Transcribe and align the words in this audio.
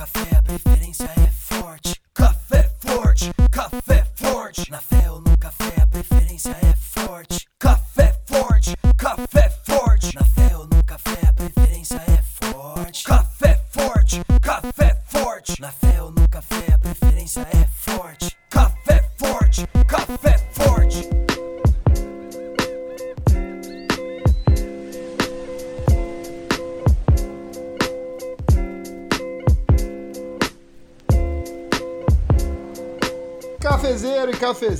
café 0.00 0.39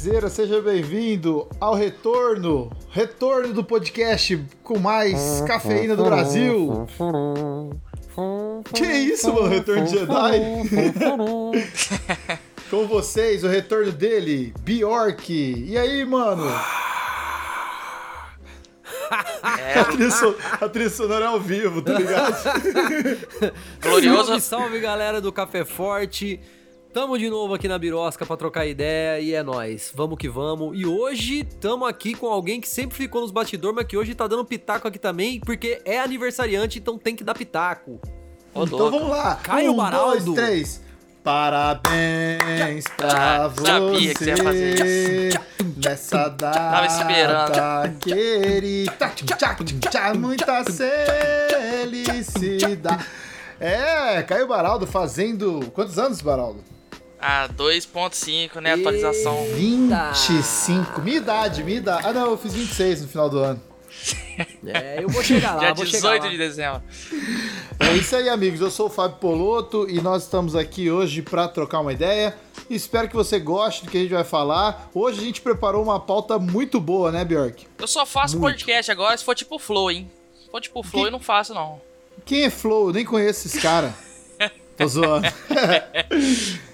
Cafezeira, 0.01 0.31
seja 0.31 0.63
bem-vindo 0.63 1.47
ao 1.61 1.75
retorno, 1.75 2.73
retorno 2.89 3.53
do 3.53 3.63
podcast 3.63 4.43
com 4.65 4.79
mais 4.79 5.43
cafeína 5.47 5.95
do 5.95 6.05
Brasil. 6.05 6.87
Que 8.73 8.87
isso, 8.87 9.31
mano, 9.31 9.49
retorno 9.49 9.85
de 9.85 9.91
Jedi? 9.91 10.41
com 12.71 12.87
vocês, 12.87 13.45
o 13.45 13.49
retorno 13.49 13.93
dele, 13.93 14.55
Bjork. 14.61 15.31
E 15.31 15.77
aí, 15.77 16.03
mano? 16.07 16.45
A, 19.43 19.85
trilha 19.85 20.11
so- 20.11 20.37
a 20.63 20.67
trilha 20.67 20.89
sonora 20.89 21.27
é 21.27 21.29
ao 21.29 21.41
vivo, 21.41 21.83
tá 21.83 21.93
ligado? 21.93 22.37
Glorioso. 23.83 24.29
Salve, 24.29 24.41
salve 24.41 24.81
galera 24.81 25.21
do 25.21 25.31
Café 25.31 25.63
Forte. 25.63 26.41
Tamo 26.93 27.17
de 27.17 27.31
novo 27.31 27.55
aqui 27.55 27.69
na 27.69 27.79
Birosca 27.79 28.27
pra 28.27 28.37
trocar 28.37 28.67
ideia 28.67 29.21
e 29.21 29.33
é 29.33 29.45
nóis. 29.45 29.93
Vamos 29.95 30.19
que 30.19 30.29
vamos. 30.29 30.77
E 30.77 30.85
hoje 30.85 31.45
tamo 31.45 31.85
aqui 31.87 32.15
com 32.15 32.27
alguém 32.27 32.61
que 32.61 32.69
sempre 32.69 32.97
ficou 32.97 33.21
nos 33.21 33.31
bastidores, 33.31 33.77
mas 33.77 33.87
que 33.87 33.97
hoje 33.97 34.13
tá 34.13 34.27
dando 34.27 34.45
pitaco 34.45 34.89
aqui 34.89 34.99
também, 34.99 35.39
porque 35.39 35.81
é 35.85 36.01
aniversariante, 36.01 36.81
então 36.81 36.99
tem 36.99 37.15
que 37.15 37.23
dar 37.23 37.35
pitaco. 37.35 38.01
Ô, 38.53 38.65
Então 38.65 38.91
vamos 38.91 39.09
lá. 39.09 39.37
Caio 39.37 39.71
um, 39.73 39.77
Baraldo. 39.77 40.25
dois, 40.35 40.35
três. 40.35 40.83
Parabéns 41.23 42.85
pra 42.97 43.47
você 43.49 43.67
sabia 43.67 44.15
que 44.15 44.25
você 44.25 44.31
ia 44.31 44.37
fazer 44.39 45.41
nessa 45.77 46.29
data 46.29 46.59
Tava 46.59 46.87
esperando. 46.87 47.99
querida. 48.01 49.13
Muita 50.19 50.65
felicidade. 51.85 53.07
É, 53.61 54.23
Caio 54.23 54.49
Baraldo 54.49 54.87
fazendo. 54.89 55.71
Quantos 55.73 55.99
anos, 55.99 56.21
Baraldo? 56.21 56.65
Ah, 57.21 57.49
2.5, 57.55 58.61
né? 58.61 58.73
Atualização. 58.75 59.45
25. 59.55 61.01
Minha 61.03 61.19
idade, 61.19 61.63
minha 61.63 61.77
idade. 61.79 62.07
Ah, 62.07 62.13
não, 62.13 62.31
eu 62.31 62.39
fiz 62.39 62.55
26 62.55 63.03
no 63.03 63.09
final 63.09 63.29
do 63.29 63.39
ano. 63.39 63.63
É, 64.67 65.03
eu 65.05 65.09
vou 65.11 65.23
chegar 65.23 65.53
lá, 65.55 65.61
Dia 65.61 65.75
vou 65.75 65.85
chegar 65.85 65.99
18 66.19 66.23
lá. 66.25 66.31
de 66.31 66.39
dezembro. 66.39 66.83
É 67.79 67.93
isso 67.95 68.17
aí, 68.17 68.27
amigos. 68.27 68.61
Eu 68.63 68.71
sou 68.71 68.87
o 68.87 68.91
Fábio 68.91 69.19
Poloto 69.19 69.87
e 69.87 70.01
nós 70.01 70.23
estamos 70.23 70.57
aqui 70.57 70.91
hoje 70.91 71.21
para 71.21 71.47
trocar 71.47 71.81
uma 71.81 71.93
ideia. 71.93 72.35
Espero 72.71 73.07
que 73.07 73.15
você 73.15 73.39
goste 73.39 73.85
do 73.85 73.91
que 73.91 73.99
a 73.99 74.01
gente 74.01 74.15
vai 74.15 74.25
falar. 74.25 74.89
Hoje 74.95 75.21
a 75.21 75.25
gente 75.25 75.43
preparou 75.43 75.83
uma 75.83 76.01
pauta 76.01 76.39
muito 76.39 76.81
boa, 76.81 77.13
né, 77.13 77.23
Bjork? 77.23 77.67
Eu 77.79 77.87
só 77.87 78.07
faço 78.07 78.39
Muito. 78.39 78.55
podcast 78.55 78.91
agora 78.91 79.15
se 79.19 79.25
for 79.25 79.35
tipo 79.35 79.59
Flow, 79.59 79.91
hein? 79.91 80.11
Se 80.43 80.51
for 80.51 80.61
tipo 80.63 80.83
Flow, 80.83 81.03
Que- 81.03 81.09
eu 81.09 81.13
não 81.13 81.21
faço, 81.21 81.53
não. 81.53 81.79
Quem 82.25 82.45
é 82.45 82.51
Flow? 82.51 82.89
Eu 82.89 82.93
nem 82.95 83.05
conheço 83.05 83.47
esses 83.47 83.61
caras. 83.61 83.93
Tô 84.79 84.87
zoando. 84.87 85.29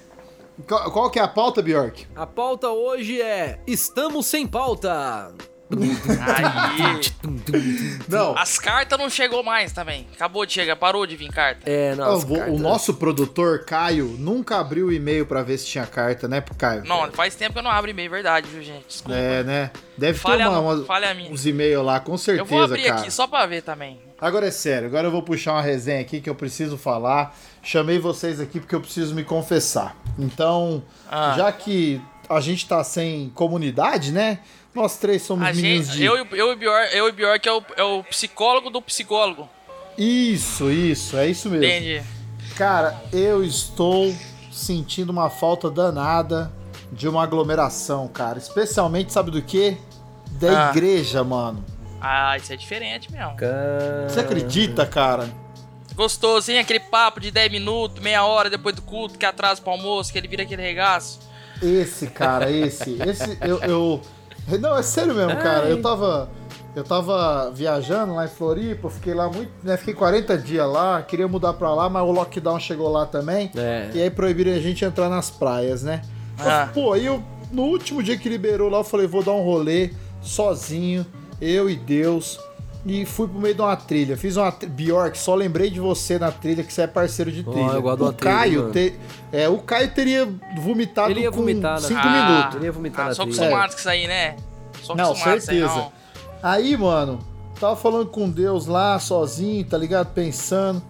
qual, 0.66 0.90
qual 0.90 1.10
que 1.10 1.18
é 1.18 1.22
a 1.22 1.28
pauta, 1.28 1.60
Bjork? 1.62 2.06
A 2.14 2.26
pauta 2.26 2.68
hoje 2.70 3.20
é 3.20 3.58
Estamos 3.66 4.26
sem 4.26 4.46
pauta. 4.46 5.32
Aí. 5.68 7.00
Não. 8.08 8.38
As 8.38 8.56
cartas 8.58 8.96
não 8.98 9.10
chegou 9.10 9.42
mais 9.42 9.72
também. 9.72 10.06
Acabou 10.14 10.46
de 10.46 10.52
chegar, 10.52 10.76
parou 10.76 11.04
de 11.06 11.16
vir 11.16 11.28
carta. 11.30 11.68
É, 11.68 11.92
nossa, 11.96 12.24
vou- 12.24 12.38
o 12.50 12.58
nosso 12.58 12.94
produtor, 12.94 13.64
Caio, 13.64 14.06
nunca 14.18 14.58
abriu 14.60 14.86
o 14.86 14.92
e-mail 14.92 15.26
pra 15.26 15.42
ver 15.42 15.58
se 15.58 15.66
tinha 15.66 15.84
carta, 15.84 16.28
né, 16.28 16.40
pro 16.40 16.54
Caio? 16.54 16.84
Não, 16.84 17.10
faz 17.10 17.34
tempo 17.34 17.54
que 17.54 17.58
eu 17.58 17.62
não 17.64 17.70
abro 17.70 17.90
e-mail, 17.90 18.08
verdade, 18.10 18.46
viu, 18.48 18.62
gente? 18.62 18.86
Desculpa. 18.86 19.18
É, 19.18 19.42
né? 19.42 19.70
Deve 19.98 20.16
Falha- 20.18 20.44
ter 20.44 20.50
uma, 20.50 20.60
uma- 20.60 20.86
uns 21.30 21.46
e-mails 21.46 21.84
lá, 21.84 21.98
com 21.98 22.16
certeza, 22.16 22.42
eu 22.42 22.46
vou 22.46 22.62
abrir 22.62 22.84
cara. 22.84 23.00
aqui 23.00 23.10
só 23.10 23.26
pra 23.26 23.44
ver 23.46 23.62
também. 23.62 23.98
Agora 24.20 24.46
é 24.46 24.50
sério, 24.50 24.88
agora 24.88 25.06
eu 25.08 25.10
vou 25.10 25.22
puxar 25.22 25.52
uma 25.52 25.62
resenha 25.62 26.00
aqui 26.00 26.20
que 26.20 26.30
eu 26.30 26.34
preciso 26.34 26.78
falar. 26.78 27.36
Chamei 27.62 27.98
vocês 27.98 28.40
aqui 28.40 28.58
porque 28.60 28.74
eu 28.74 28.80
preciso 28.80 29.14
me 29.14 29.22
confessar. 29.22 29.94
Então, 30.18 30.82
Ah. 31.10 31.34
já 31.36 31.52
que 31.52 32.00
a 32.28 32.40
gente 32.40 32.66
tá 32.66 32.82
sem 32.82 33.30
comunidade, 33.34 34.12
né? 34.12 34.38
Nós 34.74 34.96
três 34.96 35.22
somos 35.22 35.46
A 35.46 35.52
meninos 35.52 35.86
gente, 35.88 35.96
de. 35.98 36.04
eu, 36.04 36.16
e- 36.16 36.28
eu 36.32 36.52
e 36.52 36.56
Bjork, 36.56 36.96
eu 36.96 37.08
e 37.08 37.12
Bjork 37.12 37.48
é 37.48 37.52
o, 37.52 37.62
é 37.76 37.82
o 37.82 38.02
psicólogo 38.04 38.70
do 38.70 38.80
psicólogo. 38.80 39.48
Isso, 39.98 40.70
isso, 40.70 41.16
é 41.16 41.26
isso 41.28 41.48
mesmo. 41.50 41.64
Entendi. 41.64 42.02
Cara, 42.56 42.98
eu 43.12 43.44
estou 43.44 44.14
sentindo 44.50 45.10
uma 45.10 45.28
falta 45.28 45.70
danada 45.70 46.50
de 46.90 47.06
uma 47.08 47.22
aglomeração, 47.22 48.08
cara. 48.08 48.38
Especialmente, 48.38 49.12
sabe 49.12 49.30
do 49.30 49.42
quê? 49.42 49.76
Da 50.40 50.68
Ah. 50.68 50.70
igreja, 50.70 51.22
mano. 51.22 51.62
Ah, 52.00 52.36
isso 52.36 52.52
é 52.52 52.56
diferente 52.56 53.10
mesmo. 53.10 53.34
Você 54.08 54.20
acredita, 54.20 54.84
cara? 54.86 55.28
Gostoso, 55.94 56.50
hein? 56.52 56.58
Aquele 56.58 56.80
papo 56.80 57.20
de 57.20 57.30
10 57.30 57.50
minutos, 57.50 58.02
meia 58.02 58.24
hora 58.24 58.50
depois 58.50 58.74
do 58.76 58.82
culto, 58.82 59.18
que 59.18 59.24
atrasa 59.24 59.60
pro 59.62 59.70
almoço, 59.72 60.12
que 60.12 60.18
ele 60.18 60.28
vira 60.28 60.42
aquele 60.42 60.62
regaço. 60.62 61.20
Esse, 61.62 62.08
cara, 62.08 62.50
esse. 62.50 62.98
Esse, 63.02 63.38
eu. 63.40 63.58
eu- 63.62 64.02
Não, 64.60 64.76
é 64.76 64.82
sério 64.82 65.14
mesmo, 65.14 65.36
cara. 65.38 65.66
Eu 65.66 65.80
tava. 65.80 66.28
Eu 66.74 66.84
tava 66.84 67.50
viajando 67.52 68.14
lá 68.14 68.26
em 68.26 68.28
Floripa, 68.28 68.90
fiquei 68.90 69.14
lá 69.14 69.30
muito. 69.30 69.50
Né, 69.62 69.78
fiquei 69.78 69.94
40 69.94 70.36
dias 70.36 70.68
lá, 70.70 71.00
queria 71.00 71.26
mudar 71.26 71.54
pra 71.54 71.74
lá, 71.74 71.88
mas 71.88 72.02
o 72.02 72.10
lockdown 72.12 72.60
chegou 72.60 72.90
lá 72.90 73.06
também. 73.06 73.50
É. 73.56 73.88
E 73.94 74.02
aí 74.02 74.10
proibiram 74.10 74.52
a 74.52 74.58
gente 74.58 74.84
entrar 74.84 75.08
nas 75.08 75.30
praias, 75.30 75.82
né? 75.82 76.02
Ah. 76.38 76.68
Pô, 76.74 76.92
aí 76.92 77.06
eu, 77.06 77.24
no 77.50 77.62
último 77.62 78.02
dia 78.02 78.18
que 78.18 78.28
liberou 78.28 78.68
lá, 78.68 78.76
eu 78.80 78.84
falei, 78.84 79.06
vou 79.06 79.22
dar 79.22 79.32
um 79.32 79.40
rolê 79.42 79.90
sozinho, 80.20 81.06
eu 81.40 81.68
e 81.70 81.76
Deus. 81.76 82.38
E 82.88 83.04
fui 83.04 83.26
pro 83.26 83.40
meio 83.40 83.52
de 83.54 83.60
uma 83.60 83.74
trilha. 83.76 84.16
Fiz 84.16 84.36
uma 84.36 84.52
tri- 84.52 84.68
Bjork, 84.68 85.18
só 85.18 85.34
lembrei 85.34 85.68
de 85.70 85.80
você 85.80 86.20
na 86.20 86.30
trilha, 86.30 86.62
que 86.62 86.72
você 86.72 86.82
é 86.82 86.86
parceiro 86.86 87.32
de 87.32 87.42
trilha. 87.42 87.72
eu 87.72 87.82
gosto 87.82 88.04
o 88.04 88.12
trilha, 88.12 88.32
Caio, 88.36 88.60
mano. 88.60 88.72
te- 88.72 88.94
é, 89.32 89.48
o 89.48 89.58
Caio 89.58 89.90
teria 89.90 90.28
vomitado 90.56 91.10
Ele 91.10 91.20
ia 91.22 91.30
com 91.32 91.38
vomitar, 91.38 91.80
né? 91.80 91.88
5 91.88 92.00
Ah. 92.00 92.28
minutos. 92.30 92.54
Ele 92.56 92.64
ia 92.66 92.72
vomitar 92.72 93.06
Ah, 93.06 93.08
na 93.08 93.14
sou 93.16 93.26
trilha. 93.26 93.50
com 93.68 93.76
isso 93.76 93.88
aí, 93.88 94.06
né? 94.06 94.36
Sou 94.84 94.94
Não, 94.94 95.06
acostumado 95.06 95.32
com 95.32 95.38
isso 95.38 95.50
aí, 95.50 95.58
certeza. 95.58 95.74
não. 95.80 95.92
Aí, 96.40 96.76
mano, 96.76 97.18
tava 97.58 97.74
falando 97.74 98.06
com 98.06 98.30
Deus 98.30 98.66
lá, 98.66 98.96
sozinho, 99.00 99.64
tá 99.64 99.76
ligado? 99.76 100.12
Pensando. 100.14 100.80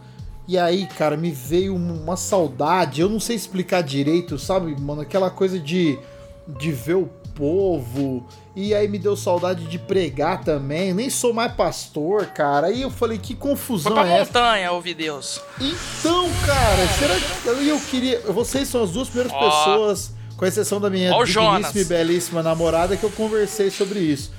E 0.47 0.59
aí, 0.59 0.87
cara, 0.99 1.17
me 1.17 1.31
veio 1.31 1.75
um, 1.75 2.03
uma 2.03 2.17
saudade. 2.19 3.01
Eu 3.01 3.09
não 3.09 3.19
sei 3.19 3.35
explicar 3.37 3.83
direito, 3.83 4.39
sabe, 4.39 4.79
mano? 4.79 5.01
Aquela 5.01 5.31
coisa 5.31 5.59
de, 5.59 5.99
de 6.47 6.71
ver 6.73 6.97
o 6.97 7.09
povo. 7.37 8.27
E 8.55 8.75
aí 8.75 8.89
me 8.89 8.99
deu 8.99 9.15
saudade 9.17 9.67
de 9.67 9.79
pregar 9.79 10.43
também. 10.43 10.93
Nem 10.95 11.11
sou 11.11 11.33
mais 11.33 11.53
pastor, 11.53 12.27
cara. 12.27 12.69
Aí 12.69 12.83
eu 12.83 12.91
falei, 12.91 13.19
que 13.19 13.35
Foi 13.37 13.51
confusão 13.51 13.93
pra 13.93 14.07
é 14.09 14.21
essa? 14.21 14.25
montanha 14.39 14.73
ouvir 14.73 14.95
Deus. 14.95 15.41
Então, 15.61 16.29
cara, 16.47 16.89
será 16.99 17.15
que. 17.15 17.47
Eu, 17.49 17.63
eu 17.63 17.81
queria. 17.81 18.21
Vocês 18.33 18.67
são 18.69 18.83
as 18.83 18.91
duas 18.91 19.09
primeiras 19.09 19.33
Ó. 19.33 19.39
pessoas, 19.49 20.13
com 20.37 20.47
exceção 20.47 20.81
da 20.81 20.89
minha 20.91 21.13
Ó 21.13 21.21
o 21.21 21.25
digníssima 21.25 21.53
Jonas. 21.61 21.77
e 21.77 21.85
belíssima 21.85 22.43
namorada, 22.43 22.97
que 22.97 23.05
eu 23.05 23.11
conversei 23.11 23.71
sobre 23.71 24.01
isso. 24.01 24.33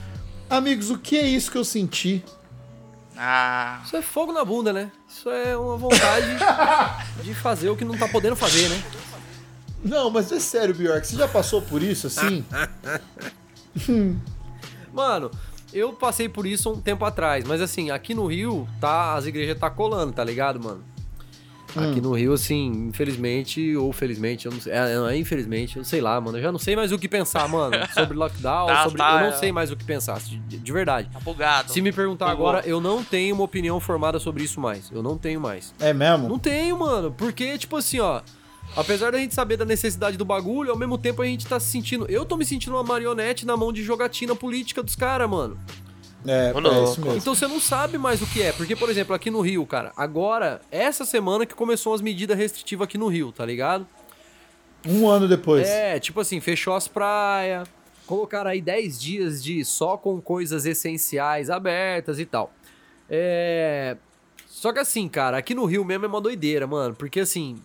Amigos, 0.49 0.89
o 0.89 0.97
que 0.97 1.17
é 1.17 1.27
isso 1.27 1.51
que 1.51 1.57
eu 1.57 1.65
senti? 1.65 2.23
Ah, 3.19 3.81
Isso 3.83 3.97
é 3.97 4.01
fogo 4.03 4.31
na 4.31 4.45
bunda, 4.45 4.71
né? 4.71 4.91
Isso 5.09 5.27
é 5.29 5.57
uma 5.57 5.75
vontade 5.75 6.27
de 7.23 7.33
fazer 7.33 7.67
o 7.69 7.75
que 7.75 7.83
não 7.83 7.97
tá 7.97 8.07
podendo 8.07 8.35
fazer, 8.35 8.69
né? 8.69 8.79
Não, 9.83 10.09
mas 10.09 10.31
é 10.31 10.39
sério, 10.39 10.73
Bjork, 10.75 11.05
você 11.05 11.15
já 11.15 11.27
passou 11.27 11.61
por 11.61 11.81
isso 11.83 12.07
assim? 12.07 12.43
Mano, 14.93 15.29
eu 15.73 15.93
passei 15.93 16.27
por 16.27 16.45
isso 16.45 16.71
um 16.71 16.79
tempo 16.81 17.05
atrás, 17.05 17.43
mas 17.45 17.61
assim, 17.61 17.91
aqui 17.91 18.13
no 18.13 18.25
Rio, 18.25 18.67
tá, 18.79 19.13
as 19.15 19.25
igrejas 19.25 19.57
tá 19.59 19.69
colando, 19.69 20.11
tá 20.13 20.23
ligado, 20.23 20.59
mano? 20.63 20.83
Hum. 21.75 21.91
Aqui 21.91 22.01
no 22.01 22.13
Rio, 22.13 22.33
assim, 22.33 22.87
infelizmente 22.87 23.75
ou 23.75 23.91
felizmente, 23.93 24.45
eu 24.47 24.51
não 24.51 24.59
sei, 24.59 24.71
é, 24.73 24.95
não 24.95 25.07
é 25.07 25.15
infelizmente, 25.17 25.77
eu 25.77 25.83
sei 25.83 26.01
lá, 26.01 26.19
mano, 26.19 26.37
eu 26.37 26.41
já 26.41 26.51
não 26.51 26.57
sei 26.57 26.75
mais 26.75 26.91
o 26.91 26.97
que 26.97 27.07
pensar, 27.07 27.47
mano, 27.47 27.75
sobre 27.93 28.17
lockdown, 28.17 28.67
Tá, 28.67 28.83
sobre, 28.83 28.97
tá, 28.97 29.11
eu 29.11 29.19
não 29.19 29.27
é. 29.27 29.31
sei 29.33 29.51
mais 29.51 29.69
o 29.69 29.75
que 29.75 29.83
pensar, 29.83 30.17
de, 30.19 30.37
de 30.39 30.71
verdade. 30.71 31.09
tá 31.11 31.19
bugado. 31.19 31.71
Se 31.71 31.81
me 31.81 31.91
perguntar 31.91 32.31
Bugou. 32.31 32.47
agora, 32.47 32.65
eu 32.67 32.81
não 32.81 33.03
tenho 33.03 33.35
uma 33.35 33.43
opinião 33.43 33.79
formada 33.79 34.17
sobre 34.17 34.43
isso 34.43 34.59
mais. 34.59 34.89
Eu 34.91 35.03
não 35.03 35.17
tenho 35.17 35.39
mais. 35.39 35.73
É 35.79 35.93
mesmo? 35.93 36.27
Não 36.29 36.39
tenho, 36.39 36.79
mano. 36.79 37.13
Porque, 37.15 37.57
tipo 37.57 37.75
assim, 37.77 37.99
ó. 37.99 38.21
Apesar 38.75 39.11
da 39.11 39.17
gente 39.17 39.33
saber 39.33 39.57
da 39.57 39.65
necessidade 39.65 40.17
do 40.17 40.25
bagulho, 40.25 40.71
ao 40.71 40.77
mesmo 40.77 40.97
tempo 40.97 41.21
a 41.21 41.25
gente 41.25 41.47
tá 41.47 41.59
se 41.59 41.69
sentindo. 41.69 42.05
Eu 42.09 42.25
tô 42.25 42.37
me 42.37 42.45
sentindo 42.45 42.73
uma 42.75 42.83
marionete 42.83 43.45
na 43.45 43.57
mão 43.57 43.73
de 43.73 43.83
jogatina 43.83 44.35
política 44.35 44.83
dos 44.83 44.95
caras, 44.95 45.29
mano. 45.29 45.57
É, 46.25 46.51
Ô, 46.53 46.59
é 46.59 46.83
isso 46.83 47.01
mesmo. 47.01 47.17
Então 47.17 47.33
você 47.33 47.47
não 47.47 47.59
sabe 47.59 47.97
mais 47.97 48.21
o 48.21 48.27
que 48.27 48.41
é. 48.41 48.51
Porque, 48.51 48.75
por 48.75 48.89
exemplo, 48.89 49.15
aqui 49.15 49.31
no 49.31 49.41
Rio, 49.41 49.65
cara, 49.65 49.93
agora, 49.95 50.61
essa 50.71 51.05
semana 51.05 51.45
que 51.45 51.55
começou 51.55 51.93
as 51.93 52.01
medidas 52.01 52.37
restritivas 52.37 52.85
aqui 52.85 52.97
no 52.97 53.07
Rio, 53.07 53.31
tá 53.31 53.45
ligado? 53.45 53.87
Um 54.85 55.07
ano 55.07 55.27
depois. 55.27 55.67
É, 55.67 55.99
tipo 55.99 56.19
assim, 56.19 56.39
fechou 56.39 56.75
as 56.75 56.87
praias, 56.87 57.67
colocaram 58.05 58.49
aí 58.49 58.61
10 58.61 58.99
dias 58.99 59.43
de 59.43 59.63
só 59.65 59.97
com 59.97 60.21
coisas 60.21 60.65
essenciais 60.65 61.49
abertas 61.49 62.19
e 62.19 62.25
tal. 62.25 62.51
É. 63.09 63.97
Só 64.47 64.73
que 64.73 64.79
assim, 64.79 65.07
cara, 65.07 65.37
aqui 65.37 65.53
no 65.53 65.65
Rio 65.65 65.85
mesmo 65.85 66.05
é 66.05 66.07
uma 66.07 66.21
doideira, 66.21 66.65
mano. 66.65 66.95
Porque 66.95 67.19
assim, 67.19 67.57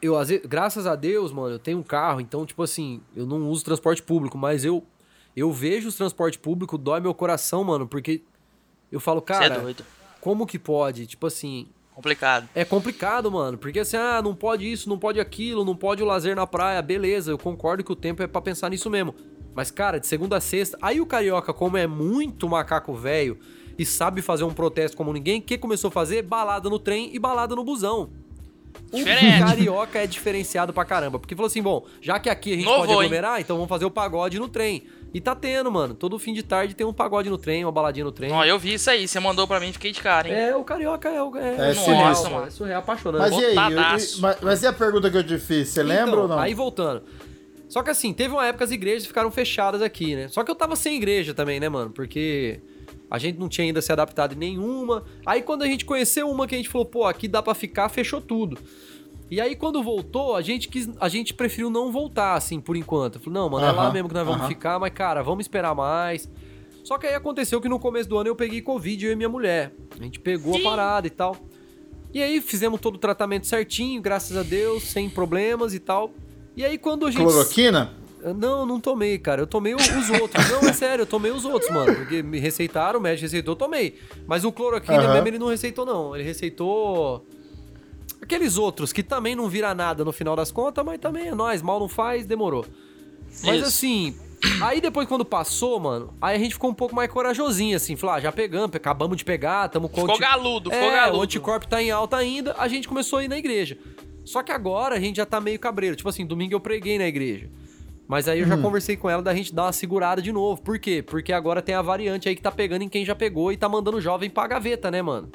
eu, 0.00 0.16
às 0.16 0.28
vezes- 0.28 0.46
graças 0.46 0.86
a 0.86 0.94
Deus, 0.94 1.32
mano, 1.32 1.54
eu 1.54 1.58
tenho 1.58 1.78
um 1.78 1.82
carro, 1.82 2.20
então, 2.20 2.44
tipo 2.46 2.62
assim, 2.62 3.00
eu 3.14 3.26
não 3.26 3.48
uso 3.48 3.64
transporte 3.64 4.02
público, 4.02 4.38
mas 4.38 4.64
eu, 4.64 4.82
eu 5.36 5.52
vejo 5.52 5.88
os 5.88 5.96
transporte 5.96 6.38
público, 6.38 6.78
dói 6.78 7.00
meu 7.00 7.14
coração, 7.14 7.64
mano, 7.64 7.86
porque 7.86 8.22
eu 8.90 9.00
falo, 9.00 9.18
é 9.18 9.22
cara, 9.22 9.58
doido. 9.60 9.84
como 10.20 10.46
que 10.46 10.58
pode? 10.58 11.06
Tipo 11.06 11.26
assim, 11.26 11.66
Complicado. 11.94 12.48
é 12.54 12.64
complicado, 12.64 13.30
mano, 13.30 13.58
porque 13.58 13.80
assim, 13.80 13.96
ah, 13.96 14.20
não 14.22 14.34
pode 14.34 14.70
isso, 14.70 14.88
não 14.88 14.98
pode 14.98 15.20
aquilo, 15.20 15.64
não 15.64 15.76
pode 15.76 16.02
o 16.02 16.06
lazer 16.06 16.34
na 16.36 16.46
praia, 16.46 16.80
beleza, 16.82 17.30
eu 17.30 17.38
concordo 17.38 17.82
que 17.84 17.92
o 17.92 17.96
tempo 17.96 18.22
é 18.22 18.26
pra 18.26 18.40
pensar 18.40 18.70
nisso 18.70 18.88
mesmo. 18.90 19.14
Mas, 19.54 19.70
cara, 19.70 20.00
de 20.00 20.06
segunda 20.06 20.36
a 20.36 20.40
sexta, 20.40 20.76
aí 20.82 21.00
o 21.00 21.06
carioca, 21.06 21.52
como 21.52 21.76
é 21.76 21.86
muito 21.86 22.48
macaco 22.48 22.92
velho 22.94 23.38
e 23.78 23.84
sabe 23.86 24.20
fazer 24.20 24.42
um 24.42 24.52
protesto 24.52 24.96
como 24.96 25.12
ninguém, 25.12 25.38
o 25.38 25.42
que 25.42 25.56
começou 25.56 25.88
a 25.88 25.92
fazer? 25.92 26.22
Balada 26.22 26.68
no 26.68 26.78
trem 26.78 27.14
e 27.14 27.18
balada 27.20 27.54
no 27.54 27.62
busão. 27.62 28.10
O 28.92 28.96
Diferente. 28.96 29.40
carioca 29.44 29.98
é 29.98 30.06
diferenciado 30.06 30.72
pra 30.72 30.84
caramba, 30.84 31.18
porque 31.18 31.34
falou 31.34 31.46
assim, 31.48 31.62
bom, 31.62 31.84
já 32.00 32.18
que 32.20 32.30
aqui 32.30 32.52
a 32.52 32.56
gente 32.56 32.64
Novo, 32.64 32.78
pode 32.80 32.92
hein? 32.92 32.98
aglomerar, 32.98 33.40
então 33.40 33.56
vamos 33.56 33.68
fazer 33.68 33.84
o 33.84 33.90
pagode 33.90 34.38
no 34.38 34.48
trem. 34.48 34.84
E 35.12 35.20
tá 35.20 35.34
tendo, 35.34 35.70
mano, 35.70 35.94
todo 35.94 36.18
fim 36.18 36.32
de 36.34 36.42
tarde 36.42 36.74
tem 36.74 36.84
um 36.86 36.92
pagode 36.92 37.30
no 37.30 37.38
trem, 37.38 37.64
uma 37.64 37.70
baladinha 37.72 38.04
no 38.04 38.10
trem. 38.12 38.32
Ó, 38.32 38.44
eu 38.44 38.58
vi 38.58 38.74
isso 38.74 38.90
aí, 38.90 39.06
você 39.06 39.20
mandou 39.20 39.46
pra 39.46 39.60
mim, 39.60 39.72
fiquei 39.72 39.92
de 39.92 40.00
cara, 40.00 40.28
hein? 40.28 40.34
É, 40.34 40.56
o 40.56 40.64
carioca 40.64 41.08
é, 41.08 41.22
o- 41.22 41.36
é, 41.36 41.70
É 41.70 41.74
surreal, 41.74 42.02
sinistro. 42.14 42.32
mano. 42.32 42.46
É 42.46 42.50
surreal, 42.50 42.78
apaixonante. 42.80 43.30
Mas 43.30 43.40
e 43.40 43.44
aí? 43.44 43.54
Botadaço. 43.54 44.16
Eu- 44.16 44.20
mas, 44.22 44.36
mas 44.40 44.62
e 44.62 44.66
a 44.66 44.72
pergunta 44.72 45.08
que 45.10 45.16
eu 45.16 45.24
te 45.24 45.38
fiz? 45.38 45.68
Você 45.68 45.82
lembra 45.82 46.10
Então, 46.10 46.22
ou 46.22 46.28
não? 46.28 46.38
Aí 46.38 46.52
voltando. 46.52 47.02
Só 47.68 47.82
que 47.82 47.90
assim, 47.90 48.12
teve 48.12 48.34
uma 48.34 48.44
época 48.46 48.64
as 48.64 48.70
igrejas 48.72 49.06
ficaram 49.06 49.30
fechadas 49.30 49.82
aqui, 49.82 50.14
né? 50.16 50.28
Só 50.28 50.42
que 50.44 50.50
eu 50.50 50.54
tava 50.54 50.74
sem 50.76 50.96
igreja 50.96 51.32
também, 51.32 51.58
né, 51.60 51.68
mano? 51.68 51.90
Porque 51.90 52.60
a 53.10 53.18
gente 53.18 53.38
não 53.38 53.48
tinha 53.48 53.66
ainda 53.66 53.80
se 53.80 53.92
adaptado 53.92 54.34
em 54.34 54.36
nenhuma. 54.36 55.04
Aí 55.24 55.42
quando 55.42 55.62
a 55.62 55.66
gente 55.66 55.84
conheceu 55.84 56.28
uma 56.30 56.46
que 56.46 56.54
a 56.54 56.58
gente 56.58 56.68
falou, 56.68 56.86
pô, 56.86 57.04
aqui 57.04 57.28
dá 57.28 57.42
pra 57.42 57.54
ficar, 57.54 57.88
fechou 57.88 58.20
tudo. 58.20 58.58
E 59.30 59.40
aí 59.40 59.56
quando 59.56 59.82
voltou, 59.82 60.36
a 60.36 60.42
gente 60.42 60.68
quis, 60.68 60.88
a 61.00 61.08
gente 61.08 61.34
preferiu 61.34 61.70
não 61.70 61.90
voltar 61.90 62.34
assim 62.34 62.60
por 62.60 62.76
enquanto. 62.76 63.18
Falei, 63.18 63.34
não, 63.34 63.48
mano, 63.48 63.66
é 63.66 63.72
lá 63.72 63.92
mesmo 63.92 64.08
que 64.08 64.14
nós 64.14 64.26
vamos 64.26 64.42
aham. 64.42 64.48
ficar, 64.48 64.78
mas 64.78 64.92
cara, 64.92 65.22
vamos 65.22 65.44
esperar 65.44 65.74
mais. 65.74 66.28
Só 66.84 66.98
que 66.98 67.06
aí 67.06 67.14
aconteceu 67.14 67.60
que 67.60 67.68
no 67.68 67.78
começo 67.78 68.08
do 68.08 68.18
ano 68.18 68.28
eu 68.28 68.36
peguei 68.36 68.60
Covid, 68.60 69.06
eu 69.06 69.12
e 69.12 69.16
minha 69.16 69.28
mulher. 69.28 69.72
A 69.98 70.02
gente 70.02 70.20
pegou 70.20 70.56
a 70.56 70.60
parada 70.60 71.06
e 71.06 71.10
tal. 71.10 71.36
E 72.12 72.22
aí 72.22 72.40
fizemos 72.40 72.80
todo 72.80 72.96
o 72.96 72.98
tratamento 72.98 73.46
certinho, 73.46 74.00
graças 74.00 74.36
a 74.36 74.42
Deus, 74.42 74.84
sem 74.84 75.08
problemas 75.08 75.74
e 75.74 75.80
tal. 75.80 76.12
E 76.56 76.64
aí 76.64 76.78
quando 76.78 77.06
a 77.06 77.10
gente. 77.10 77.22
Cloroquina? 77.22 78.03
Não, 78.32 78.64
não 78.64 78.80
tomei, 78.80 79.18
cara. 79.18 79.42
Eu 79.42 79.46
tomei 79.46 79.74
os 79.74 80.10
outros. 80.20 80.48
Não, 80.50 80.60
é 80.68 80.72
sério, 80.74 81.02
eu 81.02 81.06
tomei 81.06 81.30
os 81.30 81.44
outros, 81.44 81.70
mano. 81.70 81.94
Porque 81.94 82.22
me 82.22 82.38
receitaram, 82.38 82.98
o 82.98 83.02
médico 83.02 83.22
receitou, 83.22 83.54
tomei. 83.54 83.98
Mas 84.26 84.44
o 84.44 84.52
cloroquina 84.52 85.02
Aham. 85.02 85.12
mesmo 85.14 85.28
ele 85.28 85.38
não 85.38 85.48
receitou, 85.48 85.84
não. 85.84 86.14
Ele 86.14 86.24
receitou. 86.24 87.26
Aqueles 88.22 88.56
outros 88.56 88.92
que 88.92 89.02
também 89.02 89.36
não 89.36 89.48
vira 89.48 89.74
nada 89.74 90.04
no 90.04 90.12
final 90.12 90.34
das 90.34 90.50
contas, 90.50 90.82
mas 90.84 90.98
também 90.98 91.28
é 91.28 91.34
nóis, 91.34 91.60
mal 91.60 91.78
não 91.78 91.88
faz, 91.88 92.24
demorou. 92.24 92.64
Mas 93.44 93.56
Isso. 93.56 93.66
assim, 93.66 94.16
aí 94.62 94.80
depois 94.80 95.06
quando 95.06 95.26
passou, 95.26 95.78
mano, 95.78 96.14
aí 96.22 96.36
a 96.36 96.38
gente 96.38 96.54
ficou 96.54 96.70
um 96.70 96.74
pouco 96.74 96.94
mais 96.94 97.10
corajosinho, 97.10 97.76
assim, 97.76 97.96
falou, 97.96 98.16
ah, 98.16 98.20
já 98.20 98.32
pegamos, 98.32 98.74
acabamos 98.74 99.18
de 99.18 99.24
pegar, 99.26 99.68
tamo 99.68 99.90
com... 99.90 100.02
Ficou 100.02 100.14
anti- 100.14 100.20
galudo, 100.22 100.70
ficou 100.70 100.86
é, 100.88 100.94
galudo. 100.96 101.18
o 101.18 101.22
anticorpo 101.22 101.68
tá 101.68 101.82
em 101.82 101.90
alta 101.90 102.16
ainda, 102.16 102.54
a 102.56 102.66
gente 102.66 102.88
começou 102.88 103.18
a 103.18 103.24
ir 103.24 103.28
na 103.28 103.36
igreja. 103.36 103.76
Só 104.24 104.42
que 104.42 104.50
agora 104.52 104.94
a 104.94 105.00
gente 105.00 105.16
já 105.16 105.26
tá 105.26 105.38
meio 105.38 105.58
cabreiro, 105.58 105.94
tipo 105.94 106.08
assim, 106.08 106.24
domingo 106.24 106.54
eu 106.54 106.60
preguei 106.60 106.96
na 106.96 107.06
igreja. 107.06 107.50
Mas 108.06 108.28
aí 108.28 108.40
eu 108.40 108.46
já 108.46 108.56
conversei 108.58 108.96
com 108.96 109.08
ela 109.08 109.22
da 109.22 109.34
gente 109.34 109.54
dar 109.54 109.64
uma 109.64 109.72
segurada 109.72 110.20
de 110.20 110.30
novo. 110.30 110.60
Por 110.60 110.78
quê? 110.78 111.02
Porque 111.02 111.32
agora 111.32 111.62
tem 111.62 111.74
a 111.74 111.82
variante 111.82 112.28
aí 112.28 112.36
que 112.36 112.42
tá 112.42 112.52
pegando 112.52 112.82
em 112.82 112.88
quem 112.88 113.04
já 113.04 113.14
pegou 113.14 113.50
e 113.50 113.56
tá 113.56 113.68
mandando 113.68 114.00
jovem 114.00 114.28
pra 114.28 114.46
gaveta, 114.46 114.90
né, 114.90 115.00
mano? 115.00 115.30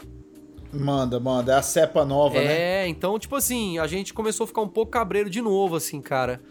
Manda, 0.71 1.19
manda. 1.19 1.53
É 1.53 1.55
a 1.55 1.61
cepa 1.61 2.05
nova, 2.05 2.35
né? 2.35 2.83
É, 2.83 2.87
então, 2.87 3.17
tipo 3.17 3.35
assim, 3.35 3.79
a 3.79 3.87
gente 3.87 4.13
começou 4.13 4.43
a 4.43 4.47
ficar 4.47 4.61
um 4.61 4.67
pouco 4.67 4.91
cabreiro 4.91 5.29
de 5.29 5.41
novo, 5.41 5.75
assim, 5.75 5.99
cara. 5.99 6.41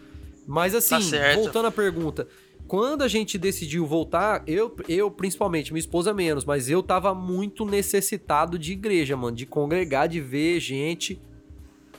Mas 0.45 0.75
assim, 0.75 0.95
Tá 1.35 1.35
voltando 1.35 1.67
à 1.67 1.71
pergunta, 1.71 2.27
quando 2.67 3.01
a 3.03 3.07
gente 3.07 3.37
decidiu 3.37 3.85
voltar, 3.85 4.43
eu, 4.45 4.75
eu 4.87 5.09
principalmente, 5.09 5.71
minha 5.71 5.79
esposa 5.79 6.13
menos, 6.13 6.43
mas 6.43 6.69
eu 6.69 6.83
tava 6.83 7.15
muito 7.15 7.65
necessitado 7.65 8.59
de 8.59 8.73
igreja, 8.73 9.15
mano, 9.15 9.35
de 9.35 9.45
congregar, 9.45 10.07
de 10.07 10.19
ver 10.19 10.59
gente. 10.59 11.21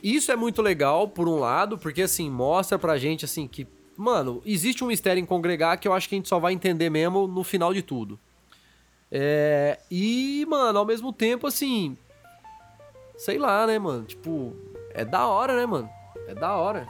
Isso 0.03 0.31
é 0.31 0.35
muito 0.35 0.61
legal, 0.61 1.07
por 1.07 1.27
um 1.27 1.39
lado, 1.39 1.77
porque 1.77 2.03
assim, 2.03 2.29
mostra 2.29 2.77
pra 2.77 2.97
gente, 2.97 3.25
assim, 3.25 3.47
que, 3.47 3.67
mano, 4.01 4.41
existe 4.45 4.83
um 4.83 4.87
mistério 4.87 5.21
em 5.21 5.25
congregar 5.25 5.77
que 5.79 5.87
eu 5.87 5.93
acho 5.93 6.09
que 6.09 6.15
a 6.15 6.17
gente 6.17 6.27
só 6.27 6.39
vai 6.39 6.53
entender 6.53 6.89
mesmo 6.89 7.27
no 7.27 7.43
final 7.43 7.73
de 7.73 7.81
tudo. 7.81 8.19
É, 9.11 9.77
e, 9.91 10.45
mano, 10.49 10.79
ao 10.79 10.85
mesmo 10.85 11.13
tempo, 11.13 11.45
assim, 11.45 11.95
sei 13.17 13.37
lá, 13.37 13.67
né, 13.67 13.77
mano? 13.77 14.03
Tipo, 14.05 14.53
é 14.93 15.05
da 15.05 15.27
hora, 15.27 15.55
né, 15.55 15.65
mano? 15.65 15.89
É 16.27 16.33
da 16.33 16.55
hora. 16.55 16.87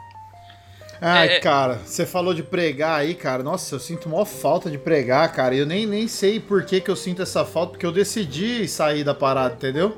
Ai, 1.02 1.30
É, 1.30 1.36
é. 1.38 1.40
cara, 1.40 1.80
você 1.84 2.06
falou 2.06 2.34
de 2.34 2.44
pregar 2.44 3.00
aí, 3.00 3.16
cara. 3.16 3.42
Nossa, 3.42 3.74
eu 3.76 3.80
sinto 3.80 4.08
maior 4.08 4.26
falta 4.26 4.70
de 4.70 4.78
pregar, 4.78 5.32
cara. 5.34 5.56
Eu 5.56 5.66
nem, 5.66 5.86
nem 5.88 6.08
sei 6.08 6.40
por 6.40 6.64
que, 6.64 6.80
que 6.80 6.92
eu 6.92 6.96
sinto 6.96 7.24
essa 7.24 7.44
falta, 7.44 7.72
porque 7.72 7.86
eu 7.86 7.92
decidi 7.92 8.68
sair 8.68 9.04
da 9.04 9.16
parada, 9.16 9.56
entendeu? 9.56 9.98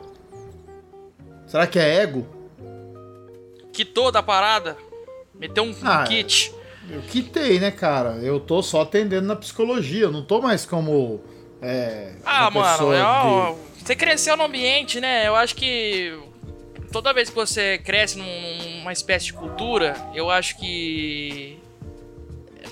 Será 1.46 1.68
que 1.68 1.78
é 1.78 1.98
ego? 2.02 2.26
Quitou 3.74 4.12
da 4.12 4.24
parada, 4.24 4.78
meteu 5.36 5.64
um, 5.64 5.76
Ah, 5.84 6.02
um 6.02 6.08
kit. 6.08 6.54
Eu 6.90 7.02
quitei, 7.02 7.60
né, 7.60 7.72
cara? 7.72 8.18
Eu 8.22 8.40
tô 8.40 8.62
só 8.62 8.82
atendendo 8.82 9.28
na 9.28 9.36
psicologia. 9.36 10.04
Eu 10.04 10.12
não 10.12 10.24
tô 10.24 10.42
mais 10.42 10.66
como. 10.66 11.22
É, 11.62 12.14
Ah, 12.26 12.52
mano, 12.52 12.68
pessoa 12.70 12.96
é, 12.96 13.00
de- 13.02 13.86
você 13.86 13.96
cresceu 13.96 14.36
no 14.36 14.44
ambiente, 14.44 15.00
né? 15.00 15.26
Eu 15.28 15.36
acho 15.36 15.56
que 15.56 16.18
toda 16.92 17.14
vez 17.14 17.30
que 17.30 17.36
você 17.36 17.78
cresce 17.78 18.18
num- 18.18 18.78
numa 18.80 18.92
espécie 18.92 19.28
de 19.28 19.34
cultura, 19.34 19.96
eu 20.14 20.30
acho 20.30 20.58
que 20.58 21.58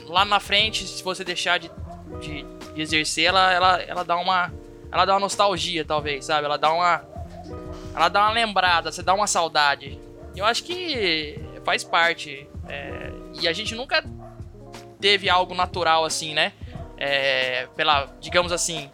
lá 0.07 0.25
na 0.25 0.39
frente, 0.39 0.85
se 0.85 1.01
você 1.03 1.23
deixar 1.23 1.57
de, 1.57 1.71
de- 2.19 2.45
de 2.75 2.81
exercer, 2.81 3.25
ela, 3.25 3.51
ela, 3.53 3.81
ela 3.81 4.03
dá 4.03 4.17
uma. 4.17 4.51
Ela 4.91 5.05
dá 5.05 5.13
uma 5.13 5.21
nostalgia, 5.21 5.85
talvez, 5.85 6.25
sabe? 6.25 6.45
Ela 6.45 6.57
dá 6.57 6.71
uma. 6.73 7.01
Ela 7.95 8.09
dá 8.09 8.21
uma 8.23 8.31
lembrada, 8.33 8.91
você 8.91 9.01
dá 9.01 9.13
uma 9.13 9.27
saudade. 9.27 9.97
Eu 10.35 10.43
acho 10.45 10.63
que 10.63 11.39
faz 11.63 11.83
parte. 11.83 12.45
é, 12.67 13.09
e 13.39 13.47
a 13.47 13.53
gente 13.53 13.75
nunca 13.75 14.03
teve 14.99 15.29
algo 15.29 15.53
natural 15.53 16.03
assim, 16.05 16.33
né? 16.33 16.53
É, 16.97 17.67
pela, 17.75 18.07
digamos 18.19 18.51
assim, 18.51 18.89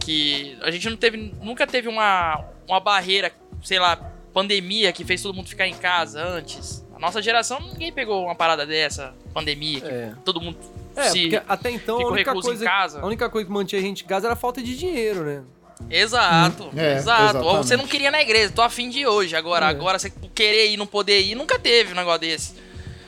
que 0.00 0.58
a 0.62 0.70
gente 0.70 0.88
não 0.90 0.96
teve, 0.96 1.32
nunca 1.40 1.66
teve 1.66 1.88
uma, 1.88 2.44
uma 2.68 2.80
barreira, 2.80 3.30
sei 3.62 3.78
lá, 3.78 3.96
pandemia 4.32 4.92
que 4.92 5.04
fez 5.04 5.22
todo 5.22 5.34
mundo 5.34 5.48
ficar 5.48 5.66
em 5.68 5.74
casa 5.74 6.22
antes. 6.24 6.84
A 6.94 6.98
nossa 6.98 7.22
geração 7.22 7.60
ninguém 7.60 7.92
pegou 7.92 8.24
uma 8.24 8.34
parada 8.34 8.66
dessa, 8.66 9.14
pandemia, 9.32 9.80
que 9.80 9.88
É. 9.88 10.12
todo 10.24 10.40
mundo 10.40 10.58
É, 10.96 11.04
se 11.10 11.20
porque 11.30 11.42
até 11.48 11.70
então 11.70 11.96
a 11.96 11.98
ficou 11.98 12.12
única, 12.12 12.30
recluso 12.30 12.48
em 12.48 12.50
coisa, 12.50 12.64
casa. 12.64 13.00
a 13.00 13.06
única 13.06 13.28
coisa 13.30 13.46
que 13.46 13.52
mantinha 13.52 13.80
a 13.80 13.84
gente 13.84 14.04
em 14.04 14.06
casa 14.06 14.26
era 14.26 14.34
a 14.34 14.36
falta 14.36 14.60
de 14.62 14.76
dinheiro, 14.76 15.22
né? 15.24 15.42
Exato, 15.90 16.70
É, 16.76 16.94
exato. 16.94 17.38
Ou 17.38 17.56
você 17.58 17.76
não 17.76 17.86
queria 17.86 18.08
ir 18.08 18.10
na 18.10 18.20
igreja, 18.22 18.52
tô 18.54 18.62
afim 18.62 18.88
de 18.88 19.00
ir 19.00 19.06
hoje. 19.06 19.34
Agora, 19.34 19.66
É. 19.66 19.68
agora 19.70 19.98
você 19.98 20.12
querer 20.34 20.68
ir 20.68 20.74
e 20.74 20.76
não 20.76 20.86
poder 20.86 21.20
ir, 21.20 21.34
nunca 21.34 21.58
teve 21.58 21.92
um 21.92 21.96
negócio 21.96 22.20
desse. 22.20 22.54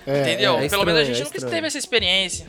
É, 0.07 0.23
entendeu? 0.23 0.59
é 0.59 0.69
Pelo 0.69 0.85
menos 0.85 1.01
a 1.01 1.05
gente 1.05 1.21
é 1.21 1.25
nunca 1.25 1.37
estranho. 1.37 1.55
teve 1.55 1.67
essa 1.67 1.79
experiência. 1.79 2.47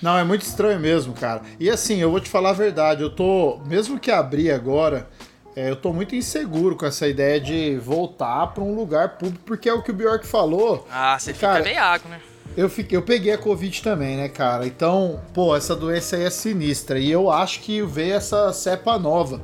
Não, 0.00 0.18
é 0.18 0.24
muito 0.24 0.42
estranho 0.42 0.78
mesmo, 0.78 1.14
cara. 1.14 1.42
E 1.58 1.70
assim, 1.70 1.98
eu 1.98 2.10
vou 2.10 2.20
te 2.20 2.28
falar 2.28 2.50
a 2.50 2.54
verdade, 2.54 3.02
eu 3.02 3.10
tô, 3.10 3.58
mesmo 3.66 3.98
que 3.98 4.10
abrir 4.10 4.50
agora, 4.50 5.08
é, 5.56 5.70
eu 5.70 5.76
tô 5.76 5.92
muito 5.92 6.14
inseguro 6.16 6.76
com 6.76 6.84
essa 6.84 7.06
ideia 7.06 7.40
de 7.40 7.76
voltar 7.76 8.48
pra 8.48 8.62
um 8.62 8.74
lugar 8.74 9.16
público, 9.18 9.42
porque 9.46 9.68
é 9.68 9.72
o 9.72 9.82
que 9.82 9.90
o 9.90 9.94
Bjork 9.94 10.26
falou. 10.26 10.86
Ah, 10.90 11.18
você 11.18 11.32
Cara, 11.32 11.58
fica 11.58 11.70
veiaco, 11.70 12.08
né? 12.08 12.20
Eu, 12.56 12.68
fiquei, 12.68 12.96
eu 12.98 13.02
peguei 13.02 13.32
a 13.32 13.38
Covid 13.38 13.82
também, 13.82 14.16
né, 14.16 14.28
cara? 14.28 14.66
Então, 14.66 15.20
pô, 15.32 15.56
essa 15.56 15.74
doença 15.74 16.16
aí 16.16 16.24
é 16.24 16.30
sinistra. 16.30 16.98
E 16.98 17.10
eu 17.10 17.30
acho 17.30 17.60
que 17.60 17.82
veio 17.82 18.14
essa 18.14 18.52
cepa 18.52 18.98
nova. 18.98 19.40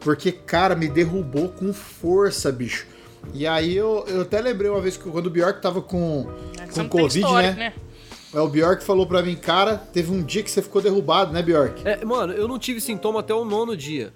Porque, 0.00 0.30
cara, 0.30 0.74
me 0.74 0.88
derrubou 0.88 1.48
com 1.48 1.72
força, 1.72 2.52
bicho. 2.52 2.86
E 3.34 3.46
aí 3.46 3.76
eu, 3.76 4.04
eu 4.08 4.22
até 4.22 4.40
lembrei 4.40 4.70
uma 4.70 4.80
vez 4.80 4.96
que 4.96 5.08
quando 5.10 5.26
o 5.26 5.30
Bjork 5.30 5.60
tava 5.60 5.82
com, 5.82 6.26
É 6.58 6.66
com 6.66 6.88
Covid, 6.88 7.18
histórico, 7.20 7.58
né? 7.58 7.72
É, 8.34 8.40
O 8.40 8.48
Bjork 8.48 8.82
falou 8.84 9.06
pra 9.06 9.22
mim, 9.22 9.36
cara, 9.36 9.76
teve 9.76 10.10
um 10.10 10.22
dia 10.22 10.42
que 10.42 10.50
você 10.50 10.62
ficou 10.62 10.80
derrubado, 10.82 11.32
né, 11.32 11.42
Bjork? 11.42 11.86
É, 11.86 12.04
mano, 12.04 12.32
eu 12.32 12.48
não 12.48 12.58
tive 12.58 12.80
sintoma 12.80 13.20
até 13.20 13.34
o 13.34 13.44
nono 13.44 13.76
dia. 13.76 14.12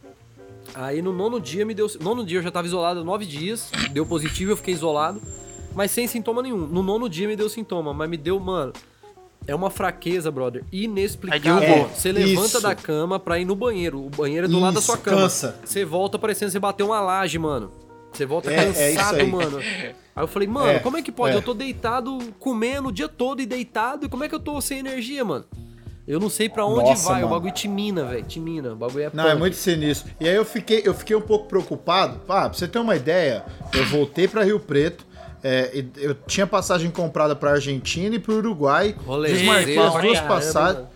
Aí 0.74 1.02
no 1.02 1.12
nono 1.12 1.40
dia 1.40 1.64
me 1.66 1.74
deu. 1.74 1.90
Nono 2.00 2.24
dia 2.24 2.38
eu 2.38 2.42
já 2.42 2.50
tava 2.50 2.66
isolado 2.66 3.04
nove 3.04 3.26
dias, 3.26 3.70
deu 3.92 4.06
positivo, 4.06 4.52
eu 4.52 4.56
fiquei 4.56 4.72
isolado, 4.74 5.20
mas 5.74 5.90
sem 5.90 6.06
sintoma 6.06 6.42
nenhum. 6.42 6.66
No 6.66 6.82
nono 6.82 7.08
dia 7.08 7.26
me 7.26 7.34
deu 7.34 7.48
sintoma, 7.48 7.92
mas 7.92 8.08
me 8.08 8.16
deu, 8.16 8.38
mano. 8.38 8.72
É 9.46 9.54
uma 9.54 9.70
fraqueza, 9.70 10.30
brother, 10.30 10.62
inexplicável. 10.70 11.60
derrubou. 11.60 11.88
Você 11.94 12.12
levanta 12.12 12.46
isso. 12.46 12.60
da 12.60 12.74
cama 12.74 13.18
pra 13.18 13.38
ir 13.38 13.44
no 13.44 13.56
banheiro. 13.56 14.04
O 14.04 14.10
banheiro 14.10 14.46
é 14.46 14.48
do 14.48 14.60
lado 14.60 14.74
da 14.74 14.80
sua 14.80 14.94
Isso, 14.94 15.02
cama. 15.04 15.22
cansa. 15.22 15.58
Você 15.64 15.84
volta 15.84 16.18
parecendo 16.18 16.50
que 16.50 16.52
você 16.52 16.60
bateu 16.60 16.86
uma 16.86 17.00
laje, 17.00 17.38
mano. 17.38 17.72
Você 18.12 18.26
volta 18.26 18.50
É, 18.52 18.66
cansado, 18.66 19.18
é 19.20 19.24
mano. 19.24 19.58
Aí 19.58 20.22
eu 20.22 20.26
falei, 20.28 20.48
mano, 20.48 20.68
É, 20.68 20.78
como 20.78 20.96
é 20.96 21.02
que 21.02 21.12
pode? 21.12 21.34
é. 21.34 21.38
Eu 21.38 21.42
tô 21.42 21.54
deitado, 21.54 22.18
comendo 22.38 22.88
o 22.88 22.92
dia 22.92 23.08
todo 23.08 23.40
e 23.40 23.46
deitado, 23.46 24.06
e 24.06 24.08
como 24.08 24.24
é 24.24 24.28
que 24.28 24.34
eu 24.34 24.40
tô 24.40 24.60
sem 24.60 24.78
energia, 24.80 25.24
mano? 25.24 25.44
Eu 26.08 26.18
não 26.18 26.28
sei 26.28 26.48
pra 26.48 26.66
onde 26.66 26.90
Nossa, 26.90 27.10
vai, 27.10 27.20
o 27.20 27.26
mano. 27.26 27.36
bagulho 27.36 27.54
te 27.54 27.68
mina, 27.68 28.04
velho. 28.04 28.24
Te 28.24 28.40
mina. 28.40 28.72
O 28.72 28.76
bagulho 28.76 29.04
é 29.04 29.10
Não, 29.14 29.24
é 29.26 29.30
punk. 29.30 29.38
muito 29.38 29.56
sinistro. 29.56 30.10
E 30.18 30.28
aí 30.28 30.34
eu 30.34 30.44
fiquei, 30.44 30.82
eu 30.84 30.92
fiquei 30.92 31.14
um 31.14 31.20
pouco 31.20 31.46
preocupado. 31.46 32.20
Ah, 32.28 32.48
pra 32.48 32.52
você 32.52 32.66
ter 32.66 32.80
uma 32.80 32.96
ideia, 32.96 33.44
eu 33.72 33.86
voltei 33.86 34.26
pra 34.26 34.42
Rio 34.42 34.58
Preto. 34.58 35.06
é, 35.42 35.84
eu 35.96 36.14
tinha 36.26 36.46
passagem 36.48 36.90
comprada 36.90 37.36
pra 37.36 37.52
Argentina 37.52 38.16
e 38.16 38.18
pro 38.18 38.34
Uruguai. 38.38 38.94
Rolê 39.06 39.32
desmarquei 39.32 39.78
as 39.78 40.02
duas 40.02 40.20
passagens. 40.20 40.86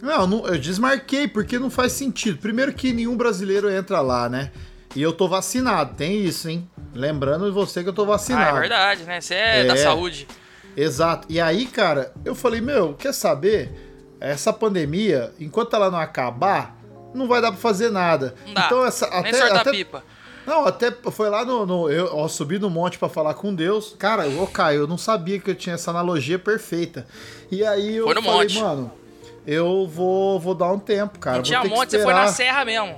não, 0.00 0.46
eu 0.46 0.58
desmarquei 0.58 1.28
porque 1.28 1.58
não 1.58 1.68
faz 1.70 1.92
sentido. 1.92 2.38
Primeiro 2.38 2.72
que 2.72 2.92
nenhum 2.92 3.16
brasileiro 3.16 3.70
entra 3.70 4.00
lá, 4.00 4.28
né? 4.30 4.50
E 4.94 5.02
eu 5.02 5.12
tô 5.12 5.26
vacinado, 5.28 5.94
tem 5.94 6.20
isso, 6.24 6.48
hein? 6.48 6.68
Lembrando 6.94 7.52
você 7.52 7.82
que 7.82 7.88
eu 7.88 7.92
tô 7.92 8.02
Ah, 8.02 8.06
vacinado. 8.06 8.56
é 8.56 8.60
verdade, 8.60 9.02
né? 9.04 9.20
Você 9.20 9.34
é, 9.34 9.60
É. 9.60 9.64
da 9.64 9.76
saúde. 9.76 10.28
Exato. 10.76 11.26
E 11.30 11.40
aí, 11.40 11.66
cara, 11.66 12.12
eu 12.24 12.34
falei, 12.34 12.60
meu, 12.60 12.94
quer 12.94 13.12
saber? 13.12 13.72
Essa 14.20 14.52
pandemia, 14.52 15.32
enquanto 15.38 15.74
ela 15.74 15.90
não 15.90 15.98
acabar, 15.98 16.76
não 17.12 17.26
vai 17.28 17.40
dar 17.42 17.50
pra 17.52 17.60
fazer 17.60 17.90
nada. 17.90 18.34
Não 18.46 18.54
dá. 18.54 18.66
Então, 18.66 18.84
essa, 18.86 19.08
Nem 19.10 19.18
até, 19.18 19.32
sortar 19.38 19.60
até 19.60 19.70
pipa. 19.72 20.02
Não, 20.46 20.64
até 20.66 20.90
foi 21.10 21.28
lá 21.30 21.44
no. 21.44 21.64
no- 21.66 21.90
eu 21.90 22.08
ó, 22.16 22.28
subi 22.28 22.58
no 22.58 22.68
monte 22.70 22.98
pra 22.98 23.08
falar 23.08 23.34
com 23.34 23.54
Deus. 23.54 23.94
Cara, 23.98 24.26
ô 24.28 24.46
Caio, 24.46 24.80
eu 24.82 24.86
não 24.86 24.98
sabia 24.98 25.38
que 25.40 25.50
eu 25.50 25.54
tinha 25.54 25.74
essa 25.74 25.90
analogia 25.90 26.38
perfeita. 26.38 27.06
E 27.50 27.64
aí 27.64 27.96
eu 27.96 28.04
Foi 28.04 28.14
no 28.14 28.22
falei, 28.22 28.38
monte. 28.40 28.58
mano, 28.60 28.92
eu 29.46 29.86
vou, 29.86 30.38
vou 30.38 30.54
dar 30.54 30.70
um 30.72 30.78
tempo, 30.78 31.18
cara. 31.18 31.36
Não 31.38 31.42
vou 31.44 31.48
tinha 31.50 31.64
monte, 31.64 31.90
você 31.90 32.02
foi 32.02 32.12
na 32.14 32.28
serra 32.28 32.64
mesmo. 32.64 32.96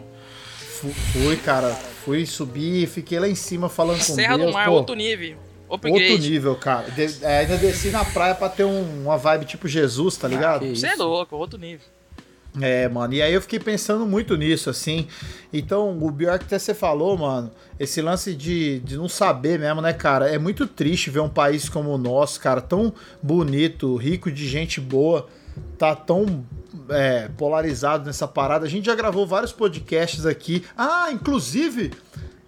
Fu- 0.93 1.19
Fui, 1.21 1.37
cara. 1.37 1.71
Fui 2.05 2.25
subir, 2.27 2.87
fiquei 2.89 3.19
lá 3.19 3.29
em 3.29 3.35
cima 3.35 3.69
falando 3.69 3.99
com 3.99 4.05
Serra 4.15 4.37
Deus. 4.37 4.49
do 4.51 4.55
Mar, 4.55 4.67
pô, 4.67 4.73
outro 4.73 4.95
nível. 4.95 5.37
Upgrade. 5.69 6.13
outro 6.13 6.19
nível, 6.19 6.55
cara. 6.55 6.89
De- 6.91 7.25
é, 7.25 7.39
ainda 7.39 7.57
desci 7.57 7.89
na 7.91 8.05
praia 8.05 8.35
pra 8.35 8.49
ter 8.49 8.65
um- 8.65 9.03
uma 9.03 9.17
vibe 9.17 9.45
tipo 9.47 9.67
Jesus, 9.67 10.17
tá 10.17 10.29
ligado? 10.29 10.61
que 10.61 10.77
Você 10.77 10.87
é 10.87 10.95
louco, 10.95 11.35
outro 11.37 11.59
nível. 11.59 11.85
É, 12.61 12.89
mano, 12.89 13.13
e 13.13 13.21
aí 13.21 13.35
eu 13.35 13.43
fiquei 13.43 13.59
pensando 13.59 14.07
muito 14.07 14.35
nisso, 14.37 14.71
assim. 14.71 15.07
Então, 15.53 15.99
o 16.01 16.11
pior 16.11 16.39
que 16.39 16.47
até 16.47 16.59
você 16.59 16.73
falou, 16.73 17.19
mano, 17.19 17.51
esse 17.79 18.01
lance 18.01 18.35
de, 18.35 18.79
de 18.81 18.97
não 18.97 19.09
saber 19.11 19.59
mesmo, 19.59 19.83
né, 19.83 19.93
cara? 19.93 20.31
É 20.31 20.39
muito 20.39 20.67
triste 20.67 21.11
ver 21.11 21.21
um 21.21 21.29
país 21.29 21.69
como 21.69 21.91
o 21.91 21.99
nosso, 21.99 22.41
cara, 22.41 22.63
tão 22.63 22.95
bonito, 23.23 23.95
rico 23.97 24.31
de 24.33 24.49
gente 24.49 24.81
boa, 24.81 25.27
tá 25.77 25.95
tão 25.95 26.47
é, 26.91 27.29
polarizado 27.37 28.07
nessa 28.07 28.27
parada. 28.27 28.67
A 28.67 28.69
gente 28.69 28.87
já 28.87 28.95
gravou 28.95 29.27
vários 29.27 29.53
podcasts 29.53 30.27
aqui. 30.27 30.65
Ah, 30.77 31.09
inclusive, 31.13 31.93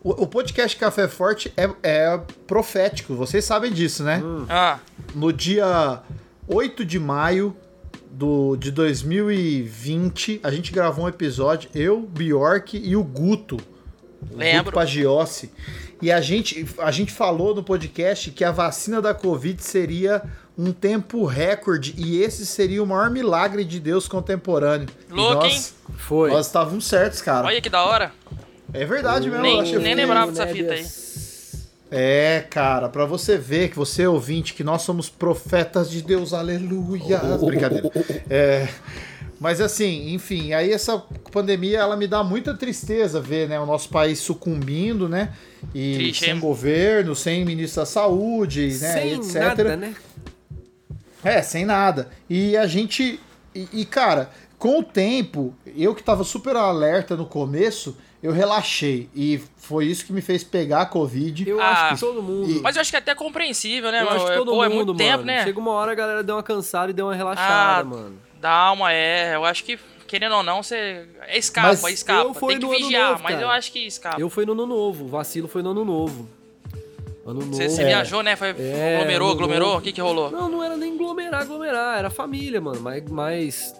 o, 0.02 0.22
o 0.22 0.26
podcast 0.26 0.76
Café 0.76 1.08
Forte 1.08 1.52
é, 1.56 1.68
é 1.82 2.20
profético, 2.46 3.14
vocês 3.14 3.44
sabem 3.44 3.72
disso, 3.72 4.02
né? 4.02 4.22
Ah, 4.48 4.78
no 5.14 5.32
dia 5.32 6.02
8 6.46 6.84
de 6.84 6.98
maio 6.98 7.56
do, 8.10 8.56
de 8.56 8.70
2020, 8.70 10.40
a 10.42 10.50
gente 10.50 10.72
gravou 10.72 11.04
um 11.04 11.08
episódio, 11.08 11.70
eu, 11.74 12.00
Bjork 12.00 12.76
e 12.76 12.96
o 12.96 13.04
Guto. 13.04 13.56
o 14.30 14.36
Lembro. 14.36 14.64
Guto 14.64 14.74
Pagiossi. 14.74 15.52
E 16.00 16.12
a 16.12 16.20
gente, 16.20 16.66
a 16.78 16.90
gente 16.90 17.12
falou 17.12 17.54
no 17.54 17.62
podcast 17.62 18.30
que 18.30 18.44
a 18.44 18.52
vacina 18.52 19.02
da 19.02 19.12
Covid 19.12 19.62
seria 19.62 20.22
um 20.58 20.72
tempo 20.72 21.24
recorde 21.24 21.94
e 21.96 22.20
esse 22.20 22.44
seria 22.44 22.82
o 22.82 22.86
maior 22.86 23.08
milagre 23.10 23.64
de 23.64 23.78
Deus 23.78 24.08
contemporâneo. 24.08 24.88
Louco, 25.08 25.44
hein? 25.46 25.52
nós, 25.54 25.74
Foi. 25.96 26.30
nós 26.32 26.46
estávamos 26.46 26.84
certos, 26.86 27.22
cara. 27.22 27.46
olha 27.46 27.60
que 27.60 27.70
da 27.70 27.84
hora. 27.84 28.10
É 28.74 28.84
verdade 28.84 29.28
mesmo. 29.30 29.42
Nem- 29.42 29.54
eu 29.54 29.60
achei- 29.62 29.78
nem 29.78 29.94
lembrava 29.94 30.32
dessa 30.32 30.46
fita 30.48 30.72
aí. 30.72 30.84
É, 31.90 32.44
cara, 32.50 32.88
pra 32.88 33.06
você 33.06 33.38
ver 33.38 33.70
que 33.70 33.76
você 33.76 34.02
é 34.02 34.08
ouvinte, 34.08 34.52
que 34.52 34.62
nós 34.62 34.82
somos 34.82 35.08
profetas 35.08 35.88
de 35.90 36.02
Deus, 36.02 36.34
aleluia. 36.34 37.18
Brincadeira. 37.42 37.90
É, 38.28 38.68
mas 39.40 39.58
assim, 39.58 40.12
enfim, 40.12 40.52
aí 40.52 40.70
essa 40.70 40.98
pandemia 41.32 41.78
ela 41.78 41.96
me 41.96 42.06
dá 42.06 42.22
muita 42.22 42.52
tristeza 42.52 43.20
ver, 43.22 43.48
né, 43.48 43.58
o 43.58 43.64
nosso 43.64 43.88
país 43.88 44.18
sucumbindo, 44.18 45.08
né? 45.08 45.32
E 45.74 45.94
Triste, 45.94 46.24
sem 46.26 46.34
hein? 46.34 46.40
governo, 46.40 47.14
sem 47.16 47.42
ministro 47.44 47.80
da 47.80 47.86
saúde, 47.86 48.66
né, 48.66 48.92
Sem 48.92 49.14
etc. 49.14 49.34
nada, 49.36 49.76
né? 49.76 49.94
É, 51.24 51.42
sem 51.42 51.64
nada. 51.64 52.10
E 52.28 52.56
a 52.56 52.66
gente. 52.66 53.20
E, 53.54 53.68
e, 53.72 53.84
cara, 53.84 54.30
com 54.58 54.78
o 54.80 54.82
tempo, 54.82 55.54
eu 55.76 55.94
que 55.94 56.02
tava 56.02 56.22
super 56.24 56.54
alerta 56.56 57.16
no 57.16 57.26
começo, 57.26 57.96
eu 58.22 58.32
relaxei. 58.32 59.08
E 59.14 59.40
foi 59.56 59.86
isso 59.86 60.04
que 60.06 60.12
me 60.12 60.20
fez 60.20 60.44
pegar 60.44 60.82
a 60.82 60.86
Covid. 60.86 61.48
Eu 61.48 61.60
Ah, 61.60 61.70
acho 61.90 61.94
que 61.94 62.00
todo 62.00 62.22
mundo. 62.22 62.60
Mas 62.62 62.76
eu 62.76 62.80
acho 62.82 62.90
que 62.90 62.96
é 62.96 62.98
até 63.00 63.14
compreensível, 63.14 63.90
né, 63.90 64.00
eu 64.00 64.04
meu? 64.06 64.14
acho 64.14 64.26
que 64.26 64.32
É, 64.32 64.34
todo 64.36 64.52
Pô, 64.52 64.64
é 64.64 64.68
mundo, 64.68 64.76
muito 64.76 64.86
mano. 64.94 64.98
tempo, 64.98 65.24
né? 65.24 65.44
Chega 65.44 65.58
uma 65.58 65.70
hora 65.72 65.92
a 65.92 65.94
galera 65.94 66.22
deu 66.22 66.36
uma 66.36 66.42
cansada 66.42 66.90
e 66.90 66.94
deu 66.94 67.06
uma 67.06 67.14
relaxada, 67.14 67.80
Ah, 67.80 67.84
mano. 67.84 68.18
Dá 68.40 68.70
uma, 68.72 68.92
é. 68.92 69.34
Eu 69.34 69.44
acho 69.44 69.64
que, 69.64 69.76
querendo 70.06 70.36
ou 70.36 70.42
não, 70.44 70.62
você. 70.62 71.08
É 71.26 71.36
escapa, 71.36 71.68
Mas 71.82 71.94
escapa. 71.94 72.28
eu 72.28 72.34
fui 72.34 72.54
Tem 72.54 72.58
que 72.60 72.66
no 72.66 72.72
ano 72.72 72.80
vigiar, 72.84 73.10
novo, 73.10 73.22
mas 73.24 73.32
cara. 73.34 73.44
eu 73.46 73.50
acho 73.50 73.72
que 73.72 73.78
escapa. 73.86 74.20
Eu 74.20 74.30
fui 74.30 74.46
no 74.46 74.52
ano 74.52 74.66
novo. 74.66 75.04
O 75.06 75.08
vacilo 75.08 75.48
foi 75.48 75.60
no 75.62 75.70
ano 75.72 75.84
novo. 75.84 76.28
Ano 77.28 77.40
novo. 77.40 77.54
Você, 77.54 77.68
você 77.68 77.82
É. 77.82 77.86
viajou, 77.86 78.22
né? 78.22 78.34
Foi, 78.36 78.54
É, 78.58 78.96
aglomerou, 78.96 79.30
aglomerou? 79.32 79.76
O 79.76 79.80
que 79.82 79.92
que 79.92 80.00
rolou? 80.00 80.30
Não, 80.30 80.48
não 80.48 80.64
era 80.64 80.76
nem 80.76 80.94
aglomerar, 80.94 81.42
aglomerar. 81.42 81.98
Era 81.98 82.10
família, 82.10 82.60
mano. 82.60 82.80
Mas. 82.80 83.02
Mas, 83.10 83.74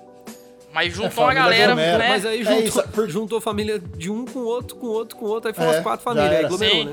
Mas 0.72 0.92
juntou 0.92 1.06
É, 1.06 1.08
uma 1.08 1.12
família 1.34 1.42
galera, 1.42 1.72
aglomera. 1.72 1.98
né? 1.98 2.08
mas 2.10 2.26
aí 2.26 2.40
É 2.42 2.44
juntou, 2.44 2.82
por- 2.88 3.08
juntou 3.08 3.38
a 3.38 3.40
família 3.40 3.78
de 3.78 4.10
um 4.10 4.26
com 4.26 4.40
o 4.40 4.44
outro, 4.44 4.76
com 4.76 4.86
o 4.86 4.90
outro, 4.90 5.16
com 5.16 5.24
o 5.24 5.28
outro. 5.28 5.48
Aí 5.48 5.54
foram 5.54 5.72
É, 5.72 5.76
as 5.78 5.82
quatro 5.82 6.04
famílias. 6.04 6.30
Aí 6.30 6.44
aglomerou, 6.44 6.76
Sim. 6.76 6.84
né? 6.84 6.92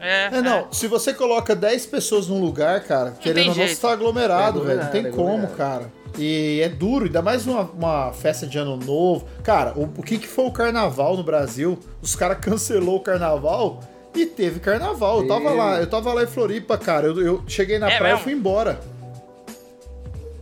É, 0.00 0.24
É, 0.38 0.42
não, 0.42 0.66
se 0.72 0.88
você 0.88 1.14
coloca 1.14 1.54
10 1.54 1.86
pessoas 1.86 2.26
num 2.26 2.40
lugar, 2.40 2.82
cara, 2.82 3.12
querendo 3.12 3.36
tem 3.36 3.50
ou 3.50 3.56
não, 3.56 3.68
você 3.68 3.76
tá 3.80 3.92
aglomerado, 3.92 4.60
É 4.62 4.64
velho. 4.64 4.80
Não 4.82 4.90
tem 4.90 5.06
é 5.06 5.10
como, 5.10 5.46
cara. 5.50 5.88
E 6.18 6.60
é 6.62 6.68
duro, 6.68 7.04
ainda 7.06 7.22
mais 7.22 7.46
uma, 7.46 7.62
uma 7.62 8.12
festa 8.12 8.44
de 8.44 8.58
ano 8.58 8.76
novo. 8.76 9.24
Cara, 9.44 9.72
o, 9.78 9.84
o 9.84 10.02
que, 10.02 10.18
que 10.18 10.26
foi 10.26 10.44
o 10.46 10.50
carnaval 10.50 11.16
no 11.16 11.22
Brasil? 11.22 11.78
Os 12.02 12.16
caras 12.16 12.38
cancelou 12.40 12.96
o 12.96 13.00
carnaval 13.00 13.78
e 14.14 14.26
teve 14.26 14.60
carnaval. 14.60 15.20
Eu 15.22 15.28
tava 15.28 15.50
lá, 15.50 15.80
eu 15.80 15.86
tava 15.86 16.12
lá 16.12 16.22
em 16.22 16.26
Floripa, 16.26 16.76
cara. 16.78 17.06
Eu, 17.06 17.20
eu 17.20 17.44
cheguei 17.46 17.78
na 17.78 17.90
É 17.90 17.98
praia 17.98 18.14
e 18.14 18.18
fui 18.18 18.32
embora. 18.32 18.80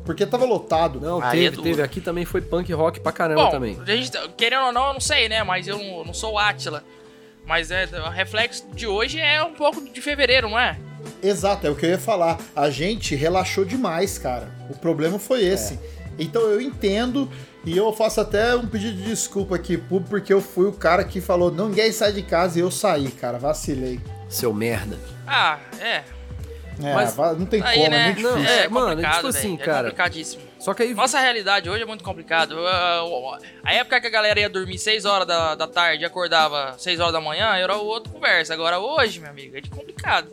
Porque 0.04 0.26
tava 0.26 0.44
lotado. 0.44 1.00
Não, 1.00 1.22
Aí 1.22 1.40
é 1.40 1.42
teve, 1.44 1.56
duro. 1.56 1.68
teve. 1.68 1.82
Aqui 1.82 2.00
também 2.00 2.24
foi 2.24 2.40
punk 2.40 2.72
rock 2.72 2.98
pra 3.00 3.12
caramba 3.12 3.44
Bom, 3.44 3.50
também. 3.50 3.78
gente, 3.86 4.10
querendo 4.36 4.66
ou 4.66 4.72
não, 4.72 4.88
eu 4.88 4.92
não 4.94 5.00
sei, 5.00 5.28
né? 5.28 5.44
Mas 5.44 5.68
eu 5.68 5.78
não, 5.78 6.04
não 6.06 6.14
sou 6.14 6.32
o 6.34 6.38
Átila. 6.38 6.82
Mas 7.46 7.70
é, 7.70 7.88
o 8.06 8.10
reflexo 8.10 8.64
de 8.74 8.86
hoje 8.86 9.18
é 9.20 9.42
um 9.42 9.52
pouco 9.54 9.80
de 9.88 10.00
fevereiro, 10.00 10.48
não 10.48 10.58
é? 10.58 10.78
Exato, 11.22 11.66
é 11.66 11.70
o 11.70 11.74
que 11.76 11.86
eu 11.86 11.90
ia 11.90 11.98
falar. 11.98 12.38
A 12.54 12.70
gente 12.70 13.14
relaxou 13.14 13.64
demais, 13.64 14.18
cara. 14.18 14.48
O 14.68 14.76
problema 14.76 15.18
foi 15.18 15.44
esse. 15.44 15.78
Então 16.18 16.42
eu 16.42 16.60
entendo 16.60 17.28
e 17.64 17.76
eu 17.76 17.92
faço 17.92 18.20
até 18.20 18.54
um 18.56 18.66
pedido 18.66 18.96
de 18.96 19.04
desculpa 19.04 19.56
aqui, 19.56 19.76
público, 19.76 20.10
porque 20.10 20.32
eu 20.32 20.40
fui 20.40 20.66
o 20.66 20.72
cara 20.72 21.04
que 21.04 21.20
falou: 21.20 21.50
ninguém 21.50 21.92
sai 21.92 22.12
de 22.12 22.22
casa 22.22 22.58
e 22.58 22.62
eu 22.62 22.70
saí, 22.70 23.10
cara. 23.10 23.38
Vacilei. 23.38 24.00
Seu 24.28 24.52
merda. 24.54 24.96
Ah, 25.26 25.58
é. 25.80 26.02
É, 26.82 26.94
Mas 26.94 27.14
não 27.16 27.44
tem 27.44 27.60
Aí, 27.62 27.74
como, 27.80 27.86
é 27.86 27.90
né? 27.90 28.04
muito 28.06 28.22
Não, 28.22 28.36
difícil. 28.38 28.58
é, 28.58 28.64
é, 28.64 28.68
mano, 28.68 28.86
complicado, 28.88 29.14
tipo 29.16 29.26
assim, 29.26 29.54
É 29.54 29.64
cara. 29.64 29.82
complicadíssimo. 29.82 30.42
Só 30.58 30.72
que 30.72 30.82
aí. 30.82 30.94
Nossa 30.94 31.20
realidade 31.20 31.68
hoje 31.68 31.82
é 31.82 31.86
muito 31.86 32.02
complicado. 32.02 32.56
A 33.62 33.74
época 33.74 34.00
que 34.00 34.06
a 34.06 34.10
galera 34.10 34.40
ia 34.40 34.48
dormir 34.48 34.78
6 34.78 35.04
horas 35.04 35.26
da, 35.26 35.54
da 35.54 35.66
tarde 35.66 36.02
e 36.04 36.06
acordava 36.06 36.74
6 36.78 36.98
horas 37.00 37.12
da 37.12 37.20
manhã, 37.20 37.54
era 37.56 37.76
outra 37.76 38.10
conversa. 38.10 38.54
Agora 38.54 38.78
hoje, 38.78 39.20
meu 39.20 39.28
amigo, 39.30 39.56
é 39.56 39.60
de 39.60 39.68
complicado. 39.68 40.28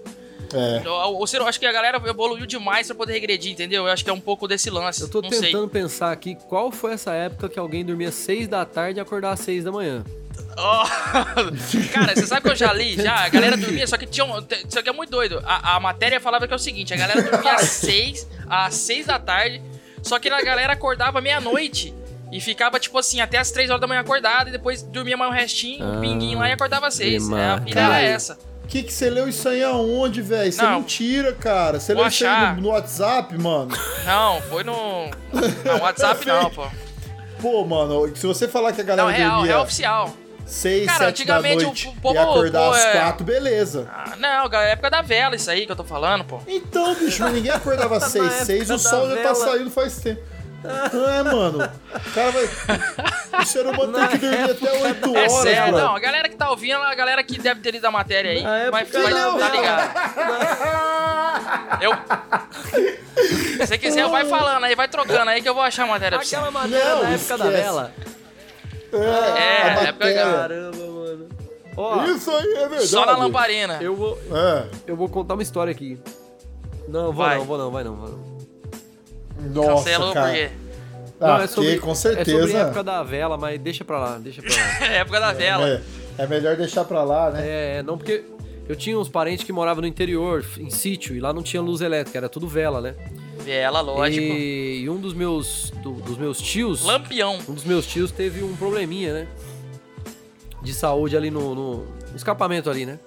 É. 0.54 0.88
Ou, 0.89 1.18
ou 1.20 1.27
seja, 1.27 1.44
eu 1.44 1.48
acho 1.48 1.60
que 1.60 1.66
a 1.66 1.72
galera 1.72 2.01
evoluiu 2.06 2.46
demais 2.46 2.88
pra 2.88 2.96
poder 2.96 3.13
regredir, 3.13 3.51
entendeu? 3.51 3.86
Eu 3.88 3.92
acho 3.92 4.04
que 4.04 4.10
é 4.10 4.13
um 4.13 4.20
pouco 4.20 4.48
desse 4.48 4.70
lance. 4.70 5.01
Eu 5.01 5.10
tô 5.10 5.22
não 5.22 5.30
tentando 5.30 5.68
pensar 5.68 6.12
aqui 6.12 6.36
qual 6.48 6.72
foi 6.72 6.94
essa 6.94 7.12
época 7.13 7.50
que 7.50 7.60
alguém 7.60 7.84
dormia 7.86 8.12
6 8.12 8.48
da 8.48 8.66
tarde 8.66 9.00
e 9.00 9.01
acordava 9.01 9.34
às 9.34 9.39
6 9.42 9.63
da 9.63 9.72
manhã. 9.72 10.04
sei. 10.06 10.54
Ó, 10.58 10.86
Cara, 11.94 12.16
você 12.16 12.25
sabe 12.27 12.42
que 12.44 12.50
eu 12.50 12.56
já 12.56 12.74
li? 12.74 12.96
Já, 12.96 13.25
a 13.25 13.30
galera 13.30 13.58
dormia, 13.58 13.86
só 13.88 13.98
que 13.98 14.06
tinha 14.06 14.25
um, 14.25 14.44
Só 14.70 14.82
que 14.82 14.89
é 14.89 14.94
muito 14.94 15.10
doido. 15.10 15.42
A, 15.46 15.75
a 15.75 15.80
matéria 15.80 16.20
falava 16.20 16.48
que 16.48 16.54
é 16.54 16.56
o 16.56 16.60
seguinte: 16.60 16.94
a 16.94 16.98
galera 16.98 17.22
dormia 17.22 17.54
às 17.54 17.62
6, 17.70 18.27
às 18.50 18.75
6 18.75 19.06
da 19.08 19.20
tarde, 19.20 19.62
só 20.01 20.18
que 20.20 20.30
a 20.30 20.42
galera 20.42 20.74
acordava 20.74 21.22
meia-noite. 21.22 21.94
E 22.30 22.42
ficava, 22.42 22.77
tipo 22.77 22.98
assim, 22.98 23.22
até 23.22 23.38
as 23.38 23.51
3 23.51 23.70
horas 23.70 23.80
da 23.80 23.88
manhã 23.88 24.01
acordada 24.01 24.50
e 24.50 24.51
depois 24.51 24.82
dormia 24.84 25.16
mais 25.16 25.32
um 25.32 25.34
restinho, 25.34 25.86
um 25.86 25.98
Ah, 25.98 26.01
pinguinho 26.01 26.38
lá 26.38 26.50
e 26.50 26.51
acordava 26.51 26.88
às 26.88 26.94
6. 26.96 27.24
Ema- 27.25 27.39
É, 27.42 27.46
a 27.51 27.56
vida 27.56 27.80
era 27.80 28.01
essa. 28.01 28.38
O 28.68 28.70
que, 28.70 28.84
que 28.84 28.92
você 28.92 29.10
leu 29.10 29.30
isso 29.30 29.48
aí 29.48 29.64
aonde, 29.64 30.22
velho? 30.22 30.50
Isso 30.50 30.60
é 30.62 30.66
Não. 30.66 30.80
mentira, 30.82 31.32
cara. 31.32 31.80
Você 31.80 31.94
leu 31.94 32.06
isso 32.06 32.26
aí 32.26 32.30
achar. 32.30 32.56
no, 32.58 32.64
no 32.64 32.68
WhatsApp, 32.68 33.38
mano? 33.38 33.72
Não, 34.06 34.42
foi 34.42 34.62
no. 34.66 35.06
No 35.06 35.82
WhatsApp 35.82 36.26
não, 36.28 36.50
pô. 36.52 36.68
Pô, 37.42 37.64
mano, 37.64 38.14
se 38.14 38.28
você 38.28 38.46
falar 38.46 38.74
que 38.74 38.82
a 38.82 38.84
Não, 38.84 38.96
galera 38.96 39.18
real, 39.18 39.32
dormia 39.38 39.52
real 39.54 39.64
oficial. 39.64 40.14
6, 40.46 40.86
Cara, 40.86 40.98
7 41.06 41.26
da 41.26 41.38
antigamente 41.38 41.64
o 41.64 41.68
noite 41.68 41.94
povo- 42.02 42.16
e 42.16 42.18
acordar 42.18 42.60
pô, 42.70 42.72
às 42.74 42.86
é- 42.86 42.92
4, 42.94 43.26
beleza. 43.26 43.88
Ah, 43.90 44.16
não, 44.18 44.46
é 44.54 44.72
época 44.72 44.90
da 44.90 45.02
vela 45.02 45.36
isso 45.36 45.50
aí 45.52 45.66
que 45.66 45.72
eu 45.72 45.76
tô 45.76 45.84
falando, 45.86 46.24
pô. 46.26 46.40
Então, 46.48 46.94
bicho, 46.96 47.22
mas 47.24 47.34
ninguém 47.34 47.52
acordava 47.52 47.98
às 47.98 48.04
6, 48.12 48.26
época 48.26 48.46
6, 48.46 48.64
o 48.70 48.74
da 48.74 48.78
sol 48.80 49.10
já 49.10 49.22
tá 49.24 49.36
saindo 49.36 49.70
faz 49.72 49.98
tempo. 50.00 50.22
É, 50.68 51.24
mano? 51.24 51.64
O 51.96 52.14
cara 52.14 52.32
vai. 52.32 52.50
O 53.42 53.46
ser 53.46 53.66
humano 53.66 53.94
tem 53.94 54.08
que 54.10 54.18
dormir 54.18 54.52
até 54.52 54.72
8 54.84 55.06
É 55.06 55.20
horas, 55.20 55.32
sério, 55.34 55.74
mano. 55.74 55.86
não, 55.86 55.96
a 55.96 56.00
galera 56.00 56.28
que 56.30 56.36
tá 56.36 56.50
ouvindo, 56.50 56.78
a 56.82 56.96
galera 56.96 57.24
que 57.24 57.40
deve 57.40 57.62
ter 57.62 57.72
lido 57.72 57.86
a 57.86 57.92
matéria 57.92 58.32
aí, 58.32 58.42
Na 58.44 58.70
vai, 58.72 58.82
época 58.84 59.02
vai 59.04 59.14
tá 59.14 59.50
ligado. 59.50 59.92
Eu. 61.82 61.92
Se 63.24 63.58
você 63.58 63.78
quiser, 63.78 64.08
vai 64.08 64.26
falando 64.26 64.64
aí, 64.64 64.76
vai 64.76 64.88
trocando 64.88 65.30
aí 65.30 65.42
que 65.42 65.50
eu 65.50 65.54
vou 65.54 65.64
achar 65.64 65.84
a 65.84 65.88
matéria 65.88 66.18
pra 66.18 66.26
você. 66.26 66.36
Aquela 66.36 66.52
matéria 66.52 66.86
Não, 66.96 67.02
da 67.02 67.10
época 67.10 67.38
da 67.38 67.46
esquece. 67.46 67.64
vela. 67.64 67.92
É, 68.94 69.62
a 69.62 69.84
época. 69.90 70.14
Caramba, 70.14 70.78
mano. 70.78 71.28
Ó, 71.76 72.06
Isso 72.06 72.32
aí 72.32 72.54
é 72.54 72.60
verdade. 72.68 72.88
Só 72.88 73.06
na 73.06 73.16
lamparina. 73.18 73.78
eu 73.82 73.96
vou, 73.96 74.18
É. 74.34 74.66
eu 74.88 74.96
vou 74.96 75.08
contar 75.10 75.34
uma 75.36 75.44
história 75.44 75.72
aqui. 75.72 76.00
Não, 76.88 77.06
vou 77.12 77.14
Vai. 77.14 77.38
não, 77.38 77.46
vou 77.46 77.58
não, 77.58 77.70
vai 77.72 77.84
não, 77.84 77.96
vai 77.96 78.10
não. 78.12 78.26
Nossa, 79.53 79.70
Cancelou 79.84 80.13
cara. 80.13 80.27
por 80.27 80.36
quê? 80.36 80.50
Ah, 81.20 81.27
não, 81.38 81.41
é 81.44 81.48
sobre, 81.48 81.77
com 81.79 81.91
É 81.91 81.96
sobre 81.96 82.22
a 82.22 82.25
certeza. 82.25 82.58
época 82.60 82.84
da 82.84 83.01
vela, 83.03 83.38
mas 83.38 83.60
deixa 83.60 83.84
pra 83.84 83.98
lá, 84.00 84.17
deixa 84.20 84.41
pra 84.41 84.51
lá. 84.56 84.77
É 84.94 84.98
época 84.98 85.20
da 85.20 85.34
vela. 85.34 85.67
É, 85.67 85.82
é 86.24 86.27
melhor 86.27 86.56
deixar 86.56 86.86
pra 86.86 87.03
lá, 87.03 87.32
né? 87.32 87.41
É, 87.77 87.84
não, 87.84 87.98
porque 87.98 88.24
eu 88.70 88.75
tinha 88.75 88.98
uns 89.00 89.10
parentes 89.10 89.44
que 89.46 89.51
moravam 89.51 89.82
no 89.82 89.88
interior, 89.88 90.46
em 90.60 90.70
sítio, 90.70 91.15
e 91.15 91.20
lá 91.20 91.34
não 91.34 91.41
tinha 91.41 91.62
luz 91.62 91.82
elétrica, 91.82 92.17
era 92.20 92.29
tudo 92.29 92.48
vela, 92.48 92.82
né? 92.82 92.96
Vela, 93.39 93.82
lógico. 93.82 94.22
E, 94.22 94.82
e 94.84 94.89
um 94.89 94.98
dos 94.98 95.13
meus, 95.13 95.72
do- 95.82 95.94
dos 95.94 96.17
meus 96.17 96.39
tios, 96.39 96.84
Lampião. 96.84 97.39
um 97.48 97.53
dos 97.53 97.63
meus 97.63 97.86
tios 97.88 98.12
teve 98.12 98.44
um 98.44 98.56
probleminha, 98.56 99.13
né? 99.13 99.27
De 100.62 100.74
saúde 100.74 101.15
ali 101.15 101.32
no- 101.32 101.56
no 101.56 101.88
escapamento 102.15 102.70
ali, 102.70 102.86
né? 102.86 103.00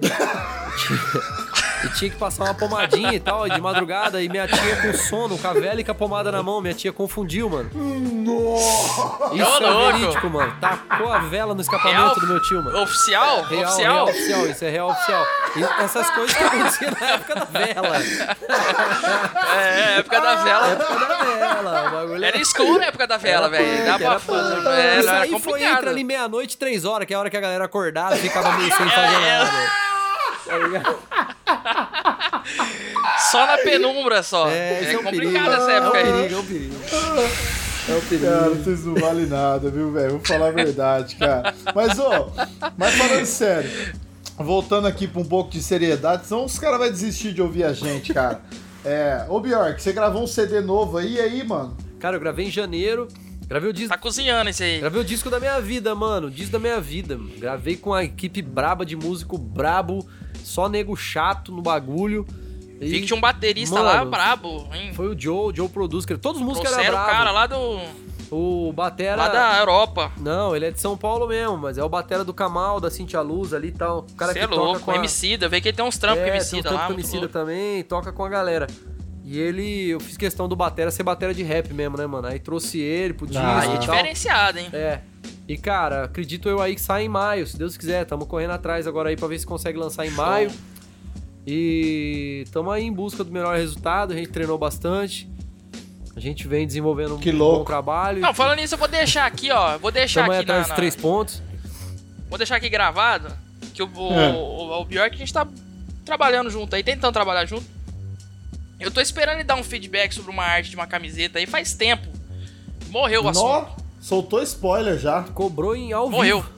E 1.86 1.88
tinha 1.90 2.10
que 2.10 2.16
passar 2.16 2.44
uma 2.44 2.54
pomadinha 2.54 3.12
e 3.14 3.20
tal, 3.20 3.46
e 3.46 3.50
de 3.50 3.60
madrugada, 3.60 4.20
e 4.22 4.28
minha 4.28 4.46
tia 4.46 4.76
com 4.82 4.92
sono, 4.94 5.38
com 5.38 5.48
a 5.48 5.52
vela 5.52 5.80
e 5.80 5.84
com 5.84 5.92
a 5.92 5.94
pomada 5.94 6.32
na 6.32 6.42
mão, 6.42 6.60
minha 6.60 6.74
tia 6.74 6.92
confundiu, 6.92 7.48
mano. 7.48 7.70
Nossa! 7.74 9.34
Isso 9.34 9.62
é 9.62 9.70
louco. 9.70 9.92
verídico, 9.98 10.30
mano. 10.30 10.54
Tacou 10.60 11.12
a 11.12 11.18
vela 11.20 11.54
no 11.54 11.60
escapamento 11.60 12.00
Real? 12.00 12.14
do 12.20 12.26
meu 12.26 12.42
tio, 12.42 12.62
mano. 12.62 12.82
Oficial? 12.82 13.42
Real, 13.44 13.62
Oficial? 13.72 13.76
real 13.94 14.04
oficial, 14.08 14.46
isso 14.46 14.64
é 14.64 14.70
real 14.70 14.88
oficial. 14.90 15.26
E 15.56 15.82
essas 15.82 16.10
coisas 16.10 16.36
que 16.36 16.44
aconteciam 16.44 16.92
na 17.00 17.06
época 17.10 17.34
da 17.34 17.44
vela. 17.44 17.96
É, 19.56 19.98
época 19.98 20.20
da 20.20 20.34
vela. 20.36 20.66
época 20.68 20.94
da 21.06 21.16
vela, 21.24 22.26
Era 22.26 22.38
escuro 22.38 22.80
a 22.82 22.86
época 22.86 23.06
da 23.06 23.16
vela, 23.16 23.48
velho. 23.48 23.86
Dá 23.86 23.98
pra 23.98 24.74
é, 24.76 24.98
Isso 25.00 25.10
aí 25.10 25.40
foi 25.40 25.62
entre 25.64 25.88
ali 25.88 26.04
meia-noite, 26.04 26.56
três 26.56 26.84
horas, 26.84 27.06
que 27.06 27.14
é 27.14 27.16
a 27.16 27.20
hora 27.20 27.30
que 27.30 27.36
a 27.36 27.40
galera 27.40 27.64
acordava 27.64 28.16
e 28.16 28.20
ficava 28.20 28.52
meio 28.52 28.74
sem 28.74 28.86
fazer 28.90 29.14
É, 29.16 29.38
nada. 29.44 29.85
Tá 30.46 30.58
ligado? 30.58 30.98
Só 33.30 33.46
na 33.46 33.58
penumbra 33.58 34.22
só. 34.22 34.48
É, 34.48 34.92
é, 34.92 34.98
um 34.98 35.02
perigo. 35.02 35.32
complicado 35.32 35.52
essa 35.52 35.72
época 35.72 35.98
é 35.98 36.04
um 36.04 36.06
aí. 36.06 36.22
perigo, 36.22 36.34
é 36.34 36.38
um 36.38 36.44
perigo. 36.44 36.74
É 37.88 37.94
um 37.94 38.00
perigo. 38.00 38.26
Cara, 38.26 38.50
vocês 38.50 38.84
não 38.84 38.94
valem 38.94 39.26
nada, 39.26 39.70
viu, 39.70 39.92
velho? 39.92 40.10
Vou 40.12 40.20
falar 40.20 40.48
a 40.48 40.52
verdade, 40.52 41.16
cara. 41.16 41.54
Mas, 41.74 41.98
ó, 41.98 42.32
mas 42.76 42.94
falando 42.94 43.26
sério, 43.26 43.70
voltando 44.38 44.86
aqui 44.86 45.06
pra 45.06 45.20
um 45.20 45.24
pouco 45.24 45.50
de 45.50 45.62
seriedade, 45.62 46.26
senão 46.26 46.44
os 46.44 46.58
caras 46.58 46.78
vão 46.78 46.90
desistir 46.90 47.32
de 47.32 47.42
ouvir 47.42 47.64
a 47.64 47.72
gente, 47.72 48.14
cara. 48.14 48.40
É, 48.84 49.26
ô 49.28 49.40
Bjork, 49.40 49.82
você 49.82 49.92
gravou 49.92 50.22
um 50.22 50.26
CD 50.28 50.60
novo 50.60 50.98
aí, 50.98 51.14
e 51.14 51.20
aí, 51.20 51.44
mano? 51.44 51.76
Cara, 51.98 52.16
eu 52.16 52.20
gravei 52.20 52.46
em 52.46 52.50
janeiro. 52.50 53.08
Gravei 53.48 53.70
o 53.70 53.72
disco. 53.72 53.90
Tá 53.90 53.98
cozinhando 53.98 54.50
esse 54.50 54.62
aí. 54.62 54.80
Gravei 54.80 55.00
o 55.00 55.04
disco 55.04 55.30
da 55.30 55.38
minha 55.38 55.60
vida, 55.60 55.94
mano. 55.94 56.26
O 56.26 56.30
disco 56.30 56.52
da 56.52 56.58
minha 56.58 56.80
vida. 56.80 57.18
Gravei 57.38 57.76
com 57.76 57.94
a 57.94 58.02
equipe 58.02 58.42
braba 58.42 58.84
de 58.84 58.96
músico 58.96 59.38
brabo. 59.38 60.06
Só 60.46 60.68
nego 60.68 60.94
chato 60.96 61.50
no 61.50 61.60
bagulho. 61.60 62.24
E 62.80 62.88
Vi 62.88 63.00
que 63.00 63.06
tinha 63.06 63.16
um 63.16 63.20
baterista 63.20 63.74
Mano, 63.82 63.86
lá 63.86 64.04
brabo, 64.04 64.68
hein? 64.72 64.92
Foi 64.94 65.08
o 65.08 65.18
Joe, 65.18 65.50
o 65.50 65.54
Joe 65.54 65.68
Producer. 65.68 66.16
Todos 66.18 66.40
os 66.40 66.46
músicos 66.46 66.70
eram 66.70 66.76
Trouxeram 66.84 66.98
o 66.98 67.04
bravos. 67.04 67.18
cara 67.18 67.30
lá 67.32 67.46
do. 67.46 68.06
O 68.30 68.72
Batera. 68.72 69.16
Lá 69.16 69.28
da 69.28 69.58
Europa. 69.58 70.12
Não, 70.18 70.54
ele 70.54 70.66
é 70.66 70.70
de 70.70 70.80
São 70.80 70.96
Paulo 70.96 71.26
mesmo, 71.26 71.56
mas 71.56 71.78
é 71.78 71.82
o 71.84 71.88
Batera 71.88 72.22
do 72.24 72.34
Kamal, 72.34 72.80
da 72.80 72.90
Cintia 72.90 73.20
Luz 73.20 73.54
ali 73.54 73.68
e 73.68 73.72
tal. 73.72 74.06
O 74.10 74.14
cara 74.14 74.32
Você 74.32 74.38
que 74.40 74.44
é 74.44 74.48
toca 74.48 74.60
louco, 74.60 74.80
com 74.80 74.90
a... 74.90 74.96
Emicida. 74.96 75.48
Vê 75.48 75.60
que 75.60 75.68
ele 75.68 75.76
tem 75.76 75.84
uns 75.84 75.96
trampos 75.98 76.18
é, 76.20 76.24
com 76.24 76.30
tem 76.30 76.36
Emicida 76.40 76.56
um 76.68 76.72
lá. 76.72 76.78
trampo 76.78 76.86
com 76.86 76.92
muito 76.94 77.06
Emicida 77.08 77.28
também, 77.28 77.82
toca 77.84 78.12
com 78.12 78.24
a 78.24 78.28
galera. 78.28 78.66
E 79.24 79.38
ele, 79.38 79.88
eu 79.90 79.98
fiz 80.00 80.16
questão 80.16 80.48
do 80.48 80.54
Batera 80.54 80.90
ser 80.90 81.02
Batera 81.02 81.32
de 81.34 81.42
rap 81.42 81.72
mesmo, 81.72 81.96
né, 81.96 82.06
mano? 82.06 82.28
Aí 82.28 82.38
trouxe 82.38 82.78
ele 82.78 83.12
pro 83.14 83.26
disco 83.26 83.42
Ah, 83.44 83.64
é 83.64 83.68
tal. 83.68 83.78
diferenciado, 83.78 84.58
hein? 84.58 84.68
É. 84.72 85.00
E, 85.48 85.56
cara, 85.56 86.04
acredito 86.04 86.48
eu 86.48 86.60
aí 86.60 86.74
que 86.74 86.80
sai 86.80 87.04
em 87.04 87.08
maio, 87.08 87.46
se 87.46 87.56
Deus 87.56 87.76
quiser. 87.76 88.04
Tamo 88.04 88.26
correndo 88.26 88.50
atrás 88.52 88.86
agora 88.86 89.08
aí 89.10 89.16
pra 89.16 89.28
ver 89.28 89.38
se 89.38 89.46
consegue 89.46 89.78
lançar 89.78 90.04
em 90.06 90.10
Show. 90.10 90.24
maio. 90.24 90.50
E 91.46 92.44
tamo 92.50 92.70
aí 92.70 92.84
em 92.84 92.92
busca 92.92 93.22
do 93.22 93.30
melhor 93.30 93.56
resultado. 93.56 94.12
A 94.12 94.16
gente 94.16 94.28
treinou 94.30 94.58
bastante. 94.58 95.28
A 96.16 96.20
gente 96.20 96.48
vem 96.48 96.66
desenvolvendo 96.66 97.18
Que 97.18 97.30
um 97.30 97.36
louco. 97.36 97.58
bom 97.58 97.64
trabalho. 97.64 98.20
Não, 98.20 98.32
falando 98.34 98.58
nisso, 98.58 98.74
eu 98.74 98.78
vou 98.78 98.88
deixar 98.88 99.26
aqui, 99.26 99.50
ó. 99.50 99.78
Vou 99.78 99.92
deixar 99.92 100.22
Tamo 100.22 100.32
aí 100.32 100.38
aqui 100.38 100.46
na, 100.48 100.54
atrás 100.54 100.62
dos 100.66 100.70
na- 100.70 100.76
três 100.76 100.96
pontos. 100.96 101.42
Vou 102.28 102.38
deixar 102.38 102.56
aqui 102.56 102.68
gravado. 102.68 103.28
Que 103.74 103.82
o, 103.82 103.86
o, 103.94 104.12
É. 104.14 104.32
o, 104.32 104.80
o 104.80 104.84
Bjork 104.84 105.14
a 105.14 105.18
gente 105.18 105.32
tá 105.32 105.46
trabalhando 106.04 106.50
junto 106.50 106.74
aí, 106.74 106.82
tentando 106.82 107.12
trabalhar 107.12 107.44
junto. 107.44 107.64
Eu 108.80 108.90
tô 108.90 109.00
esperando 109.00 109.36
ele 109.36 109.44
dar 109.44 109.56
um 109.56 109.62
feedback 109.62 110.12
sobre 110.14 110.30
uma 110.30 110.42
arte 110.42 110.70
de 110.70 110.76
uma 110.76 110.86
camiseta 110.86 111.38
aí 111.38 111.46
faz 111.46 111.74
tempo. 111.74 112.08
Morreu 112.88 113.22
o 113.24 113.28
assunto. 113.28 113.85
Soltou 114.06 114.40
spoiler 114.42 114.96
já. 114.98 115.22
Cobrou 115.34 115.74
em 115.74 115.92
ao 115.92 116.08
Morreu. 116.08 116.40
vivo. 116.40 116.56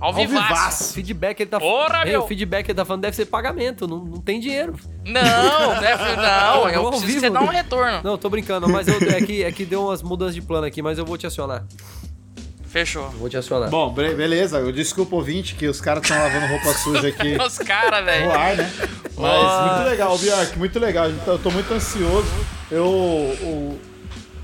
Ao 0.00 0.08
Ao 0.08 0.12
vivaço. 0.14 0.92
Feedback 0.92 1.38
ele 1.40 1.50
tá 1.50 1.60
Porra, 1.60 2.02
Ei, 2.04 2.10
meu. 2.12 2.22
O 2.22 2.26
feedback 2.26 2.66
ele 2.68 2.74
tá 2.74 2.84
falando 2.84 3.02
deve 3.02 3.14
ser 3.14 3.26
pagamento, 3.26 3.86
não, 3.86 3.98
não 4.04 4.20
tem 4.20 4.40
dinheiro. 4.40 4.74
Não, 5.04 5.80
deve, 5.80 6.02
não. 6.16 6.68
Eu 6.68 6.80
Ao 6.86 6.90
preciso 6.90 7.00
que 7.06 7.06
vivo. 7.06 7.20
você 7.20 7.30
dá 7.30 7.40
um 7.40 7.46
retorno. 7.46 8.00
Não, 8.02 8.18
tô 8.18 8.28
brincando, 8.28 8.68
mas 8.68 8.88
eu, 8.88 8.96
é, 9.08 9.20
que, 9.22 9.44
é 9.44 9.52
que 9.52 9.64
deu 9.64 9.84
umas 9.84 10.02
mudanças 10.02 10.34
de 10.34 10.42
plano 10.42 10.66
aqui, 10.66 10.82
mas 10.82 10.98
eu 10.98 11.04
vou 11.04 11.16
te 11.16 11.28
acionar. 11.28 11.64
Fechou. 12.66 13.04
Eu 13.04 13.10
vou 13.18 13.28
te 13.28 13.36
acionar. 13.36 13.70
Bom, 13.70 13.90
beleza. 13.92 14.58
Eu 14.58 14.72
desculpa 14.72 15.14
ouvinte 15.14 15.54
que 15.54 15.66
os 15.68 15.80
caras 15.80 16.02
estão 16.02 16.18
lavando 16.18 16.46
roupa 16.48 16.72
suja 16.78 17.06
aqui 17.08 17.36
Os 17.40 17.56
caras, 17.58 18.04
velho. 18.04 18.32
ar, 18.32 18.56
né? 18.56 18.70
Mas 19.16 19.72
muito 19.76 19.88
legal, 19.90 20.18
Bjork, 20.18 20.58
muito 20.58 20.78
legal. 20.80 21.06
Eu 21.24 21.38
tô 21.38 21.50
muito 21.52 21.72
ansioso. 21.72 22.26
Eu, 22.70 22.84
o- 22.84 23.78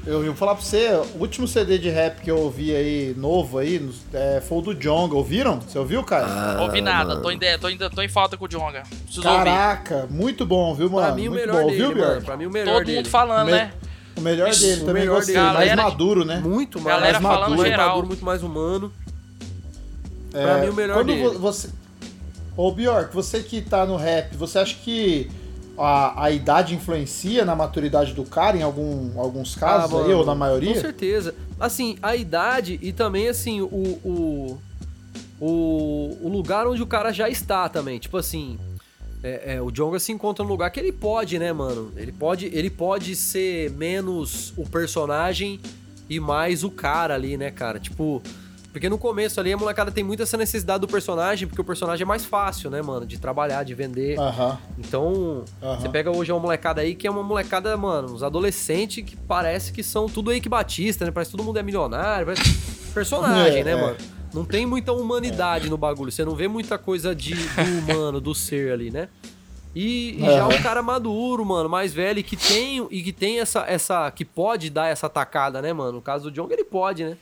eu, 0.06 0.22
vou 0.24 0.34
falar 0.34 0.54
pra 0.54 0.64
você, 0.64 0.88
o 1.14 1.20
último 1.20 1.48
CD 1.48 1.78
de 1.78 1.88
rap 1.88 2.20
que 2.20 2.30
eu 2.30 2.38
ouvi 2.38 2.74
aí, 2.74 3.14
novo 3.16 3.58
aí, 3.58 3.90
é, 4.12 4.42
foi 4.46 4.58
o 4.58 4.60
do 4.60 4.74
Jonga. 4.74 5.14
Ouviram? 5.14 5.60
Você 5.60 5.78
ouviu, 5.78 6.02
cara? 6.04 6.60
Ouvi 6.62 6.80
nada, 6.80 7.16
tô 7.20 7.30
em, 7.30 7.38
de- 7.38 7.56
tô, 7.58 7.68
em, 7.68 7.76
tô 7.78 8.02
em 8.02 8.08
falta 8.08 8.36
com 8.36 8.44
o 8.44 8.48
Jonga. 8.48 8.82
Preciso 9.04 9.26
ouvir. 9.28 9.44
Caraca, 9.44 10.06
muito 10.10 10.44
bom, 10.44 10.74
viu, 10.74 10.90
mano? 10.90 11.06
pra 11.06 11.14
mim 11.14 11.28
o 11.28 11.30
muito 11.32 11.46
melhor 11.46 11.62
bom. 11.62 11.70
dele, 11.70 11.84
Ouviu, 11.84 12.02
mano. 12.04 12.22
Pra 12.22 12.36
mim 12.36 12.46
o 12.46 12.50
melhor 12.50 12.74
Todo 12.74 12.84
dele. 12.86 12.96
mundo 12.98 13.08
falando, 13.08 13.46
Me- 13.46 13.52
né? 13.52 13.72
O 14.16 14.20
melhor 14.20 14.48
Isso, 14.50 14.60
dele, 14.60 14.82
o 14.82 14.86
também 14.86 15.02
melhor 15.02 15.16
gostei. 15.16 15.34
dele. 15.34 15.46
Mais 15.46 15.56
Galera 15.58 15.76
de- 15.76 15.82
maduro, 15.82 16.24
né? 16.24 16.40
Muito 16.44 16.80
mais. 16.80 16.96
Galera 16.96 17.20
mais 17.20 17.22
falando 17.22 17.40
maduro, 17.40 17.58
mais 17.58 17.70
geral. 17.70 17.88
maduro, 17.88 18.06
muito 18.06 18.24
mais 18.24 18.42
humano. 18.42 18.92
É, 20.32 20.42
Pra 20.42 20.58
mim, 20.58 20.68
o 20.68 20.74
melhor 20.74 20.94
quando 20.94 21.06
dele. 21.06 21.22
vo- 21.22 21.38
você. 21.38 21.68
Ô, 22.56 22.70
Bjork, 22.70 23.12
você 23.14 23.40
que 23.42 23.60
tá 23.60 23.84
no 23.84 23.96
rap, 23.96 24.36
você 24.36 24.58
acha 24.60 24.76
que 24.76 25.28
a, 25.76 26.24
a 26.24 26.30
idade 26.30 26.74
influencia 26.74 27.44
na 27.44 27.54
maturidade 27.54 28.12
do 28.12 28.24
cara 28.24 28.56
em 28.56 28.62
algum, 28.62 29.18
alguns 29.18 29.54
casos 29.54 29.92
Ah, 29.92 29.96
aí, 29.96 30.02
mano, 30.04 30.18
ou 30.18 30.26
na 30.26 30.34
maioria? 30.34 30.74
Com 30.74 30.80
certeza. 30.80 31.34
Assim, 31.58 31.96
a 32.02 32.14
idade 32.14 32.78
e 32.82 32.92
também, 32.92 33.28
assim, 33.28 33.60
o, 33.60 33.66
o, 33.66 34.58
o, 35.40 36.18
o 36.22 36.28
lugar 36.28 36.66
onde 36.66 36.82
o 36.82 36.86
cara 36.86 37.12
já 37.12 37.28
está 37.28 37.68
também. 37.68 37.98
Tipo 37.98 38.16
assim, 38.16 38.58
é, 39.22 39.54
é, 39.54 39.62
o 39.62 39.70
Jonga 39.70 39.98
se 39.98 40.12
encontra 40.12 40.44
num 40.44 40.50
lugar 40.50 40.70
que 40.70 40.78
ele 40.78 40.92
pode, 40.92 41.38
né, 41.38 41.52
mano? 41.52 41.92
Ele 41.96 42.12
pode, 42.12 42.46
ele 42.46 42.70
pode 42.70 43.16
ser 43.16 43.70
menos 43.70 44.52
o 44.56 44.68
personagem 44.68 45.60
e 46.08 46.20
mais 46.20 46.62
o 46.62 46.70
cara 46.70 47.14
ali, 47.14 47.36
né, 47.36 47.50
cara? 47.50 47.78
Tipo. 47.78 48.22
Porque 48.74 48.88
no 48.88 48.98
começo 48.98 49.38
ali 49.38 49.52
a 49.52 49.56
molecada 49.56 49.92
tem 49.92 50.02
muito 50.02 50.24
essa 50.24 50.36
necessidade 50.36 50.80
do 50.80 50.88
personagem, 50.88 51.46
porque 51.46 51.60
o 51.60 51.64
personagem 51.64 52.02
é 52.02 52.04
mais 52.04 52.24
fácil, 52.24 52.68
né, 52.70 52.82
mano? 52.82 53.06
De 53.06 53.20
trabalhar, 53.20 53.62
de 53.62 53.72
vender. 53.72 54.18
Aham. 54.18 54.58
Então, 54.76 55.44
Aham. 55.62 55.80
você 55.80 55.88
pega 55.88 56.10
hoje 56.10 56.32
uma 56.32 56.40
molecada 56.40 56.80
aí 56.80 56.96
que 56.96 57.06
é 57.06 57.10
uma 57.10 57.22
molecada, 57.22 57.76
mano, 57.76 58.12
uns 58.12 58.24
adolescentes 58.24 59.04
que 59.04 59.14
parece 59.16 59.72
que 59.72 59.80
são 59.80 60.08
tudo 60.08 60.32
aí 60.32 60.40
que 60.40 60.48
Batista, 60.48 61.04
né? 61.04 61.12
Parece 61.12 61.30
que 61.30 61.36
todo 61.36 61.46
mundo 61.46 61.56
é 61.56 61.62
milionário, 61.62 62.26
parece 62.26 62.42
personagem, 62.92 63.60
É, 63.60 63.64
né, 63.64 63.70
é. 63.70 63.76
mano? 63.80 63.96
Não 64.34 64.44
tem 64.44 64.66
muita 64.66 64.92
humanidade 64.92 65.70
no 65.70 65.78
bagulho, 65.78 66.10
você 66.10 66.24
não 66.24 66.34
vê 66.34 66.48
muita 66.48 66.76
coisa 66.76 67.14
de, 67.14 67.32
do 67.32 67.62
humano, 67.78 68.20
do 68.20 68.34
ser 68.34 68.72
ali, 68.72 68.90
né? 68.90 69.08
E, 69.72 70.16
e 70.20 70.24
já 70.24 70.48
um 70.48 70.62
cara 70.62 70.82
maduro, 70.82 71.44
mano, 71.44 71.68
mais 71.68 71.94
velho, 71.94 72.24
que 72.24 72.36
tem, 72.36 72.84
e 72.90 73.02
que 73.04 73.12
tem 73.12 73.38
essa, 73.38 73.64
essa. 73.68 74.10
que 74.10 74.24
pode 74.24 74.68
dar 74.68 74.88
essa 74.88 75.08
tacada, 75.08 75.62
né, 75.62 75.72
mano? 75.72 75.92
No 75.92 76.02
caso 76.02 76.24
do 76.24 76.32
John, 76.32 76.48
ele 76.50 76.64
pode, 76.64 77.04
né? 77.04 77.16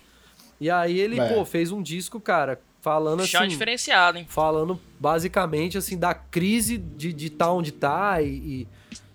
E 0.63 0.71
aí 0.71 0.99
ele, 0.99 1.19
É. 1.19 1.35
pô, 1.35 1.45
fez 1.45 1.73
um 1.73 1.83
disco, 1.83 2.21
cara, 2.21 2.61
falando 2.81 3.27
Chá 3.27 3.41
assim 3.41 3.49
diferenciado, 3.49 4.19
hein? 4.19 4.27
falando 4.29 4.79
basicamente 4.99 5.77
assim 5.77 5.99
da 5.99 6.15
crise 6.15 6.79
de 6.79 7.09
estar 7.09 7.17
de 7.19 7.31
tá 7.31 7.53
onde 7.53 7.73
tá 7.73 8.23
e, 8.23 8.27
e 8.29 8.69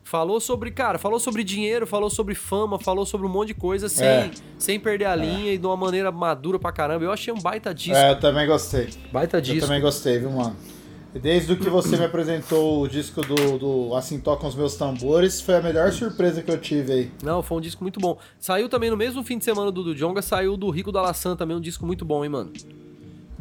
falou 0.03 0.39
sobre, 0.39 0.71
cara, 0.71 0.97
falou 0.97 1.19
sobre 1.19 1.43
dinheiro, 1.43 1.85
falou 1.87 2.09
sobre 2.09 2.33
fama, 2.35 2.77
falou 2.79 3.05
sobre 3.05 3.27
um 3.27 3.29
monte 3.29 3.49
de 3.49 3.53
coisa 3.55 3.89
sem, 3.89 4.05
É. 4.07 4.31
sem 4.57 4.79
perder 4.79 5.05
a 5.05 5.15
linha 5.15 5.53
e 5.53 5.57
de 5.57 5.65
uma 5.65 5.75
maneira 5.77 6.11
madura 6.11 6.57
pra 6.59 6.71
caramba. 6.71 7.03
Eu 7.05 7.11
achei 7.11 7.33
um 7.33 7.39
baita 7.39 7.73
disco, 7.73 7.97
É, 7.97 8.11
eu 8.11 8.19
também 8.19 8.45
gostei. 8.47 8.89
baita 9.11 9.37
Eu 9.37 9.41
disco. 9.41 9.61
também 9.61 9.81
gostei, 9.81 10.19
viu, 10.19 10.31
mano? 10.31 10.55
Desde 11.19 11.53
o 11.53 11.57
que 11.57 11.69
você 11.69 11.97
me 11.97 12.05
apresentou 12.05 12.81
o 12.83 12.87
disco 12.87 13.21
do, 13.21 13.57
do 13.57 13.95
Assim 13.95 14.19
Tocam 14.19 14.47
os 14.49 14.55
Meus 14.55 14.75
Tambores, 14.75 15.39
foi 15.41 15.55
a 15.55 15.61
melhor 15.61 15.91
surpresa 15.91 16.41
que 16.41 16.49
eu 16.51 16.57
tive 16.59 16.91
aí. 16.93 17.11
Não, 17.23 17.41
foi 17.41 17.57
um 17.57 17.61
disco 17.61 17.83
muito 17.83 17.99
bom. 17.99 18.17
Saiu 18.39 18.67
também 18.69 18.89
no 18.89 18.97
mesmo 18.97 19.23
fim 19.23 19.37
de 19.37 19.43
semana 19.45 19.71
do 19.71 19.83
do 19.83 19.95
Jonga, 19.95 20.21
saiu 20.21 20.55
do 20.57 20.69
Rico 20.69 20.91
da 20.91 21.01
Laçã 21.01 21.35
também, 21.35 21.55
um 21.57 21.61
disco 21.61 21.85
muito 21.85 22.03
bom, 22.05 22.23
hein, 22.23 22.29
mano? 22.29 22.51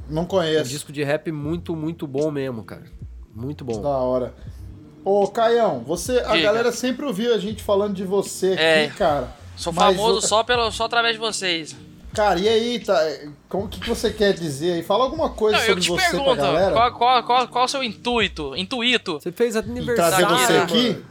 Não 0.09 0.23
Um 0.23 0.27
conheço. 0.27 0.71
disco 0.71 0.93
de 0.93 1.03
rap 1.03 1.31
muito, 1.33 1.75
muito 1.75 2.07
bom 2.07 2.31
mesmo, 2.31 2.62
cara. 2.62 2.85
Muito 3.35 3.65
bom. 3.65 3.83
Da 3.83 3.89
hora. 3.89 4.35
Ô, 5.05 5.27
Caião, 5.29 5.81
você, 5.87 6.19
a 6.21 6.33
Diga. 6.33 6.43
galera 6.43 6.73
sempre 6.73 7.05
ouviu 7.07 7.33
a 7.35 7.39
gente 7.39 7.62
falando 7.62 7.95
de 7.95 8.05
você 8.05 8.53
aqui, 8.53 8.62
É. 8.62 8.89
cara. 8.89 9.29
Sou 9.57 9.73
famoso 9.73 10.27
só, 10.27 10.43
pelo, 10.45 10.71
só 10.71 10.85
através 10.85 11.15
de 11.15 11.21
vocês. 11.21 11.75
Cara, 12.17 12.41
e 12.41 12.49
aí, 12.49 12.79
tá? 12.79 12.99
Como 13.47 13.69
que 13.69 13.87
você 13.87 14.11
quer 14.11 14.33
dizer 14.33 14.73
aí? 14.73 14.83
Fala 14.83 15.05
alguma 15.05 15.29
coisa 15.29 15.59
Não, 15.59 15.63
eu 15.65 15.69
sobre 15.69 15.83
te 15.83 15.89
você 15.91 16.01
pra 16.01 16.11
pergunto, 16.13 16.37
galera. 16.37 16.73
qual, 16.73 16.93
qual, 16.93 17.23
qual, 17.25 17.49
qual 17.49 17.65
o 17.67 17.69
seu 17.69 17.85
intuito? 17.85 18.57
Intuito? 18.57 19.21
Você 19.21 19.31
fez 19.31 19.55
E 19.55 19.59
aniversário. 19.59 20.27
trazer 20.27 20.47
você 20.47 20.57
aqui? 20.57 21.05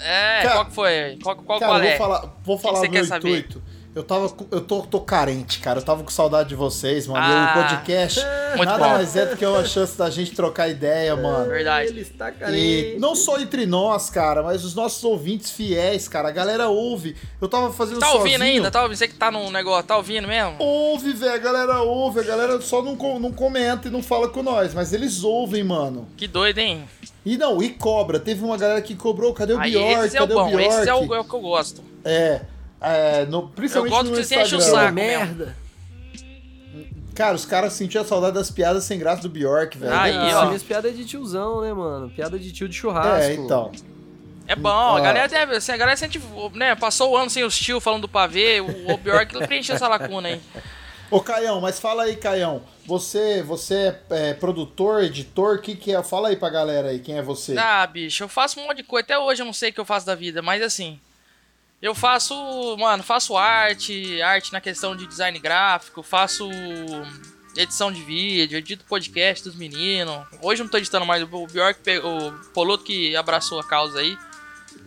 É, 0.00 0.40
Cara- 0.42 0.54
qual 0.54 0.64
que 0.64 0.72
foi? 0.72 1.18
Qual, 1.22 1.36
qual, 1.36 1.60
Cara, 1.60 1.72
qual 1.72 1.82
eu 1.82 1.84
é? 1.84 1.90
vou 1.90 1.98
falar, 2.06 2.34
vou 2.42 2.56
que 2.56 2.62
falar 2.62 2.78
você 2.80 2.86
o 2.86 2.90
quer 2.90 2.98
meu 2.98 3.04
saber? 3.06 3.48
Eu 3.94 4.02
tava, 4.02 4.32
eu 4.50 4.62
tô, 4.62 4.80
tô 4.84 5.00
carente, 5.02 5.58
cara. 5.60 5.78
Eu 5.80 5.84
tava 5.84 6.02
com 6.02 6.08
saudade 6.10 6.48
de 6.48 6.54
vocês, 6.54 7.06
mano. 7.06 7.20
E 7.26 7.30
Ah, 7.30 7.52
o 7.54 7.60
podcast 7.62 8.20
muito 8.56 8.64
nada 8.64 8.84
bom. 8.84 8.90
mais 8.90 9.14
é 9.16 9.26
do 9.26 9.36
que 9.36 9.44
uma 9.44 9.66
chance 9.66 9.98
da 9.98 10.08
gente 10.08 10.32
trocar 10.32 10.66
ideia, 10.70 11.14
mano. 11.14 11.50
Verdade. 11.50 11.88
Ele 11.88 12.00
está 12.00 12.30
E 12.30 12.32
carente. 12.32 12.96
não 12.98 13.14
só 13.14 13.38
entre 13.38 13.66
nós, 13.66 14.08
cara, 14.08 14.42
mas 14.42 14.64
os 14.64 14.74
nossos 14.74 15.04
ouvintes 15.04 15.50
fiéis, 15.50 16.08
cara. 16.08 16.28
A 16.28 16.32
galera 16.32 16.68
ouve. 16.68 17.14
Eu 17.38 17.48
tava 17.48 17.70
fazendo 17.70 17.98
Tá 18.00 18.12
ouvindo 18.12 18.38
sozinho. 18.38 18.42
ainda? 18.56 18.70
Tá 18.70 18.80
ouvindo? 18.82 18.96
Você 18.96 19.08
que 19.08 19.14
tá 19.14 19.30
no 19.30 19.50
negócio, 19.50 19.86
tá 19.86 19.96
ouvindo 19.98 20.26
mesmo? 20.26 20.54
Ouve, 20.58 21.12
velho. 21.12 21.34
A 21.34 21.38
galera 21.38 21.82
ouve. 21.82 22.20
A 22.20 22.22
galera 22.22 22.58
só 22.62 22.80
não, 22.80 22.96
não 23.18 23.30
comenta 23.30 23.88
e 23.88 23.90
não 23.90 24.02
fala 24.02 24.26
com 24.26 24.42
nós. 24.42 24.72
Mas 24.72 24.94
eles 24.94 25.22
ouvem, 25.22 25.62
mano. 25.62 26.08
Que 26.16 26.26
doido, 26.26 26.56
hein? 26.60 26.84
E 27.26 27.36
não, 27.36 27.62
e 27.62 27.68
cobra. 27.68 28.18
Teve 28.18 28.42
uma 28.42 28.56
galera 28.56 28.80
que 28.80 28.94
cobrou. 28.96 29.34
Cadê 29.34 29.52
o 29.52 29.60
Aí, 29.60 29.72
Bjork? 29.72 30.06
esse 30.06 30.16
é 30.16 30.20
o 30.20 30.22
Cadê 30.22 30.34
bom, 30.34 30.46
o 30.46 30.56
Bjork? 30.56 30.66
esse 30.66 30.88
é 30.88 30.94
o, 30.94 31.14
é 31.14 31.20
o 31.20 31.24
que 31.24 31.34
eu 31.34 31.40
gosto. 31.40 31.82
É. 32.06 32.40
é, 32.82 33.26
no, 33.26 33.48
principalmente 33.48 33.92
Eu 33.92 33.98
gosto 33.98 34.10
no 34.10 34.16
que 34.16 34.24
você 34.24 34.40
enche 34.42 34.56
o 34.56 34.60
saco. 34.60 34.92
merda. 34.92 35.56
Cara, 37.14 37.36
os 37.36 37.44
caras 37.44 37.74
sentiam 37.74 38.02
a 38.02 38.06
saudade 38.06 38.34
das 38.34 38.50
piadas 38.50 38.84
sem 38.84 38.98
graça 38.98 39.20
do 39.22 39.28
Bjork, 39.28 39.76
velho. 39.76 39.92
Aí, 39.94 40.14
é 40.30 40.34
ó. 40.34 40.46
Minhas 40.46 40.62
piadas 40.62 40.92
é 40.92 40.94
de 40.94 41.04
tiozão, 41.04 41.60
né, 41.60 41.72
mano? 41.72 42.08
Piada 42.10 42.38
de 42.38 42.50
tio 42.50 42.68
de 42.68 42.74
churrasco. 42.74 43.22
É, 43.22 43.34
então. 43.34 43.70
É 44.48 44.56
bom, 44.56 44.68
a 44.70 44.98
Ah. 44.98 45.00
galera 45.00 45.28
deve, 45.28 45.56
assim, 45.56 45.72
a 45.72 45.76
galera 45.76 45.96
sente, 45.96 46.20
né, 46.54 46.74
passou 46.74 47.10
o 47.12 47.16
ano 47.16 47.28
sem 47.30 47.44
os 47.44 47.56
tio 47.56 47.80
falando 47.80 48.02
do 48.02 48.08
pavê, 48.08 48.60
o, 48.60 48.92
o 48.92 48.96
Bjork 48.96 49.38
preencheu 49.46 49.76
essa 49.76 49.86
lacuna 49.86 50.28
aí. 50.28 50.40
Ô, 51.10 51.20
Caião, 51.20 51.60
mas 51.60 51.78
fala 51.78 52.04
aí, 52.04 52.16
Caião. 52.16 52.62
Você, 52.86 53.42
você 53.42 53.94
é, 54.10 54.30
é, 54.30 54.34
produtor, 54.34 55.04
editor, 55.04 55.56
o 55.56 55.60
que 55.60 55.76
que 55.76 55.94
é? 55.94 56.02
Fala 56.02 56.28
aí 56.28 56.36
pra 56.36 56.48
galera 56.48 56.88
aí, 56.88 56.98
quem 56.98 57.18
é 57.18 57.22
você? 57.22 57.56
Ah, 57.58 57.86
bicho, 57.86 58.24
eu 58.24 58.28
faço 58.28 58.58
um 58.58 58.64
monte 58.66 58.78
de 58.78 58.82
coisa, 58.84 59.04
até 59.04 59.18
hoje 59.18 59.42
eu 59.42 59.46
não 59.46 59.52
sei 59.52 59.68
o 59.68 59.72
que 59.74 59.78
eu 59.80 59.84
faço 59.84 60.06
da 60.06 60.14
vida, 60.14 60.40
mas 60.40 60.62
assim, 60.62 60.98
eu 61.82 61.94
faço, 61.94 62.34
mano, 62.78 63.02
faço 63.02 63.36
arte, 63.36 64.22
arte 64.22 64.52
na 64.52 64.60
questão 64.60 64.94
de 64.96 65.06
design 65.06 65.36
gráfico, 65.38 66.02
faço 66.02 66.48
edição 67.56 67.90
de 67.92 68.02
vídeo, 68.02 68.56
edito 68.56 68.84
podcast 68.84 69.42
dos 69.44 69.56
meninos. 69.56 70.24
Hoje 70.40 70.62
não 70.62 70.70
tô 70.70 70.78
editando 70.78 71.04
mais, 71.04 71.22
o 71.22 71.46
Bjork, 71.46 71.80
o 71.98 72.32
Poloto 72.54 72.84
que 72.84 73.14
abraçou 73.16 73.58
a 73.60 73.64
causa 73.64 73.98
aí, 73.98 74.16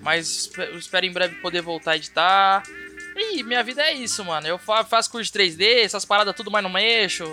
mas 0.01 0.49
espero 0.77 1.05
em 1.05 1.11
breve 1.11 1.35
poder 1.41 1.61
voltar 1.61 1.91
a 1.91 1.95
editar. 1.97 2.63
E 3.17 3.43
minha 3.43 3.63
vida 3.63 3.81
é 3.81 3.93
isso, 3.93 4.23
mano. 4.25 4.45
Eu 4.47 4.57
fa- 4.57 4.83
faço 4.83 5.09
curso 5.09 5.31
de 5.31 5.37
3D, 5.39 5.83
essas 5.83 6.03
paradas 6.03 6.35
tudo 6.35 6.51
mais 6.51 6.65
no 6.65 6.77
eixo. 6.77 7.23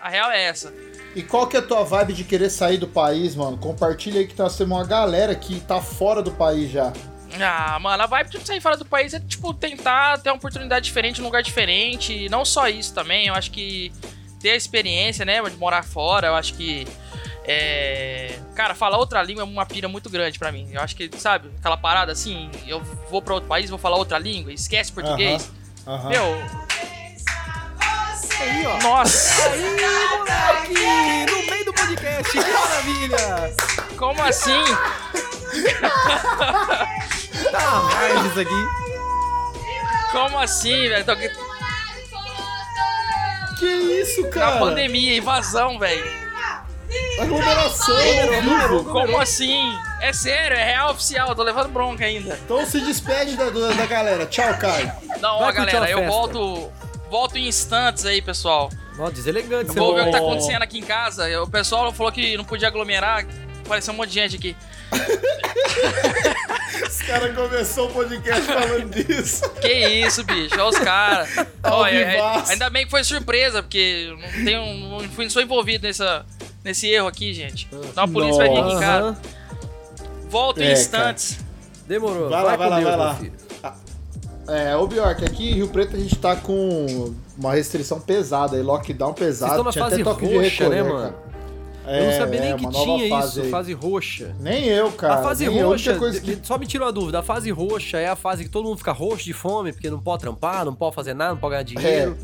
A 0.00 0.08
real 0.08 0.30
é 0.30 0.44
essa. 0.44 0.72
E 1.16 1.22
qual 1.22 1.48
que 1.48 1.56
é 1.56 1.60
a 1.60 1.62
tua 1.62 1.82
vibe 1.84 2.12
de 2.12 2.22
querer 2.24 2.48
sair 2.48 2.78
do 2.78 2.86
país, 2.86 3.34
mano? 3.34 3.58
Compartilha 3.58 4.20
aí 4.20 4.26
que 4.26 4.38
nós 4.38 4.56
temos 4.56 4.76
uma 4.78 4.86
galera 4.86 5.34
que 5.34 5.58
tá 5.60 5.80
fora 5.80 6.22
do 6.22 6.30
país 6.30 6.70
já. 6.70 6.92
Ah, 7.40 7.78
mano, 7.80 8.02
a 8.02 8.06
vibe 8.06 8.30
de 8.30 8.46
sair 8.46 8.60
fora 8.60 8.76
do 8.76 8.84
país 8.84 9.14
é, 9.14 9.20
tipo, 9.20 9.54
tentar 9.54 10.18
ter 10.18 10.30
uma 10.30 10.36
oportunidade 10.36 10.84
diferente, 10.84 11.20
um 11.20 11.24
lugar 11.24 11.42
diferente. 11.42 12.12
E 12.12 12.28
não 12.28 12.44
só 12.44 12.68
isso 12.68 12.92
também, 12.94 13.28
eu 13.28 13.34
acho 13.34 13.50
que 13.50 13.92
ter 14.40 14.50
a 14.50 14.56
experiência, 14.56 15.24
né, 15.24 15.40
de 15.42 15.56
morar 15.56 15.82
fora, 15.84 16.28
eu 16.28 16.34
acho 16.34 16.54
que. 16.54 16.86
É... 17.44 18.38
Cara, 18.54 18.74
falar 18.74 18.98
outra 18.98 19.22
língua 19.22 19.42
é 19.42 19.44
uma 19.44 19.66
pira 19.66 19.88
muito 19.88 20.08
grande 20.10 20.38
pra 20.38 20.52
mim. 20.52 20.68
Eu 20.72 20.80
acho 20.80 20.94
que, 20.94 21.10
sabe, 21.18 21.50
aquela 21.58 21.76
parada 21.76 22.12
assim, 22.12 22.50
eu 22.66 22.80
vou 23.10 23.20
pra 23.22 23.34
outro 23.34 23.48
país, 23.48 23.70
vou 23.70 23.78
falar 23.78 23.96
outra 23.96 24.18
língua, 24.18 24.52
esquece 24.52 24.92
português. 24.92 25.50
Aham. 25.86 26.08
Meu, 26.08 26.22
Aí, 28.40 28.66
ó. 28.66 28.76
nossa, 28.82 29.50
Aí, 29.50 29.60
moleque! 30.16 31.32
No 31.32 31.50
meio 31.50 31.64
do 31.64 31.72
podcast, 31.72 32.32
que 32.32 32.38
maravilha! 32.38 33.72
como 33.96 34.20
assim? 34.22 34.50
Isso 38.32 38.40
aqui. 38.40 40.10
Como 40.10 40.38
assim, 40.38 40.88
velho? 40.88 41.04
Tô 41.04 41.14
Que 43.58 43.66
isso, 43.66 44.22
Na 44.22 44.28
cara? 44.28 44.58
pandemia, 44.58 45.18
invasão, 45.18 45.78
velho. 45.78 46.22
Aglomeração, 47.20 47.96
vivo. 48.42 48.84
Como 48.84 49.20
assim? 49.20 49.78
É 50.00 50.14
sério, 50.14 50.56
é 50.56 50.64
real 50.64 50.92
oficial, 50.92 51.34
tô 51.34 51.42
levando 51.42 51.68
bronca 51.68 52.06
ainda. 52.06 52.38
Então 52.42 52.64
se 52.64 52.80
despede 52.80 53.36
da, 53.36 53.50
da, 53.50 53.72
da 53.72 53.86
galera. 53.86 54.24
Tchau, 54.26 54.54
Caio. 54.58 54.90
Não, 55.20 55.38
Vai 55.40 55.48
ó, 55.48 55.52
galera, 55.52 55.80
uma 55.80 55.90
eu 55.90 56.06
volto. 56.06 56.72
Volto 57.10 57.36
em 57.36 57.46
instantes 57.46 58.06
aí, 58.06 58.22
pessoal. 58.22 58.70
Ó, 58.98 59.10
deselegante. 59.10 59.68
Eu 59.68 59.74
você 59.74 59.78
vou 59.78 59.94
ver 59.94 60.02
o 60.02 60.04
que 60.06 60.10
tá 60.12 60.18
acontecendo 60.18 60.62
aqui 60.62 60.78
em 60.78 60.82
casa. 60.82 61.42
O 61.42 61.50
pessoal 61.50 61.92
falou 61.92 62.10
que 62.10 62.34
não 62.38 62.44
podia 62.44 62.68
aglomerar. 62.68 63.26
Apareceu 63.72 63.94
um 63.94 63.96
monte 63.96 64.08
de 64.10 64.14
gente 64.16 64.36
aqui. 64.36 64.56
Os 66.86 67.02
caras 67.02 67.34
começou 67.34 67.88
o 67.88 67.92
podcast 67.92 68.42
falando 68.42 68.90
disso. 68.90 69.48
Que 69.62 69.72
isso, 70.06 70.22
bicho? 70.24 70.54
Olha 70.56 70.66
os 70.68 70.78
caras. 70.78 71.28
Ó, 71.64 71.86
é- 71.86 72.16
é- 72.16 72.42
ainda 72.50 72.68
bem 72.68 72.84
que 72.84 72.90
foi 72.90 73.02
surpresa, 73.02 73.62
porque 73.62 74.14
não, 74.36 74.44
tenho, 74.44 74.74
não, 74.74 75.00
fui, 75.08 75.24
não 75.24 75.30
sou 75.30 75.40
envolvido 75.40 75.86
nessa, 75.86 76.26
nesse 76.62 76.86
erro 76.86 77.08
aqui, 77.08 77.32
gente. 77.32 77.66
Então 77.72 78.04
a 78.04 78.08
polícia 78.08 78.36
vai 78.36 78.50
vir 78.50 78.58
aqui 78.58 78.72
em 78.74 78.80
casa. 78.80 79.06
Aham. 79.06 79.16
Volto 80.28 80.60
em 80.60 80.66
É, 80.66 80.72
instantes. 80.72 81.38
Demorou. 81.86 82.28
Vai 82.28 82.42
lá, 82.44 82.56
vai 82.56 82.68
lá, 82.68 82.80
vai 82.80 82.96
lá. 82.96 83.14
filho. 83.14 83.32
É, 84.48 84.76
ô 84.76 84.86
Bjork, 84.86 85.24
aqui 85.24 85.50
em 85.50 85.54
Rio 85.54 85.68
Preto 85.68 85.96
a 85.96 85.98
gente 85.98 86.16
tá 86.18 86.36
com 86.36 87.14
uma 87.38 87.54
restrição 87.54 87.98
pesada 88.00 88.56
aí, 88.56 88.62
lockdown 88.62 89.14
Vocês 89.14 89.38
pesado. 89.38 89.52
estão 89.52 89.64
na 89.64 89.70
Tinha 89.72 89.84
fase 89.84 89.94
até 89.94 90.04
toque 90.04 90.26
de 90.26 90.34
roxa, 90.36 90.68
né, 90.68 90.76
recolher, 90.76 90.84
mano? 90.84 91.12
cara. 91.12 91.31
Eu 91.86 92.04
não 92.04 92.12
sabia 92.12 92.38
É, 92.38 92.42
nem 92.42 92.52
é, 92.52 92.56
que 92.56 92.68
tinha 92.70 93.08
fase 93.08 93.28
isso, 93.30 93.40
aí. 93.42 93.50
fase 93.50 93.72
roxa. 93.72 94.36
Nem 94.40 94.64
eu, 94.66 94.92
cara. 94.92 95.14
a 95.14 95.22
fase 95.22 95.48
nem 95.48 95.62
roxa, 95.62 95.98
que... 96.20 96.38
só 96.42 96.56
me 96.56 96.66
tira 96.66 96.84
uma 96.84 96.92
dúvida, 96.92 97.18
a 97.18 97.22
fase 97.22 97.50
roxa 97.50 97.98
é 97.98 98.08
a 98.08 98.14
fase 98.16 98.44
que 98.44 98.50
todo 98.50 98.64
mundo 98.66 98.78
fica 98.78 98.92
roxo 98.92 99.24
de 99.24 99.32
fome, 99.32 99.72
porque 99.72 99.90
não 99.90 99.98
pode 100.00 100.22
trampar, 100.22 100.64
não 100.64 100.74
pode 100.74 100.94
fazer 100.94 101.12
nada, 101.14 101.32
não 101.32 101.38
pode 101.38 101.50
ganhar 101.52 101.62
dinheiro. 101.64 102.16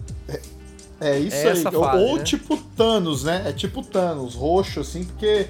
É 1.01 1.19
isso 1.19 1.37
É 1.37 1.43
aí. 1.43 1.59
essa 1.59 1.77
Ou- 1.77 1.85
fase, 1.85 2.03
Ou 2.05 2.17
né? 2.19 2.25
tipo 2.25 2.57
Thanos, 2.77 3.25
né? 3.25 3.43
É 3.47 3.53
tipo 3.53 3.83
Thanos, 3.83 4.35
roxo, 4.35 4.81
assim, 4.81 5.05
porque 5.05 5.49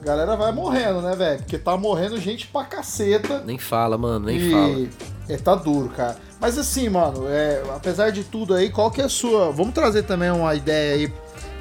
a 0.00 0.04
galera 0.04 0.36
vai 0.36 0.52
morrendo, 0.52 1.02
né, 1.02 1.14
velho? 1.14 1.38
Porque 1.38 1.58
tá 1.58 1.76
morrendo 1.76 2.18
gente 2.20 2.46
pra 2.46 2.64
caceta. 2.64 3.42
Nem 3.44 3.58
fala, 3.58 3.98
mano, 3.98 4.26
nem 4.26 4.36
e... 4.38 4.50
fala. 4.50 4.88
É, 5.28 5.36
tá 5.36 5.54
duro, 5.54 5.88
cara. 5.90 6.16
Mas 6.40 6.56
assim, 6.56 6.88
mano, 6.88 7.26
é, 7.28 7.62
apesar 7.74 8.10
de 8.10 8.22
tudo 8.22 8.54
aí, 8.54 8.70
qual 8.70 8.90
que 8.90 9.00
é 9.00 9.04
a 9.04 9.08
sua. 9.08 9.50
Vamos 9.50 9.74
trazer 9.74 10.02
também 10.04 10.30
uma 10.30 10.54
ideia 10.54 10.94
aí. 10.94 11.12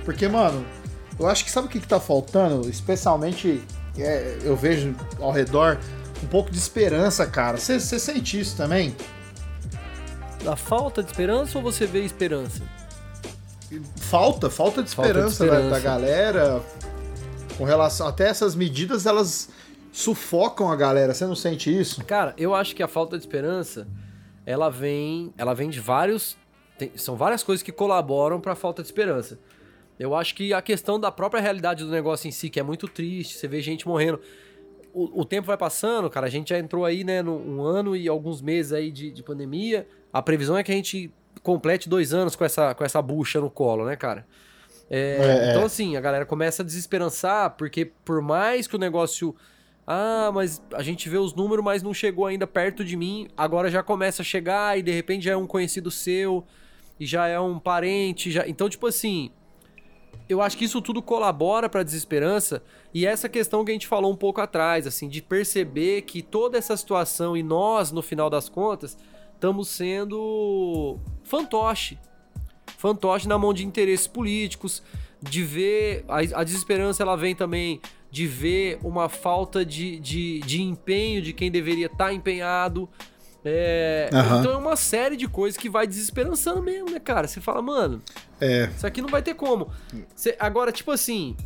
Porque, 0.05 0.27
mano, 0.27 0.63
eu 1.19 1.27
acho 1.27 1.43
que 1.45 1.51
sabe 1.51 1.67
o 1.67 1.69
que, 1.69 1.79
que 1.79 1.87
tá 1.87 1.99
faltando? 1.99 2.69
Especialmente, 2.69 3.63
é, 3.97 4.39
eu 4.43 4.55
vejo 4.55 4.95
ao 5.19 5.31
redor 5.31 5.79
um 6.23 6.27
pouco 6.27 6.49
de 6.51 6.57
esperança, 6.57 7.25
cara. 7.25 7.57
Você 7.57 7.79
sente 7.79 8.39
isso 8.39 8.55
também? 8.57 8.95
Da 10.43 10.55
falta 10.55 11.01
de 11.01 11.09
esperança 11.11 11.57
ou 11.57 11.63
você 11.63 11.85
vê 11.85 12.03
esperança? 12.03 12.61
Falta, 13.97 14.49
falta 14.49 14.83
de 14.83 14.89
Falta 14.93 15.11
de 15.13 15.19
esperança, 15.27 15.45
da- 15.45 15.51
Da, 15.51 15.59
esperança. 15.59 15.79
galera. 15.81 16.61
Com 17.57 17.63
relação. 17.63 18.07
Até 18.07 18.27
essas 18.27 18.53
medidas, 18.55 19.05
elas 19.05 19.49
sufocam 19.91 20.71
a 20.71 20.75
galera. 20.75 21.13
Você 21.13 21.25
não 21.25 21.35
sente 21.35 21.75
isso? 21.75 22.03
Cara, 22.05 22.33
eu 22.37 22.53
acho 22.53 22.75
que 22.75 22.83
a 22.83 22.87
falta 22.87 23.17
de 23.17 23.23
esperança, 23.23 23.87
ela 24.45 24.69
vem, 24.69 25.33
ela 25.37 25.53
vem 25.55 25.69
de 25.69 25.79
vários, 25.79 26.37
tem- 26.77 26.91
são 26.95 27.15
várias 27.15 27.41
coisas 27.43 27.63
que 27.63 27.71
colaboram 27.71 28.39
pra 28.39 28.55
falta 28.55 28.81
de 28.83 28.87
esperança. 28.89 29.39
Eu 29.99 30.13
acho 30.13 30.35
que 30.35 30.53
a 30.53 30.61
questão 30.61 30.99
da 30.99 31.11
própria 31.11 31.41
realidade 31.41 31.83
do 31.83 31.89
negócio 31.89 32.27
em 32.27 32.31
si, 32.31 32.49
que 32.49 32.59
é 32.59 32.63
muito 32.63 32.87
triste, 32.87 33.37
você 33.37 33.47
vê 33.47 33.61
gente 33.61 33.87
morrendo. 33.87 34.19
O, 34.93 35.21
o 35.21 35.25
tempo 35.25 35.47
vai 35.47 35.57
passando, 35.57 36.09
cara, 36.09 36.27
a 36.27 36.29
gente 36.29 36.49
já 36.49 36.59
entrou 36.59 36.85
aí, 36.85 37.03
né, 37.03 37.21
num 37.21 37.57
um 37.57 37.63
ano 37.63 37.95
e 37.95 38.07
alguns 38.07 38.41
meses 38.41 38.73
aí 38.73 38.91
de, 38.91 39.11
de 39.11 39.23
pandemia. 39.23 39.87
A 40.11 40.21
previsão 40.21 40.57
é 40.57 40.63
que 40.63 40.71
a 40.71 40.75
gente 40.75 41.11
complete 41.43 41.87
dois 41.87 42.13
anos 42.13 42.35
com 42.35 42.43
essa, 42.43 42.73
com 42.73 42.83
essa 42.83 43.01
bucha 43.01 43.39
no 43.39 43.49
colo, 43.49 43.85
né, 43.85 43.95
cara? 43.95 44.25
É, 44.89 45.17
É, 45.19 45.47
é. 45.47 45.49
então, 45.51 45.65
assim, 45.65 45.95
a 45.95 46.01
galera 46.01 46.25
começa 46.25 46.61
a 46.61 46.65
desesperançar, 46.65 47.51
porque 47.51 47.85
por 48.03 48.21
mais 48.21 48.67
que 48.67 48.75
o 48.75 48.79
negócio. 48.79 49.35
Ah, 49.87 50.31
mas 50.33 50.63
a 50.73 50.81
gente 50.81 51.07
vê 51.07 51.17
os 51.17 51.33
números, 51.33 51.63
mas 51.63 51.83
não 51.83 51.93
chegou 51.93 52.25
ainda 52.25 52.47
perto 52.47 52.83
de 52.83 52.97
mim. 52.97 53.27
Agora 53.37 53.69
já 53.69 53.83
começa 53.83 54.23
a 54.23 54.25
chegar 54.25 54.77
e 54.79 54.81
de 54.81 54.91
repente 54.91 55.25
já 55.25 55.33
é 55.33 55.37
um 55.37 55.45
conhecido 55.45 55.91
seu, 55.91 56.43
e 56.99 57.05
já 57.05 57.27
é 57.27 57.39
um 57.39 57.59
parente. 57.59 58.31
já 58.31 58.47
Então, 58.47 58.69
tipo 58.69 58.87
assim. 58.87 59.31
Eu 60.27 60.41
acho 60.41 60.57
que 60.57 60.65
isso 60.65 60.81
tudo 60.81 61.01
colabora 61.01 61.69
para 61.69 61.81
a 61.81 61.83
desesperança 61.83 62.63
e 62.93 63.05
essa 63.05 63.29
questão 63.29 63.63
que 63.63 63.71
a 63.71 63.73
gente 63.73 63.87
falou 63.87 64.11
um 64.11 64.15
pouco 64.15 64.41
atrás, 64.41 64.87
assim, 64.87 65.07
de 65.07 65.21
perceber 65.21 66.01
que 66.03 66.21
toda 66.21 66.57
essa 66.57 66.75
situação 66.75 67.37
e 67.37 67.43
nós, 67.43 67.91
no 67.91 68.01
final 68.01 68.29
das 68.29 68.49
contas, 68.49 68.97
estamos 69.33 69.67
sendo 69.67 70.97
fantoche. 71.23 71.99
Fantoche 72.77 73.27
na 73.27 73.37
mão 73.37 73.53
de 73.53 73.65
interesses 73.65 74.07
políticos, 74.07 74.81
de 75.21 75.43
ver. 75.43 76.05
A, 76.07 76.41
a 76.41 76.43
desesperança 76.43 77.03
ela 77.03 77.15
vem 77.15 77.35
também 77.35 77.79
de 78.09 78.25
ver 78.25 78.79
uma 78.83 79.09
falta 79.09 79.65
de, 79.65 79.99
de, 79.99 80.39
de 80.39 80.61
empenho 80.61 81.21
de 81.21 81.33
quem 81.33 81.51
deveria 81.51 81.87
estar 81.87 82.05
tá 82.05 82.13
empenhado. 82.13 82.89
É, 83.47 84.09
uhum. 84.11 84.39
Então 84.39 84.51
é 84.53 84.57
uma 84.57 84.75
série 84.75 85.15
de 85.15 85.27
coisas 85.27 85.55
que 85.55 85.69
vai 85.69 85.85
desesperançando 85.85 86.63
mesmo, 86.63 86.89
né, 86.89 86.99
cara? 86.99 87.27
Você 87.27 87.39
fala, 87.39 87.61
mano, 87.61 88.01
é. 88.41 88.71
isso 88.75 88.87
aqui 88.87 89.03
não 89.03 89.09
vai 89.09 89.21
ter 89.21 89.35
como. 89.35 89.69
Você, 90.15 90.35
agora, 90.39 90.71
tipo 90.71 90.89
assim, 90.89 91.37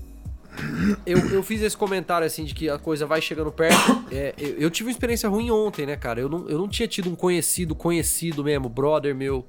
eu, 1.06 1.18
eu 1.30 1.44
fiz 1.44 1.62
esse 1.62 1.76
comentário 1.76 2.26
assim 2.26 2.46
de 2.46 2.56
que 2.56 2.70
a 2.70 2.80
coisa 2.80 3.06
vai 3.06 3.22
chegando 3.22 3.52
perto. 3.52 4.00
É, 4.12 4.34
eu, 4.40 4.56
eu, 4.58 4.70
tive 4.72 4.88
uma 4.88 4.92
experiência 4.92 5.30
ruim 5.30 5.52
ontem, 5.52 5.86
né, 5.86 5.96
cara? 5.96 6.20
Eu 6.20 6.28
não, 6.28 6.50
eu 6.50 6.58
não 6.58 6.68
tinha 6.68 6.88
tido 6.88 7.12
um 7.12 7.16
conhecido, 7.16 7.76
conhecido 7.76 8.44
mesmo, 8.44 8.68
brother 8.68 9.14
meu, 9.14 9.46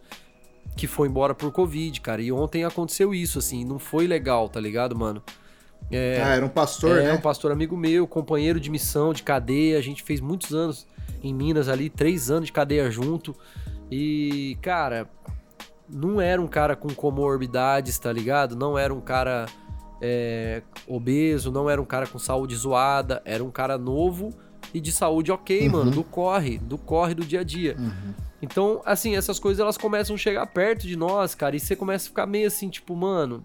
que 0.77 0.87
foi 0.87 1.09
embora 1.09 1.35
por 1.35 1.51
Covid, 1.51 1.99
cara. 2.03 2.21
E 2.21 2.31
ontem 2.31 2.63
aconteceu 2.63 3.15
isso, 3.15 3.39
assim, 3.39 3.65
não 3.65 3.79
foi 3.79 4.07
legal, 4.07 4.51
tá 4.51 4.61
ligado, 4.61 4.95
mano? 4.95 5.23
É, 5.91 6.23
ah, 6.23 6.35
era 6.35 6.47
um 6.47 6.49
pastor, 6.49 6.99
é, 6.99 7.05
né? 7.05 7.13
um 7.15 7.21
pastor 7.21 7.51
amigo 7.51 7.77
meu, 7.77 8.07
companheiro 8.07 8.61
de 8.61 8.71
missão, 8.71 9.13
de 9.13 9.23
cadeia. 9.23 9.79
A 9.79 9.83
gente 9.83 10.03
fez 10.03 10.21
muitos 10.21 10.55
anos 10.55 10.87
em 11.23 11.35
Minas 11.35 11.69
ali, 11.69 11.91
três 11.91 12.31
anos 12.31 12.47
de 12.47 12.53
cadeia 12.53 12.91
junto. 12.91 13.35
E, 13.91 14.57
cara, 14.63 15.09
não 15.89 16.21
era 16.21 16.41
um 16.41 16.47
cara 16.47 16.77
com 16.77 16.89
comorbidades, 16.89 17.99
tá 17.99 18.13
ligado? 18.13 18.55
Não 18.55 18.79
era 18.79 18.95
um 18.95 19.01
cara 19.01 19.47
é, 20.01 20.63
obeso, 20.87 21.51
não 21.51 21.69
era 21.69 21.81
um 21.81 21.85
cara 21.85 22.07
com 22.07 22.19
saúde 22.19 22.55
zoada, 22.55 23.21
era 23.25 23.43
um 23.43 23.51
cara 23.51 23.77
novo 23.77 24.33
e 24.73 24.81
de 24.81 24.93
saúde 24.93 25.33
ok, 25.33 25.67
uhum. 25.67 25.73
mano, 25.73 25.91
do 25.91 26.05
corre, 26.05 26.59
do 26.59 26.79
corre 26.79 27.15
do 27.15 27.25
dia 27.25 27.41
a 27.41 27.45
dia. 27.45 27.77
Uhum. 27.79 28.15
Então, 28.41 28.81
assim, 28.85 29.17
essas 29.17 29.39
coisas 29.39 29.61
elas 29.61 29.77
começam 29.77 30.15
a 30.15 30.19
chegar 30.19 30.47
perto 30.47 30.87
de 30.87 30.97
nós, 30.97 31.35
cara, 31.35 31.57
e 31.57 31.61
você 31.61 31.77
começa 31.77 32.07
a 32.07 32.09
ficar 32.09 32.27
meio 32.27 32.47
assim, 32.47 32.69
tipo, 32.69 32.95
mano, 32.95 33.45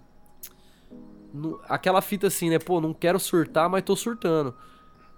aquela 1.68 2.02
fita 2.02 2.28
assim, 2.28 2.50
né? 2.50 2.60
Pô, 2.60 2.80
não 2.80 2.94
quero 2.94 3.20
surtar, 3.20 3.70
mas 3.70 3.84
tô 3.84 3.96
surtando. 3.96 4.54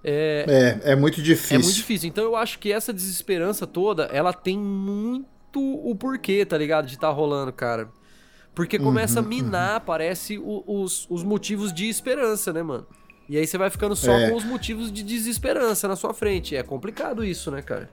É, 0.04 0.80
é, 0.84 0.92
é 0.92 0.96
muito 0.96 1.22
difícil. 1.22 1.58
É 1.58 1.60
muito 1.60 1.76
difícil. 1.76 2.10
Então 2.10 2.24
eu 2.24 2.36
acho 2.36 2.60
que 2.60 2.72
essa 2.72 2.94
desesperança 2.94 3.68
toda, 3.68 4.06
ela 4.06 4.32
tem 4.32 4.58
muito 4.58 5.28
o 5.56 5.96
porquê, 5.96 6.46
tá 6.46 6.58
ligado? 6.58 6.86
De 6.86 6.96
estar 6.96 7.08
tá 7.08 7.14
rolando, 7.14 7.52
cara. 7.52 7.90
Porque 8.54 8.80
começa 8.80 9.20
uhum, 9.20 9.26
a 9.26 9.30
minar, 9.30 9.80
uhum. 9.80 9.86
parece, 9.86 10.42
os, 10.44 11.06
os 11.10 11.24
motivos 11.24 11.72
de 11.72 11.88
esperança, 11.88 12.52
né, 12.52 12.64
mano? 12.64 12.88
E 13.30 13.38
aí 13.38 13.46
você 13.46 13.58
vai 13.58 13.70
ficando 13.70 13.96
só 13.96 14.12
é. 14.18 14.30
com 14.30 14.36
os 14.36 14.44
motivos 14.44 14.92
de 14.92 15.04
desesperança 15.04 15.88
na 15.88 15.96
sua 15.96 16.14
frente. 16.14 16.56
É 16.56 16.64
complicado 16.64 17.24
isso, 17.24 17.52
né, 17.52 17.62
cara? 17.62 17.90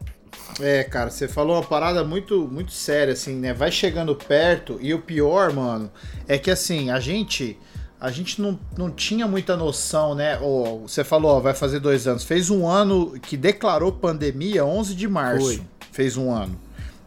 É, 0.60 0.84
cara, 0.84 1.10
você 1.10 1.26
falou 1.26 1.56
uma 1.56 1.62
parada 1.62 2.04
muito, 2.04 2.48
muito 2.48 2.72
séria, 2.72 3.12
assim, 3.12 3.34
né? 3.34 3.52
Vai 3.52 3.70
chegando 3.70 4.14
perto 4.14 4.78
e 4.80 4.94
o 4.94 5.00
pior, 5.00 5.52
mano, 5.52 5.90
é 6.28 6.38
que 6.38 6.50
assim, 6.50 6.90
a 6.90 7.00
gente 7.00 7.58
a 8.04 8.10
gente 8.10 8.42
não, 8.42 8.58
não 8.76 8.90
tinha 8.90 9.26
muita 9.26 9.56
noção, 9.56 10.14
né? 10.14 10.38
Oh, 10.38 10.80
você 10.86 11.02
falou, 11.02 11.38
ó, 11.38 11.40
vai 11.40 11.54
fazer 11.54 11.80
dois 11.80 12.06
anos. 12.06 12.22
Fez 12.22 12.50
um 12.50 12.68
ano 12.68 13.18
que 13.18 13.34
declarou 13.34 13.90
pandemia 13.90 14.62
11 14.62 14.94
de 14.94 15.08
março. 15.08 15.46
Foi. 15.46 15.62
Fez 15.90 16.14
um 16.18 16.30
ano. 16.30 16.54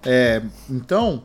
É, 0.03 0.41
então, 0.67 1.21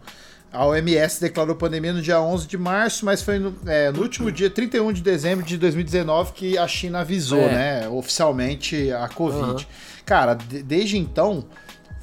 a 0.53 0.67
OMS 0.67 1.19
declarou 1.19 1.57
pandemia 1.57 1.95
no 1.95 2.03
dia 2.03 2.21
11 2.21 2.47
de 2.47 2.59
março, 2.59 3.07
mas 3.07 3.23
foi 3.23 3.39
no, 3.39 3.57
é, 3.65 3.91
no 3.91 4.03
último 4.03 4.31
dia, 4.31 4.51
31 4.51 4.93
de 4.93 5.01
dezembro 5.01 5.43
de 5.43 5.57
2019, 5.57 6.33
que 6.33 6.59
a 6.59 6.69
China 6.69 7.01
avisou, 7.01 7.41
é. 7.41 7.55
né? 7.55 7.89
Oficialmente 7.89 8.93
a 8.93 9.09
Covid. 9.09 9.43
Uhum. 9.43 9.71
Cara, 10.05 10.35
de, 10.35 10.63
desde 10.63 10.99
então, 10.99 11.47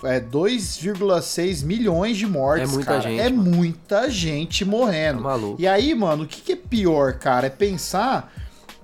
é 0.04 0.20
2,6 0.20 1.64
milhões 1.64 2.18
de 2.18 2.26
mortes, 2.26 2.70
é 2.70 2.74
muita 2.74 2.92
cara. 2.92 3.02
Gente, 3.02 3.20
é 3.20 3.30
mano. 3.30 3.56
muita 3.56 4.10
gente 4.10 4.66
morrendo. 4.66 5.18
Tá 5.18 5.24
maluco. 5.24 5.62
E 5.62 5.68
aí, 5.68 5.94
mano, 5.94 6.24
o 6.24 6.28
que, 6.28 6.42
que 6.42 6.52
é 6.54 6.56
pior, 6.56 7.14
cara? 7.14 7.48
É 7.48 7.50
pensar 7.50 8.32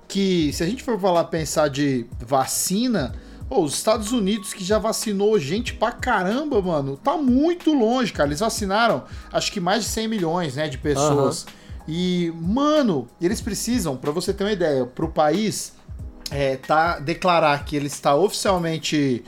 que, 0.08 0.52
se 0.52 0.62
a 0.62 0.66
gente 0.66 0.82
for 0.82 0.98
falar 0.98 1.24
pensar 1.24 1.68
de 1.68 2.06
vacina, 2.20 3.14
os 3.48 3.74
Estados 3.74 4.12
Unidos 4.12 4.52
que 4.52 4.64
já 4.64 4.78
vacinou 4.78 5.38
gente 5.38 5.74
pra 5.74 5.92
caramba, 5.92 6.60
mano, 6.60 6.96
tá 6.96 7.16
muito 7.16 7.72
longe, 7.72 8.12
cara. 8.12 8.28
Eles 8.28 8.40
vacinaram, 8.40 9.04
acho 9.32 9.52
que 9.52 9.60
mais 9.60 9.84
de 9.84 9.90
100 9.90 10.08
milhões, 10.08 10.56
né, 10.56 10.68
de 10.68 10.78
pessoas. 10.78 11.42
Uhum. 11.42 11.48
E, 11.88 12.32
mano, 12.36 13.06
eles 13.20 13.40
precisam, 13.40 13.96
para 13.96 14.10
você 14.10 14.32
ter 14.32 14.44
uma 14.44 14.52
ideia, 14.52 14.84
pro 14.84 15.08
país 15.08 15.72
é, 16.30 16.56
tá, 16.56 16.98
declarar 16.98 17.64
que 17.64 17.76
ele 17.76 17.86
está 17.86 18.14
oficialmente 18.16 19.24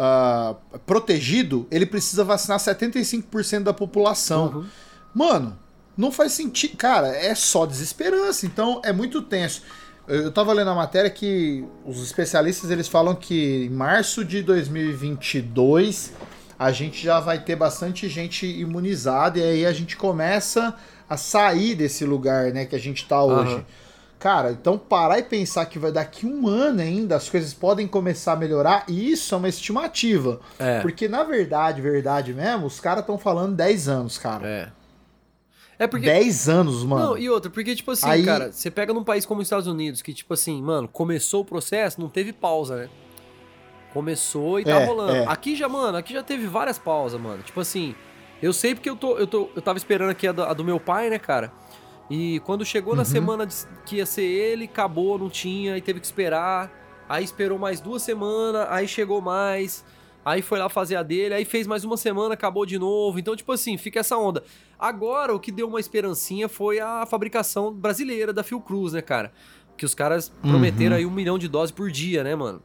uh, 0.00 0.78
protegido, 0.80 1.66
ele 1.70 1.84
precisa 1.84 2.24
vacinar 2.24 2.58
75% 2.58 3.64
da 3.64 3.74
população. 3.74 4.46
Uhum. 4.46 4.66
Mano, 5.14 5.58
não 5.96 6.10
faz 6.10 6.32
sentido. 6.32 6.76
Cara, 6.76 7.08
é 7.08 7.34
só 7.34 7.66
desesperança. 7.66 8.46
Então 8.46 8.80
é 8.82 8.92
muito 8.92 9.20
tenso. 9.20 9.62
Eu 10.08 10.32
tava 10.32 10.52
lendo 10.52 10.70
a 10.70 10.74
matéria 10.74 11.10
que 11.10 11.64
os 11.84 12.02
especialistas 12.02 12.70
eles 12.70 12.88
falam 12.88 13.14
que 13.14 13.66
em 13.66 13.68
março 13.68 14.24
de 14.24 14.42
2022 14.42 16.12
a 16.58 16.72
gente 16.72 17.02
já 17.02 17.20
vai 17.20 17.38
ter 17.38 17.54
bastante 17.54 18.08
gente 18.08 18.44
imunizada 18.46 19.38
e 19.38 19.42
aí 19.42 19.66
a 19.66 19.72
gente 19.72 19.96
começa 19.96 20.74
a 21.08 21.16
sair 21.16 21.74
desse 21.74 22.04
lugar, 22.04 22.52
né, 22.52 22.66
que 22.66 22.74
a 22.74 22.78
gente 22.78 23.06
tá 23.06 23.22
hoje. 23.22 23.54
Uhum. 23.54 23.64
Cara, 24.20 24.52
então 24.52 24.76
parar 24.76 25.18
e 25.18 25.22
pensar 25.22 25.64
que 25.64 25.78
vai 25.78 25.90
daqui 25.90 26.26
um 26.26 26.46
ano 26.46 26.82
ainda 26.82 27.16
as 27.16 27.30
coisas 27.30 27.54
podem 27.54 27.88
começar 27.88 28.34
a 28.34 28.36
melhorar, 28.36 28.84
isso 28.86 29.34
é 29.34 29.38
uma 29.38 29.48
estimativa. 29.48 30.38
É. 30.58 30.80
Porque 30.80 31.08
na 31.08 31.24
verdade, 31.24 31.80
verdade 31.80 32.34
mesmo, 32.34 32.66
os 32.66 32.78
caras 32.78 33.00
estão 33.00 33.16
falando 33.16 33.56
10 33.56 33.88
anos, 33.88 34.18
cara. 34.18 34.46
É. 34.46 34.72
É 35.78 35.86
porque. 35.86 36.04
10 36.04 36.48
anos, 36.50 36.84
mano. 36.84 37.06
Não, 37.06 37.18
e 37.18 37.30
outra, 37.30 37.50
porque, 37.50 37.74
tipo 37.74 37.92
assim, 37.92 38.10
Aí... 38.10 38.22
cara, 38.22 38.52
você 38.52 38.70
pega 38.70 38.92
num 38.92 39.02
país 39.02 39.24
como 39.24 39.40
os 39.40 39.46
Estados 39.46 39.66
Unidos, 39.66 40.02
que, 40.02 40.12
tipo 40.12 40.34
assim, 40.34 40.60
mano, 40.60 40.86
começou 40.86 41.40
o 41.40 41.44
processo, 41.44 41.98
não 41.98 42.10
teve 42.10 42.34
pausa, 42.34 42.76
né? 42.76 42.90
Começou 43.94 44.60
e 44.60 44.64
tá 44.64 44.78
é, 44.78 44.84
rolando. 44.84 45.16
É. 45.16 45.26
Aqui 45.26 45.56
já, 45.56 45.66
mano, 45.66 45.96
aqui 45.96 46.12
já 46.12 46.22
teve 46.22 46.46
várias 46.46 46.78
pausas, 46.78 47.18
mano. 47.18 47.42
Tipo 47.42 47.60
assim, 47.60 47.94
eu 48.42 48.52
sei 48.52 48.74
porque 48.74 48.90
eu 48.90 48.96
tô. 48.96 49.16
Eu, 49.16 49.26
tô, 49.26 49.48
eu 49.56 49.62
tava 49.62 49.78
esperando 49.78 50.10
aqui 50.10 50.28
a 50.28 50.32
do, 50.32 50.44
a 50.44 50.52
do 50.52 50.62
meu 50.62 50.78
pai, 50.78 51.08
né, 51.08 51.18
cara? 51.18 51.50
E 52.10 52.40
quando 52.40 52.64
chegou 52.64 52.96
na 52.96 53.02
uhum. 53.02 53.06
semana 53.06 53.48
que 53.86 53.96
ia 53.96 54.06
ser 54.06 54.24
ele, 54.24 54.64
acabou, 54.64 55.16
não 55.16 55.30
tinha, 55.30 55.78
e 55.78 55.80
teve 55.80 56.00
que 56.00 56.06
esperar. 56.06 56.70
Aí 57.08 57.22
esperou 57.22 57.56
mais 57.56 57.80
duas 57.80 58.02
semanas, 58.02 58.66
aí 58.68 58.88
chegou 58.88 59.20
mais. 59.20 59.84
Aí 60.24 60.42
foi 60.42 60.58
lá 60.58 60.68
fazer 60.68 60.96
a 60.96 61.02
dele, 61.02 61.34
aí 61.34 61.44
fez 61.44 61.66
mais 61.66 61.84
uma 61.84 61.96
semana, 61.96 62.34
acabou 62.34 62.66
de 62.66 62.78
novo. 62.78 63.18
Então, 63.18 63.34
tipo 63.36 63.52
assim, 63.52 63.78
fica 63.78 64.00
essa 64.00 64.18
onda. 64.18 64.42
Agora, 64.78 65.34
o 65.34 65.40
que 65.40 65.52
deu 65.52 65.68
uma 65.68 65.80
esperancinha 65.80 66.48
foi 66.48 66.80
a 66.80 67.06
fabricação 67.06 67.72
brasileira 67.72 68.32
da 68.32 68.42
Fiocruz, 68.42 68.92
né, 68.92 69.00
cara? 69.00 69.32
Que 69.76 69.84
os 69.84 69.94
caras 69.94 70.28
uhum. 70.42 70.50
prometeram 70.50 70.96
aí 70.96 71.06
um 71.06 71.10
milhão 71.10 71.38
de 71.38 71.48
doses 71.48 71.70
por 71.70 71.90
dia, 71.90 72.24
né, 72.24 72.34
mano? 72.34 72.60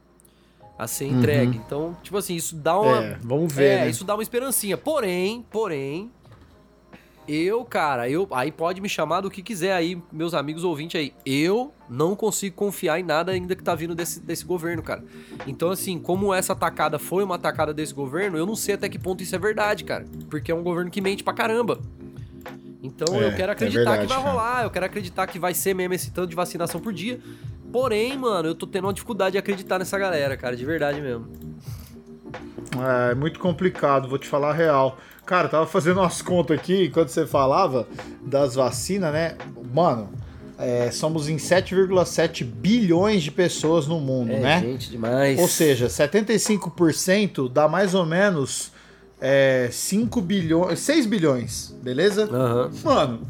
A 0.76 0.86
ser 0.86 1.06
entregue. 1.06 1.56
Uhum. 1.56 1.64
Então, 1.64 1.96
tipo 2.02 2.16
assim, 2.18 2.34
isso 2.34 2.56
dá 2.56 2.78
uma. 2.78 3.02
É, 3.02 3.18
vamos 3.22 3.52
ver. 3.52 3.64
É, 3.64 3.84
né? 3.84 3.90
isso 3.90 4.04
dá 4.04 4.14
uma 4.14 4.22
esperancinha. 4.22 4.76
Porém, 4.76 5.46
porém, 5.50 6.10
eu, 7.28 7.64
cara, 7.64 8.08
eu 8.08 8.26
aí 8.30 8.52
pode 8.52 8.80
me 8.80 8.88
chamar 8.88 9.20
do 9.20 9.30
que 9.30 9.42
quiser 9.42 9.72
aí, 9.72 10.00
meus 10.12 10.34
amigos 10.34 10.64
ouvintes 10.64 11.00
aí. 11.00 11.12
Eu 11.24 11.72
não 11.88 12.14
consigo 12.14 12.54
confiar 12.54 13.00
em 13.00 13.02
nada 13.02 13.32
ainda 13.32 13.54
que 13.54 13.62
tá 13.62 13.74
vindo 13.74 13.94
desse, 13.94 14.20
desse 14.20 14.44
governo, 14.44 14.82
cara. 14.82 15.04
Então, 15.46 15.70
assim, 15.70 15.98
como 15.98 16.32
essa 16.32 16.52
atacada 16.52 16.98
foi 16.98 17.24
uma 17.24 17.34
atacada 17.34 17.74
desse 17.74 17.92
governo, 17.92 18.38
eu 18.38 18.46
não 18.46 18.56
sei 18.56 18.74
até 18.74 18.88
que 18.88 18.98
ponto 18.98 19.22
isso 19.22 19.34
é 19.34 19.38
verdade, 19.38 19.84
cara. 19.84 20.04
Porque 20.30 20.50
é 20.50 20.54
um 20.54 20.62
governo 20.62 20.90
que 20.90 21.00
mente 21.00 21.24
pra 21.24 21.32
caramba. 21.32 21.80
Então 22.82 23.16
é, 23.16 23.26
eu 23.26 23.34
quero 23.34 23.50
é 23.50 23.52
acreditar 23.52 23.80
é 23.80 23.84
verdade, 23.84 24.06
que 24.06 24.14
vai 24.14 24.22
rolar, 24.22 24.52
cara. 24.52 24.66
eu 24.66 24.70
quero 24.70 24.86
acreditar 24.86 25.26
que 25.26 25.38
vai 25.38 25.54
ser 25.54 25.74
mesmo 25.74 25.94
esse 25.94 26.10
tanto 26.10 26.28
de 26.28 26.36
vacinação 26.36 26.80
por 26.80 26.92
dia. 26.92 27.20
Porém, 27.72 28.16
mano, 28.16 28.48
eu 28.48 28.54
tô 28.54 28.66
tendo 28.66 28.84
uma 28.84 28.92
dificuldade 28.92 29.32
de 29.32 29.38
acreditar 29.38 29.78
nessa 29.78 29.98
galera, 29.98 30.36
cara, 30.36 30.56
de 30.56 30.64
verdade 30.64 31.00
mesmo. 31.00 31.26
É, 33.08 33.12
é 33.12 33.14
muito 33.14 33.38
complicado, 33.38 34.08
vou 34.08 34.18
te 34.18 34.26
falar 34.26 34.50
a 34.50 34.54
real. 34.54 34.98
Cara, 35.24 35.48
tava 35.48 35.66
fazendo 35.66 36.00
umas 36.00 36.22
contas 36.22 36.58
aqui 36.58 36.86
enquanto 36.86 37.08
você 37.08 37.26
falava 37.26 37.86
das 38.22 38.54
vacinas, 38.54 39.12
né? 39.12 39.36
Mano, 39.72 40.08
é, 40.58 40.90
somos 40.90 41.28
em 41.28 41.36
7,7 41.36 42.44
bilhões 42.44 43.22
de 43.22 43.30
pessoas 43.30 43.86
no 43.86 44.00
mundo, 44.00 44.32
é, 44.32 44.38
né? 44.38 44.60
Gente, 44.60 44.90
demais. 44.90 45.38
Ou 45.38 45.48
seja, 45.48 45.86
75% 45.86 47.50
dá 47.50 47.68
mais 47.68 47.94
ou 47.94 48.06
menos 48.06 48.72
é, 49.20 49.68
5 49.70 50.20
bilhões, 50.20 50.78
6 50.80 51.06
bilhões, 51.06 51.74
beleza? 51.82 52.26
Uhum. 52.26 52.70
Mano, 52.84 53.20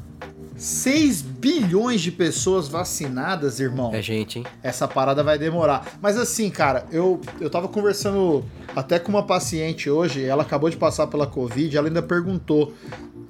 6 0.57 1.23
bilhões 1.23 2.01
de 2.01 2.11
pessoas 2.11 2.69
vacinadas, 2.69 3.61
irmão. 3.61 3.95
É 3.95 4.01
gente, 4.01 4.39
hein? 4.39 4.47
Essa 4.63 4.89
parada 4.89 5.23
vai 5.23 5.39
demorar. 5.39 5.99
Mas 6.01 6.17
assim, 6.17 6.49
cara, 6.51 6.87
eu, 6.91 7.21
eu 7.41 7.51
tava 7.51 7.69
conversando 7.69 8.45
até 8.75 8.99
com 8.99 9.11
uma 9.11 9.23
paciente 9.25 9.91
hoje, 9.91 10.25
ela 10.25 10.43
acabou 10.43 10.71
de 10.71 10.77
passar 10.77 11.07
pela 11.09 11.27
Covid, 11.27 11.77
ela 11.77 11.89
ainda 11.89 12.03
perguntou: 12.03 12.73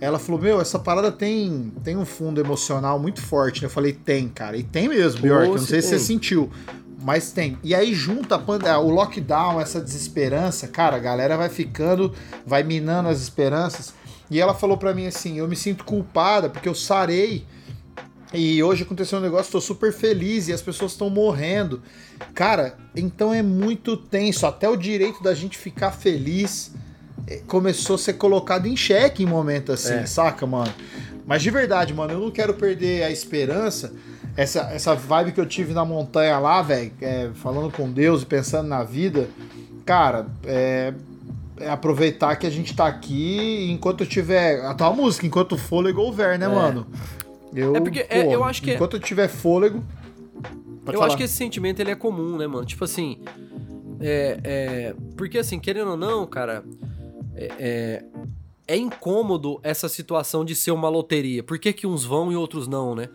Ela 0.01 0.19
falou, 0.19 0.41
meu, 0.41 0.61
essa 0.61 0.79
parada 0.79 1.11
tem, 1.11 1.73
tem 1.83 1.97
um 1.97 2.05
fundo 2.07 2.41
emocional 2.41 2.99
muito 2.99 3.21
forte. 3.21 3.63
Eu 3.65 3.71
falei, 3.71 3.93
tem, 3.93 4.29
cara. 4.29 4.57
E 4.57 4.63
tem 4.63 4.89
mesmo, 4.89 5.21
Bjork. 5.23 5.47
Eu 5.47 5.51
não 5.53 5.59
se 5.59 5.67
sei 5.67 5.83
se 5.83 5.89
você 5.89 5.97
tem. 5.97 6.05
sentiu. 6.05 6.51
Mas 7.03 7.31
tem. 7.31 7.57
E 7.63 7.75
aí 7.75 7.95
junta 7.95 8.35
a 8.35 8.39
pande- 8.39 8.69
o 8.69 8.89
lockdown, 8.91 9.61
essa 9.61 9.81
desesperança, 9.81 10.67
cara, 10.67 10.97
a 10.97 10.99
galera 10.99 11.37
vai 11.37 11.49
ficando, 11.49 12.13
vai 12.45 12.63
minando 12.63 13.09
as 13.09 13.21
esperanças. 13.21 13.95
E 14.31 14.41
ela 14.41 14.55
falou 14.55 14.77
pra 14.77 14.95
mim 14.95 15.07
assim: 15.07 15.39
eu 15.39 15.47
me 15.49 15.57
sinto 15.57 15.85
culpada 15.85 16.49
porque 16.49 16.69
eu 16.69 16.75
sarei. 16.75 17.45
E 18.35 18.61
hoje 18.63 18.83
aconteceu 18.83 19.19
um 19.19 19.23
negócio, 19.23 19.53
tô 19.53 19.61
super 19.61 19.93
feliz 19.93 20.49
e 20.49 20.53
as 20.53 20.61
pessoas 20.61 20.93
estão 20.93 21.09
morrendo. 21.09 21.81
Cara, 22.35 22.77
então 22.95 23.33
é 23.33 23.41
muito 23.43 23.97
tenso. 23.97 24.47
Até 24.47 24.69
o 24.69 24.77
direito 24.77 25.23
da 25.23 25.33
gente 25.33 25.57
ficar 25.57 25.93
feliz 25.93 26.73
eh, 27.27 27.41
começou 27.47 27.95
a 27.95 27.99
ser 27.99 28.15
colocado 28.15 28.67
em 28.67 28.77
xeque 28.77 29.23
em 29.23 29.27
momento 29.27 29.73
assim, 29.73 29.95
É. 29.95 30.07
saca, 30.07 30.45
mano? 30.45 30.73
Mas 31.25 31.41
de 31.43 31.51
verdade, 31.51 31.95
mano, 31.95 32.13
eu 32.15 32.21
não 32.21 32.31
quero 32.31 32.55
perder 32.55 33.05
a 33.05 33.11
esperança. 33.11 33.93
Essa, 34.37 34.71
essa 34.73 34.95
vibe 34.95 35.33
que 35.33 35.41
eu 35.41 35.47
tive 35.47 35.73
na 35.73 35.85
montanha 35.85 36.39
lá, 36.39 36.61
velho, 36.61 36.93
é, 37.01 37.31
falando 37.37 37.71
com 37.73 37.91
Deus 37.91 38.23
e 38.23 38.27
pensando 38.27 38.69
na 38.69 38.83
vida, 38.85 39.29
cara, 39.85 40.27
é, 40.45 40.93
é 41.59 41.69
aproveitar 41.71 42.37
que 42.37 42.47
a 42.47 42.51
gente 42.51 42.75
tá 42.75 42.87
aqui 42.87 43.69
enquanto 43.71 44.03
eu 44.03 44.07
tiver. 44.07 44.61
A 44.65 44.75
tua 44.75 44.93
música, 44.93 45.27
enquanto 45.27 45.53
o 45.53 45.59
fôlego 45.59 46.01
houver, 46.01 46.39
né, 46.39 46.47
É. 46.47 46.49
mano? 46.49 46.87
Eu, 47.55 47.77
É 47.77 47.81
porque, 47.81 48.07
é, 48.09 48.35
eu 48.35 48.45
acho 48.45 48.63
que 48.63 48.71
é- 48.71 48.75
Enquanto 48.75 48.95
eu 48.95 49.01
tiver 49.01 49.29
fôlego. 49.29 49.83
eu 50.87 50.93
falar. 50.93 51.07
acho 51.07 51.17
que 51.17 51.23
esse 51.23 51.35
sentimento 51.35 51.81
ele 51.81 51.91
é 51.91 51.95
comum, 51.97 52.37
né, 52.37 52.47
mano? 52.47 52.65
Tipo 52.67 52.85
assim. 52.85 53.19
É, 53.99 54.39
é, 54.45 54.95
porque 55.17 55.39
assim, 55.39 55.59
querendo 55.59 55.93
ou 55.93 55.97
não, 55.97 56.27
cara, 56.27 56.63
é, 57.35 57.53
é, 57.59 58.05
é 58.69 58.77
incômodo 58.77 59.59
essa 59.63 59.89
situação 59.89 60.45
de 60.45 60.55
ser 60.55 60.71
uma 60.73 60.89
loteria. 60.91 61.43
Por 61.43 61.59
que, 61.59 61.73
que 61.73 61.87
uns 61.87 62.05
vão 62.05 62.31
e 62.31 62.37
outros 62.37 62.69
não, 62.69 62.95
né? 62.95 63.09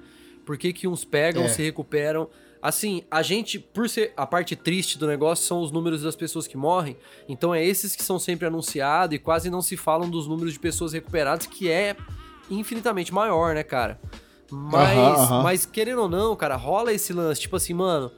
Por 0.43 0.57
que, 0.57 0.73
que 0.73 0.87
uns 0.87 1.05
pegam, 1.05 1.43
É. 1.43 1.47
se 1.49 1.61
recuperam? 1.61 2.27
Assim, 2.61 3.03
a 3.09 3.21
gente, 3.23 3.57
por 3.57 3.89
ser 3.89 4.13
a 4.15 4.25
parte 4.25 4.55
triste 4.55 4.99
do 4.99 5.07
negócio, 5.07 5.45
são 5.45 5.61
os 5.61 5.71
números 5.71 6.03
das 6.03 6.15
pessoas 6.15 6.45
que 6.47 6.55
morrem. 6.55 6.95
Então 7.27 7.55
é 7.55 7.65
esses 7.65 7.95
que 7.95 8.03
são 8.03 8.19
sempre 8.19 8.45
anunciados 8.45 9.15
e 9.15 9.19
quase 9.19 9.49
não 9.49 9.61
se 9.61 9.75
falam 9.75 10.09
dos 10.09 10.27
números 10.27 10.53
de 10.53 10.59
pessoas 10.59 10.93
recuperadas, 10.93 11.47
que 11.47 11.69
é 11.69 11.95
infinitamente 12.49 13.13
maior, 13.13 13.55
né, 13.55 13.63
cara? 13.63 13.99
Mas, 14.51 14.97
Aham, 14.97 15.23
aham. 15.23 15.43
mas 15.43 15.65
querendo 15.65 16.01
ou 16.01 16.09
não, 16.09 16.35
cara, 16.35 16.55
rola 16.55 16.93
esse 16.93 17.13
lance, 17.13 17.41
tipo 17.41 17.55
assim, 17.55 17.73
mano, 17.73 18.11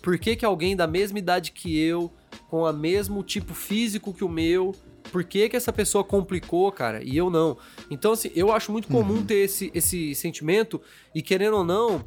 por 0.00 0.18
que, 0.18 0.36
que 0.36 0.44
alguém 0.44 0.76
da 0.76 0.86
mesma 0.86 1.18
idade 1.18 1.50
que 1.50 1.78
eu, 1.78 2.12
com 2.48 2.62
o 2.62 2.72
mesmo 2.72 3.22
tipo 3.22 3.52
físico 3.54 4.14
que 4.14 4.24
o 4.24 4.28
meu, 4.28 4.74
por 5.10 5.24
que, 5.24 5.48
que 5.48 5.56
essa 5.56 5.72
pessoa 5.72 6.04
complicou, 6.04 6.70
cara, 6.70 7.02
e 7.02 7.16
eu 7.16 7.28
não? 7.28 7.58
Então, 7.90 8.12
assim, 8.12 8.30
eu 8.34 8.52
acho 8.52 8.70
muito 8.70 8.86
comum 8.88 9.14
Uhum. 9.16 9.22
ter 9.26 9.34
esse, 9.44 9.70
esse 9.74 10.14
sentimento, 10.14 10.80
e 11.14 11.20
querendo 11.20 11.56
ou 11.56 11.64
não, 11.64 12.04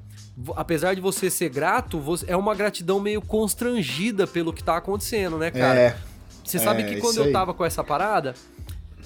apesar 0.56 0.94
de 0.94 1.02
você 1.02 1.30
ser 1.30 1.50
grato, 1.50 2.00
você- 2.00 2.26
é 2.30 2.38
uma 2.38 2.56
gratidão 2.56 3.00
meio 3.00 3.22
constrangida 3.22 4.26
pelo 4.26 4.54
que 4.54 4.64
tá 4.64 4.78
acontecendo, 4.78 5.38
né, 5.38 5.52
cara? 5.52 5.80
É, 5.80 5.98
Você 6.44 6.60
sabe 6.60 6.82
É, 6.82 6.86
que 6.86 6.98
quando 6.98 7.18
eu 7.18 7.24
aí. 7.26 7.32
tava 7.32 7.54
com 7.54 7.64
essa 7.64 7.84
parada, 7.84 8.34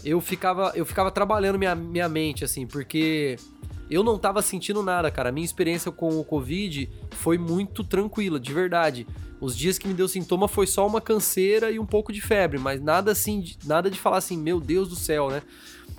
eu 0.04 0.20
ficava, 0.22 0.72
eu 0.76 0.86
ficava 0.86 1.12
trabalhando 1.12 1.58
minha, 1.60 1.76
minha 1.76 2.10
mente, 2.10 2.44
assim, 2.44 2.66
porque 2.66 3.38
eu 3.90 4.04
não 4.04 4.18
tava 4.18 4.42
sentindo 4.42 4.84
nada, 4.84 5.10
cara. 5.10 5.32
Minha 5.32 5.46
experiência 5.46 5.92
com 5.92 6.20
o 6.20 6.24
Covid 6.24 6.90
foi 7.12 7.38
muito 7.38 7.84
tranquila, 7.84 8.40
de 8.40 8.54
verdade. 8.54 9.08
Os 9.40 9.56
dias 9.56 9.78
que 9.78 9.88
me 9.88 9.94
deu 9.94 10.08
sintoma 10.08 10.48
foi 10.48 10.68
só 10.68 10.86
uma 10.86 11.00
canseira 11.00 11.72
e 11.72 11.80
um 11.80 11.86
pouco 11.86 12.12
de 12.12 12.20
febre, 12.20 12.58
mas 12.58 12.82
nada 12.82 13.12
assim, 13.12 13.44
nada 13.66 13.90
de 13.90 14.00
falar 14.00 14.18
assim, 14.18 14.38
meu 14.38 14.60
Deus 14.60 14.90
do 14.90 14.96
céu, 14.96 15.30
né? 15.30 15.42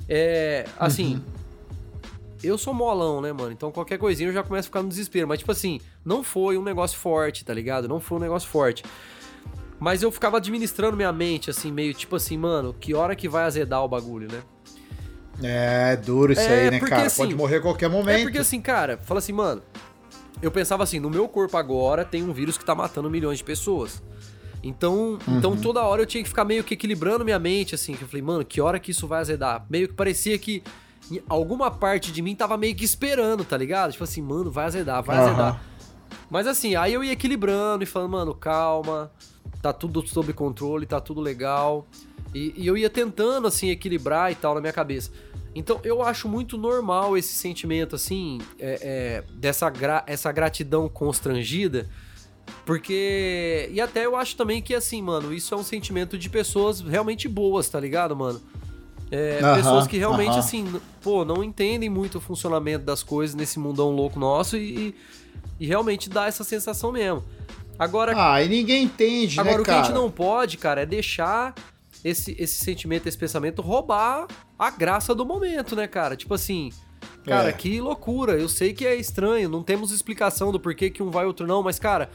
É, 0.08 0.66
assim, 0.78 1.22
eu 2.42 2.58
sou 2.58 2.74
molão, 2.74 3.20
né, 3.20 3.32
mano? 3.32 3.52
Então 3.52 3.70
qualquer 3.70 3.98
coisinha 3.98 4.28
eu 4.28 4.32
já 4.32 4.42
começo 4.42 4.66
a 4.66 4.70
ficar 4.70 4.82
no 4.82 4.88
desespero. 4.88 5.26
Mas, 5.26 5.38
tipo 5.38 5.52
assim, 5.52 5.80
não 6.04 6.22
foi 6.22 6.58
um 6.58 6.62
negócio 6.62 6.98
forte, 6.98 7.44
tá 7.44 7.54
ligado? 7.54 7.88
Não 7.88 8.00
foi 8.00 8.18
um 8.18 8.20
negócio 8.20 8.48
forte. 8.48 8.84
Mas 9.78 10.02
eu 10.02 10.10
ficava 10.10 10.38
administrando 10.38 10.96
minha 10.96 11.12
mente, 11.12 11.50
assim, 11.50 11.70
meio 11.70 11.94
tipo 11.94 12.16
assim, 12.16 12.36
mano, 12.36 12.74
que 12.74 12.94
hora 12.94 13.14
que 13.14 13.28
vai 13.28 13.44
azedar 13.44 13.84
o 13.84 13.88
bagulho, 13.88 14.26
né? 14.30 14.42
É 15.42 15.96
duro 15.96 16.32
isso 16.32 16.40
É, 16.42 16.64
aí, 16.64 16.70
né, 16.70 16.78
porque, 16.78 16.94
cara? 16.94 17.06
assim, 17.06 17.22
Pode 17.22 17.34
morrer 17.34 17.56
a 17.56 17.60
qualquer 17.60 17.88
momento. 17.88 18.18
É 18.18 18.22
porque 18.22 18.38
assim, 18.38 18.60
cara, 18.60 18.98
fala 18.98 19.18
assim, 19.18 19.32
mano, 19.32 19.62
eu 20.42 20.50
pensava 20.50 20.82
assim, 20.82 20.98
no 21.00 21.10
meu 21.10 21.28
corpo 21.28 21.56
agora 21.56 22.04
tem 22.04 22.22
um 22.22 22.32
vírus 22.32 22.56
que 22.58 22.64
tá 22.64 22.74
matando 22.74 23.08
milhões 23.10 23.38
de 23.38 23.44
pessoas. 23.44 24.02
Então, 24.62 25.18
então 25.28 25.56
toda 25.56 25.80
hora 25.82 26.02
eu 26.02 26.06
tinha 26.06 26.22
que 26.22 26.28
ficar 26.28 26.44
meio 26.44 26.64
que 26.64 26.74
equilibrando 26.74 27.24
minha 27.24 27.38
mente, 27.38 27.74
assim, 27.74 27.94
que 27.94 28.02
eu 28.02 28.08
falei, 28.08 28.22
mano, 28.22 28.44
que 28.44 28.60
hora 28.60 28.78
que 28.80 28.90
isso 28.90 29.06
vai 29.06 29.20
azedar? 29.20 29.64
Meio 29.70 29.86
que 29.88 29.94
parecia 29.94 30.36
que 30.38 30.62
alguma 31.28 31.70
parte 31.70 32.10
de 32.10 32.20
mim 32.20 32.34
tava 32.34 32.56
meio 32.56 32.74
que 32.74 32.84
esperando, 32.84 33.44
tá 33.44 33.56
ligado? 33.56 33.92
Tipo 33.92 34.04
assim, 34.04 34.20
mano, 34.20 34.50
vai 34.50 34.64
azedar, 34.66 35.02
vai 35.02 35.16
Aham. 35.16 35.26
azedar. 35.26 35.60
Mas 36.28 36.46
assim, 36.46 36.74
aí 36.74 36.92
eu 36.92 37.04
ia 37.04 37.12
equilibrando 37.12 37.84
e 37.84 37.86
falando, 37.86 38.10
mano, 38.10 38.34
calma, 38.34 39.10
tá 39.62 39.72
tudo 39.72 40.06
sob 40.06 40.32
controle, 40.32 40.86
tá 40.86 41.00
tudo 41.00 41.20
legal. 41.20 41.86
E, 42.34 42.52
e 42.56 42.66
eu 42.66 42.76
ia 42.76 42.90
tentando, 42.90 43.46
assim, 43.46 43.70
equilibrar 43.70 44.30
e 44.30 44.34
tal 44.34 44.54
na 44.54 44.60
minha 44.60 44.72
cabeça. 44.72 45.10
Então 45.54 45.80
eu 45.82 46.02
acho 46.02 46.28
muito 46.28 46.56
normal 46.56 47.16
esse 47.16 47.32
sentimento, 47.32 47.96
assim, 47.96 48.40
é, 48.58 49.24
é, 49.28 49.32
dessa 49.34 49.68
gra 49.70 50.04
essa 50.06 50.30
gratidão 50.30 50.88
constrangida. 50.88 51.88
Porque. 52.64 53.68
E 53.72 53.80
até 53.80 54.06
eu 54.06 54.16
acho 54.16 54.36
também 54.36 54.62
que, 54.62 54.74
assim, 54.74 55.02
mano, 55.02 55.32
isso 55.32 55.54
é 55.54 55.56
um 55.56 55.62
sentimento 55.62 56.16
de 56.18 56.28
pessoas 56.30 56.80
realmente 56.80 57.28
boas, 57.28 57.68
tá 57.68 57.78
ligado, 57.80 58.14
mano? 58.16 58.40
É, 59.10 59.38
pessoas 59.54 59.86
que 59.86 59.96
realmente, 59.96 60.38
assim, 60.38 60.80
pô, 61.00 61.24
não 61.24 61.42
entendem 61.42 61.88
muito 61.88 62.18
o 62.18 62.20
funcionamento 62.20 62.84
das 62.84 63.02
coisas 63.02 63.34
nesse 63.34 63.58
mundão 63.58 63.90
louco 63.90 64.20
nosso 64.20 64.56
e, 64.56 64.94
e 65.58 65.66
realmente 65.66 66.10
dá 66.10 66.26
essa 66.26 66.44
sensação 66.44 66.92
mesmo. 66.92 67.24
Agora, 67.78 68.12
Ah, 68.14 68.42
e 68.42 68.48
ninguém 68.48 68.84
entende, 68.84 69.40
Agora, 69.40 69.56
né, 69.56 69.62
o 69.62 69.64
que 69.64 69.70
a 69.70 69.82
gente 69.82 69.94
não 69.94 70.10
pode, 70.10 70.58
cara, 70.58 70.82
é 70.82 70.86
deixar 70.86 71.54
esse, 72.04 72.34
esse 72.38 72.64
sentimento, 72.64 73.06
esse 73.06 73.18
pensamento 73.18 73.62
roubar 73.62 74.26
a 74.58 74.70
graça 74.70 75.14
do 75.14 75.24
momento, 75.26 75.74
né, 75.76 75.86
cara? 75.86 76.16
Tipo 76.16 76.34
assim, 76.34 76.70
cara, 77.24 77.48
É. 77.50 77.52
que 77.52 77.80
loucura. 77.80 78.32
Eu 78.38 78.48
sei 78.48 78.72
que 78.72 78.86
é 78.86 78.94
estranho, 78.96 79.48
não 79.48 79.62
temos 79.62 79.90
explicação 79.92 80.50
do 80.52 80.60
porquê 80.60 80.90
que 80.90 81.02
um 81.02 81.10
vai 81.10 81.24
e 81.24 81.26
outro 81.26 81.46
não, 81.46 81.62
mas, 81.62 81.78
cara, 81.78 82.10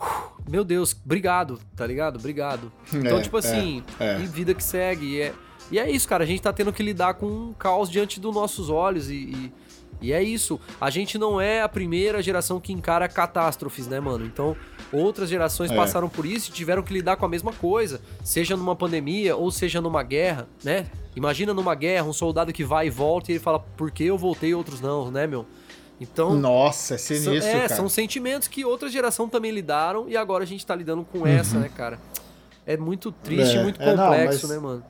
uf, 0.00 0.10
meu 0.48 0.64
Deus, 0.64 0.96
obrigado, 1.04 1.58
tá 1.76 1.86
ligado? 1.86 2.16
Obrigado. 2.16 2.72
Então, 2.92 3.18
É, 3.18 3.22
tipo 3.22 3.36
assim, 3.36 3.82
é, 4.00 4.14
é. 4.16 4.20
e 4.20 4.26
vida 4.26 4.54
que 4.54 4.64
segue. 4.64 5.06
E 5.16 5.20
é, 5.20 5.34
e 5.70 5.78
é 5.78 5.90
isso, 5.90 6.08
cara, 6.08 6.24
a 6.24 6.26
gente 6.26 6.40
tá 6.40 6.52
tendo 6.52 6.72
que 6.72 6.82
lidar 6.82 7.14
com 7.14 7.26
um 7.26 7.52
caos 7.52 7.90
diante 7.90 8.18
dos 8.18 8.34
nossos 8.34 8.70
olhos 8.70 9.10
e. 9.10 9.14
e 9.14 9.52
e 10.00 10.12
é 10.12 10.22
isso. 10.22 10.60
A 10.80 10.90
gente 10.90 11.18
não 11.18 11.40
é 11.40 11.62
a 11.62 11.68
primeira 11.68 12.22
geração 12.22 12.60
que 12.60 12.72
encara 12.72 13.08
catástrofes, 13.08 13.86
né, 13.86 13.98
mano? 14.00 14.24
Então, 14.24 14.56
outras 14.92 15.28
gerações 15.28 15.70
É. 15.70 15.76
passaram 15.76 16.08
por 16.08 16.24
isso 16.26 16.50
e 16.50 16.52
tiveram 16.52 16.82
que 16.82 16.92
lidar 16.92 17.16
com 17.16 17.24
a 17.26 17.28
mesma 17.28 17.52
coisa, 17.52 18.00
seja 18.24 18.56
numa 18.56 18.76
pandemia 18.76 19.36
ou 19.36 19.50
seja 19.50 19.80
numa 19.80 20.02
guerra, 20.02 20.48
né? 20.64 20.86
Imagina 21.16 21.52
numa 21.52 21.74
guerra 21.74 22.06
um 22.06 22.12
soldado 22.12 22.52
que 22.52 22.62
vai 22.64 22.86
e 22.86 22.90
volta 22.90 23.30
e 23.30 23.34
ele 23.34 23.40
fala, 23.40 23.58
por 23.58 23.90
que 23.90 24.04
eu 24.04 24.16
voltei 24.16 24.50
e 24.50 24.54
outros 24.54 24.80
não, 24.80 25.10
né, 25.10 25.26
meu? 25.26 25.44
Então, 26.00 26.32
Nossa, 26.36 26.94
é 26.94 26.98
são, 26.98 27.16
sinistro, 27.16 27.50
é, 27.50 27.62
cara. 27.62 27.74
são 27.74 27.88
sentimentos 27.88 28.46
que 28.46 28.64
outra 28.64 28.88
geração 28.88 29.28
também 29.28 29.50
lidaram 29.50 30.08
e 30.08 30.16
agora 30.16 30.44
a 30.44 30.46
gente 30.46 30.64
tá 30.64 30.72
lidando 30.74 31.04
com 31.04 31.26
essa, 31.26 31.58
né, 31.58 31.68
cara? 31.76 31.98
É 32.64 32.76
muito 32.76 33.10
triste, 33.10 33.54
Uhum. 33.54 33.60
É, 33.60 33.62
muito 33.64 33.82
é, 33.82 33.94
não, 33.96 34.04
complexo, 34.04 34.46
mas- 34.46 34.56
né, 34.56 34.62
mano? 34.62 34.84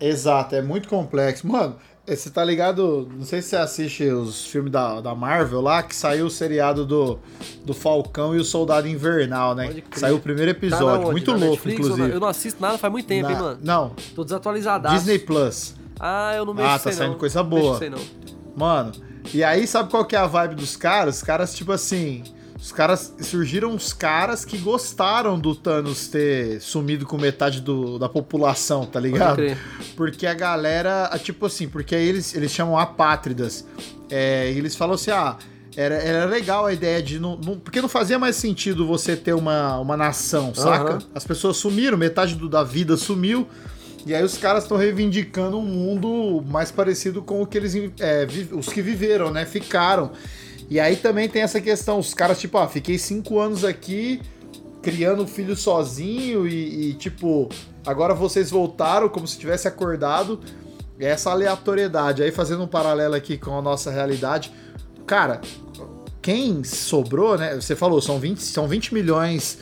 Exato, 0.00 0.54
é 0.56 0.62
muito 0.62 0.88
complexo. 0.88 1.46
Mano, 1.46 1.76
você 2.06 2.28
tá 2.30 2.44
ligado? 2.44 3.08
Não 3.16 3.24
sei 3.24 3.40
se 3.40 3.48
você 3.50 3.56
assiste 3.56 4.04
os 4.04 4.44
filmes 4.46 4.70
da, 4.70 5.00
da 5.00 5.14
Marvel 5.14 5.60
lá, 5.60 5.82
que 5.82 5.96
saiu 5.96 6.26
o 6.26 6.30
seriado 6.30 6.84
do, 6.84 7.18
do 7.64 7.72
Falcão 7.72 8.34
e 8.34 8.38
o 8.38 8.44
Soldado 8.44 8.86
Invernal, 8.86 9.54
né? 9.54 9.82
Saiu 9.92 10.16
o 10.16 10.20
primeiro 10.20 10.52
Tá 10.52 10.58
episódio. 10.58 11.00
onde? 11.02 11.10
muito 11.12 11.30
Na 11.32 11.36
louco, 11.38 11.50
Netflix 11.66 11.78
inclusive. 11.80 12.10
Eu 12.14 12.20
não 12.20 12.28
assisto 12.28 12.60
nada 12.60 12.76
faz 12.76 12.92
muito 12.92 13.06
tempo, 13.06 13.28
Na- 13.28 13.34
hein, 13.34 13.40
mano? 13.40 13.58
Não, 13.62 13.92
Tô 14.14 14.22
desatualizadaço. 14.24 14.94
Disney 14.96 15.18
Plus. 15.18 15.74
Ah, 15.98 16.34
eu 16.36 16.44
não 16.44 16.52
mexo 16.52 16.68
Ah, 16.70 16.78
tá 16.78 16.92
saindo 16.92 17.12
não. 17.12 17.18
coisa 17.18 17.42
Não 17.42 17.48
mexo 17.50 17.62
boa. 17.62 17.80
aí, 17.82 17.88
não. 17.90 17.98
Mano, 18.56 18.92
e 19.32 19.42
aí 19.42 19.66
sabe 19.66 19.90
qual 19.90 20.04
que 20.04 20.14
é 20.14 20.18
a 20.18 20.26
vibe 20.26 20.56
dos 20.56 20.76
caras? 20.76 21.16
Os 21.16 21.22
caras, 21.22 21.54
tipo 21.54 21.72
assim. 21.72 22.22
Os 22.64 22.72
caras. 22.72 23.12
Surgiram 23.20 23.70
uns 23.72 23.92
caras 23.92 24.42
que 24.42 24.56
gostaram 24.56 25.38
do 25.38 25.54
Thanos 25.54 26.08
ter 26.08 26.62
sumido 26.62 27.04
com 27.04 27.18
metade 27.18 27.60
do, 27.60 27.98
da 27.98 28.08
população, 28.08 28.86
tá 28.86 28.98
ligado? 28.98 29.36
Porque 29.94 30.26
a 30.26 30.32
galera, 30.32 31.10
tipo 31.22 31.44
assim, 31.44 31.68
porque 31.68 31.94
aí 31.94 32.08
eles, 32.08 32.34
eles 32.34 32.50
chamam 32.50 32.78
apátridas. 32.78 33.66
É, 34.08 34.50
e 34.50 34.56
eles 34.56 34.74
falam 34.74 34.94
assim, 34.94 35.10
ah, 35.10 35.36
era, 35.76 35.96
era 35.96 36.24
legal 36.24 36.64
a 36.64 36.72
ideia 36.72 37.02
de. 37.02 37.18
Não, 37.18 37.36
não- 37.36 37.58
porque 37.58 37.82
não 37.82 37.88
fazia 37.88 38.18
mais 38.18 38.34
sentido 38.36 38.86
você 38.86 39.14
ter 39.14 39.34
uma, 39.34 39.78
uma 39.78 39.94
nação, 39.96 40.54
saca? 40.54 40.90
Aham. 40.92 40.98
As 41.14 41.26
pessoas 41.26 41.58
sumiram, 41.58 41.98
metade 41.98 42.34
do- 42.34 42.48
da 42.48 42.62
vida 42.64 42.96
sumiu. 42.96 43.46
E 44.06 44.14
aí 44.14 44.22
os 44.24 44.38
caras 44.38 44.62
estão 44.64 44.78
reivindicando 44.78 45.58
um 45.58 45.62
mundo 45.66 46.42
mais 46.48 46.70
parecido 46.70 47.20
com 47.20 47.42
o 47.42 47.46
que 47.46 47.58
eles. 47.58 47.74
é, 48.00 48.24
vi- 48.24 48.48
os 48.52 48.68
que 48.68 48.80
viveram, 48.80 49.30
né? 49.30 49.44
Ficaram. 49.44 50.12
E 50.70 50.80
aí 50.80 50.96
também 50.96 51.28
tem 51.28 51.42
essa 51.42 51.60
questão, 51.60 51.98
os 51.98 52.14
caras, 52.14 52.40
tipo, 52.40 52.56
ah, 52.58 52.68
fiquei 52.68 52.98
cinco 52.98 53.38
anos 53.38 53.64
aqui 53.64 54.20
criando 54.84 55.22
um 55.22 55.26
filho 55.26 55.56
sozinho 55.56 56.46
e, 56.46 56.90
e, 56.90 56.94
tipo, 56.94 57.48
agora 57.86 58.12
vocês 58.14 58.50
voltaram 58.50 59.08
como 59.08 59.26
se 59.26 59.38
tivesse 59.38 59.66
acordado. 59.66 60.38
essa 61.00 61.30
aleatoriedade. 61.30 62.22
Aí 62.22 62.30
fazendo 62.30 62.62
um 62.62 62.68
paralelo 62.68 63.14
aqui 63.14 63.38
com 63.38 63.58
a 63.58 63.62
nossa 63.62 63.90
realidade, 63.90 64.52
cara, 65.06 65.40
quem 66.20 66.62
sobrou, 66.62 67.36
né? 67.36 67.54
Você 67.54 67.74
falou, 67.74 68.00
são 68.00 68.18
20, 68.18 68.38
são 68.38 68.68
20 68.68 68.94
milhões, 68.94 69.58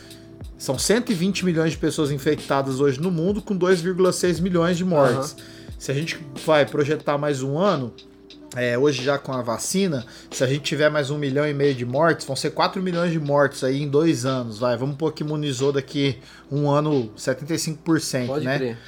são 0.58 0.78
120 0.78 1.44
milhões 1.44 1.72
de 1.72 1.78
pessoas 1.78 2.10
infectadas 2.10 2.80
hoje 2.80 3.00
no 3.00 3.10
mundo 3.10 3.40
com 3.40 3.56
2,6 3.56 4.40
milhões 4.40 4.76
de 4.76 4.84
mortes. 4.84 5.36
Se 5.78 5.90
a 5.90 5.94
gente 5.94 6.18
vai 6.44 6.66
projetar 6.66 7.16
mais 7.16 7.42
um 7.42 7.58
ano, 7.58 7.92
é, 8.56 8.76
hoje 8.76 9.02
já 9.02 9.18
com 9.18 9.32
a 9.32 9.42
vacina, 9.42 10.04
se 10.30 10.44
a 10.44 10.46
gente 10.46 10.62
tiver 10.62 10.90
mais 10.90 11.10
um 11.10 11.18
milhão 11.18 11.46
e 11.48 11.54
meio 11.54 11.74
de 11.74 11.84
mortes, 11.84 12.26
vão 12.26 12.36
ser 12.36 12.50
4 12.50 12.82
milhões 12.82 13.10
de 13.10 13.18
mortes 13.18 13.64
aí 13.64 13.82
em 13.82 13.88
dois 13.88 14.24
anos, 14.24 14.58
vai. 14.58 14.76
Vamos 14.76 14.96
pôr 14.96 15.12
que 15.12 15.22
imunizou 15.22 15.72
daqui 15.72 16.18
um 16.50 16.70
ano 16.70 17.10
75%, 17.16 18.26
Pode 18.26 18.44
né? 18.44 18.58
crer. 18.58 18.78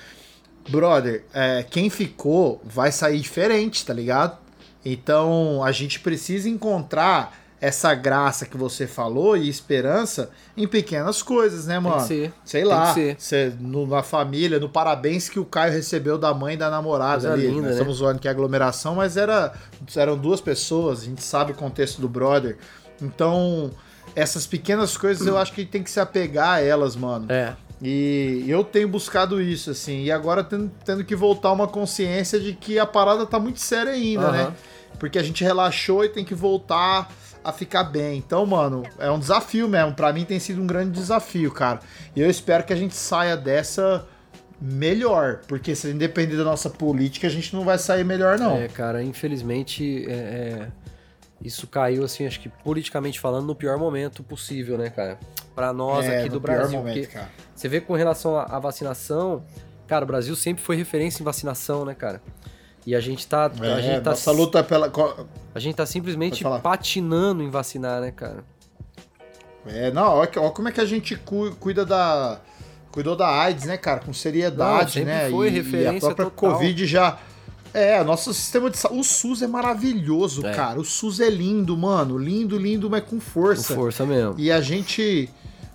Brother, 0.69 1.25
é, 1.33 1.65
quem 1.69 1.91
ficou 1.91 2.61
vai 2.65 2.91
sair 2.91 3.21
diferente, 3.21 3.85
tá 3.85 3.93
ligado? 3.93 4.39
Então 4.85 5.63
a 5.63 5.73
gente 5.73 6.01
precisa 6.01 6.49
encontrar 6.49 7.44
essa 7.61 7.95
graça 7.95 8.45
que 8.45 8.57
você 8.57 8.87
falou 8.87 9.37
e 9.37 9.49
esperança 9.49 10.31
em 10.57 10.67
pequenas 10.69 11.23
coisas, 11.23 11.67
né, 11.67 11.79
mano? 11.79 12.01
Sei 12.45 12.61
Tem 12.63 12.65
lá, 12.65 12.95
cê, 13.19 13.53
no- 13.59 13.87
na 13.87 14.03
família, 14.03 14.59
no 14.61 14.69
parabéns 14.69 15.29
que 15.29 15.39
o 15.41 15.45
Caio 15.45 15.73
recebeu 15.73 16.19
da 16.19 16.35
mãe 16.35 16.55
e 16.55 16.57
da 16.59 16.69
namorada 16.69 17.29
Coisa 17.29 17.33
ali. 17.33 17.47
linda, 17.47 17.57
Nós 17.63 17.65
né? 17.67 17.73
estamos 17.73 17.97
zoando 17.97 18.19
que 18.19 18.29
é 18.29 18.31
aglomeração, 18.31 18.97
mas 18.97 19.17
era, 19.17 19.55
eram 19.97 20.19
duas 20.19 20.41
pessoas, 20.41 21.01
a 21.03 21.05
gente 21.05 21.23
sabe 21.23 21.53
o 21.53 21.55
contexto 21.55 22.01
do 22.01 22.09
brother. 22.09 22.59
Então, 23.01 23.71
essas 24.15 24.47
pequenas 24.47 24.97
coisas 24.97 25.27
eu 25.27 25.39
acho 25.39 25.53
que 25.53 25.65
tem 25.65 25.83
que 25.83 25.91
se 25.91 25.99
apegar 26.01 26.57
a 26.57 26.61
elas, 26.61 26.95
mano. 26.95 27.27
É. 27.33 27.55
E 27.83 28.45
eu 28.49 28.63
tenho 28.65 28.89
buscado 28.89 29.43
isso, 29.43 29.71
assim, 29.71 30.05
e 30.05 30.13
agora 30.13 30.43
tendo, 30.45 30.71
tendo 30.85 31.05
que 31.05 31.15
voltar 31.17 31.53
uma 31.53 31.67
consciência 31.67 32.39
de 32.41 32.53
que 32.55 32.79
a 32.79 32.87
parada 32.87 33.27
tá 33.27 33.39
muito 33.39 33.61
séria 33.61 33.93
ainda, 33.93 34.23
Aham. 34.29 34.33
né? 34.33 34.53
Porque 34.99 35.19
a 35.19 35.23
gente 35.23 35.43
relaxou 35.45 36.05
e 36.05 36.09
tem 36.09 36.25
que 36.25 36.35
voltar 36.35 37.11
a 37.43 37.53
ficar 37.53 37.85
bem. 37.85 38.19
Então, 38.19 38.47
mano, 38.47 38.83
é 38.99 39.11
um 39.11 39.19
desafio 39.19 39.69
mesmo. 39.69 39.95
Pra 39.95 40.13
mim 40.13 40.25
tem 40.25 40.41
sido 40.41 40.63
um 40.63 40.67
grande 40.67 40.93
desafio, 40.93 41.51
cara. 41.51 41.81
E 42.17 42.21
eu 42.21 42.31
espero 42.31 42.65
que 42.65 42.73
a 42.73 42.77
gente 42.77 42.95
saia 42.95 43.37
dessa 43.37 44.07
melhor. 44.61 45.41
Porque 45.47 45.75
se 45.75 45.93
depender 45.93 46.37
da 46.37 46.45
nossa 46.45 46.71
política, 46.71 47.27
a 47.27 47.31
gente 47.31 47.55
não 47.55 47.65
vai 47.65 47.77
sair 47.79 48.05
melhor, 48.05 48.39
não. 48.39 48.57
É, 48.57 48.69
cara, 48.69 49.03
infelizmente, 49.03 50.07
é, 50.09 50.13
é, 50.13 50.69
isso 51.43 51.67
caiu, 51.67 52.03
assim, 52.05 52.27
acho 52.27 52.41
que 52.41 52.49
politicamente 52.49 53.21
falando, 53.21 53.47
no 53.47 53.55
pior 53.55 53.77
momento 53.79 54.23
possível, 54.23 54.79
né, 54.79 54.89
cara? 54.89 55.19
Pra 55.55 55.73
nós 55.73 56.07
É, 56.07 56.21
aqui 56.21 56.31
do 56.31 56.41
Brasil. 56.41 56.79
momento, 56.79 57.09
você 57.55 57.69
vê 57.69 57.81
com 57.81 57.93
relação 57.95 58.39
à 58.39 58.59
vacinação, 58.59 59.45
cara, 59.87 60.05
o 60.05 60.09
Brasil 60.09 60.35
sempre 60.35 60.65
foi 60.65 60.77
referência 60.77 61.21
em 61.21 61.25
vacinação, 61.25 61.85
né, 61.85 61.95
cara? 61.95 62.23
E 62.87 62.95
a 62.95 63.01
gente 63.01 63.27
tá. 63.27 63.47
a, 63.61 63.67
É, 63.67 63.83
gente 63.83 64.03
tá 64.03 64.11
nossa 64.11 64.31
luta 64.31 64.63
pela. 64.63 64.91
co- 64.91 65.27
a 65.55 65.59
gente 65.59 65.75
tá 65.75 65.87
simplesmente 65.87 66.45
patinando 66.63 67.43
em 67.43 67.49
vacinar, 67.51 68.01
né, 68.01 68.11
cara? 68.11 68.45
É, 69.67 69.91
não, 69.91 70.27
que- 70.27 70.39
ó 70.39 70.51
como 70.51 70.69
é 70.69 70.73
que 70.73 70.81
a 70.81 70.85
gente 70.85 71.17
cu- 71.17 71.55
cuida 71.59 71.85
da. 71.87 72.41
Cuidou 72.93 73.17
da 73.17 73.27
AIDS, 73.29 73.65
né, 73.65 73.77
cara? 73.77 74.01
Com 74.01 74.13
seriedade, 74.13 75.01
Não, 75.01 75.07
né? 75.07 75.29
foi 75.31 75.49
e, 75.49 75.51
e 75.51 75.59
a 75.59 75.63
referência 75.63 76.01
própria 76.15 76.27
total. 76.31 76.53
Covid 76.53 76.87
já. 76.87 77.19
É, 77.73 78.05
nosso 78.05 78.33
sistema 78.33 78.71
de 78.71 78.79
saúde. 78.79 79.01
O 79.01 79.03
SUS 79.03 79.43
é 79.43 79.49
maravilhoso, 79.49 80.47
É. 80.47 80.53
cara. 80.55 80.79
O 80.79 80.85
SUS 80.85 81.19
é 81.19 81.29
lindo, 81.29 81.77
mano. 81.77 82.17
Lindo, 82.17 82.57
lindo, 82.57 82.89
mas 82.89 83.03
com 83.03 83.17
Com 83.17 83.21
força. 83.21 83.75
força 83.75 84.07
mesmo. 84.07 84.37
E 84.39 84.53
a 84.53 84.61
gente. 84.61 85.29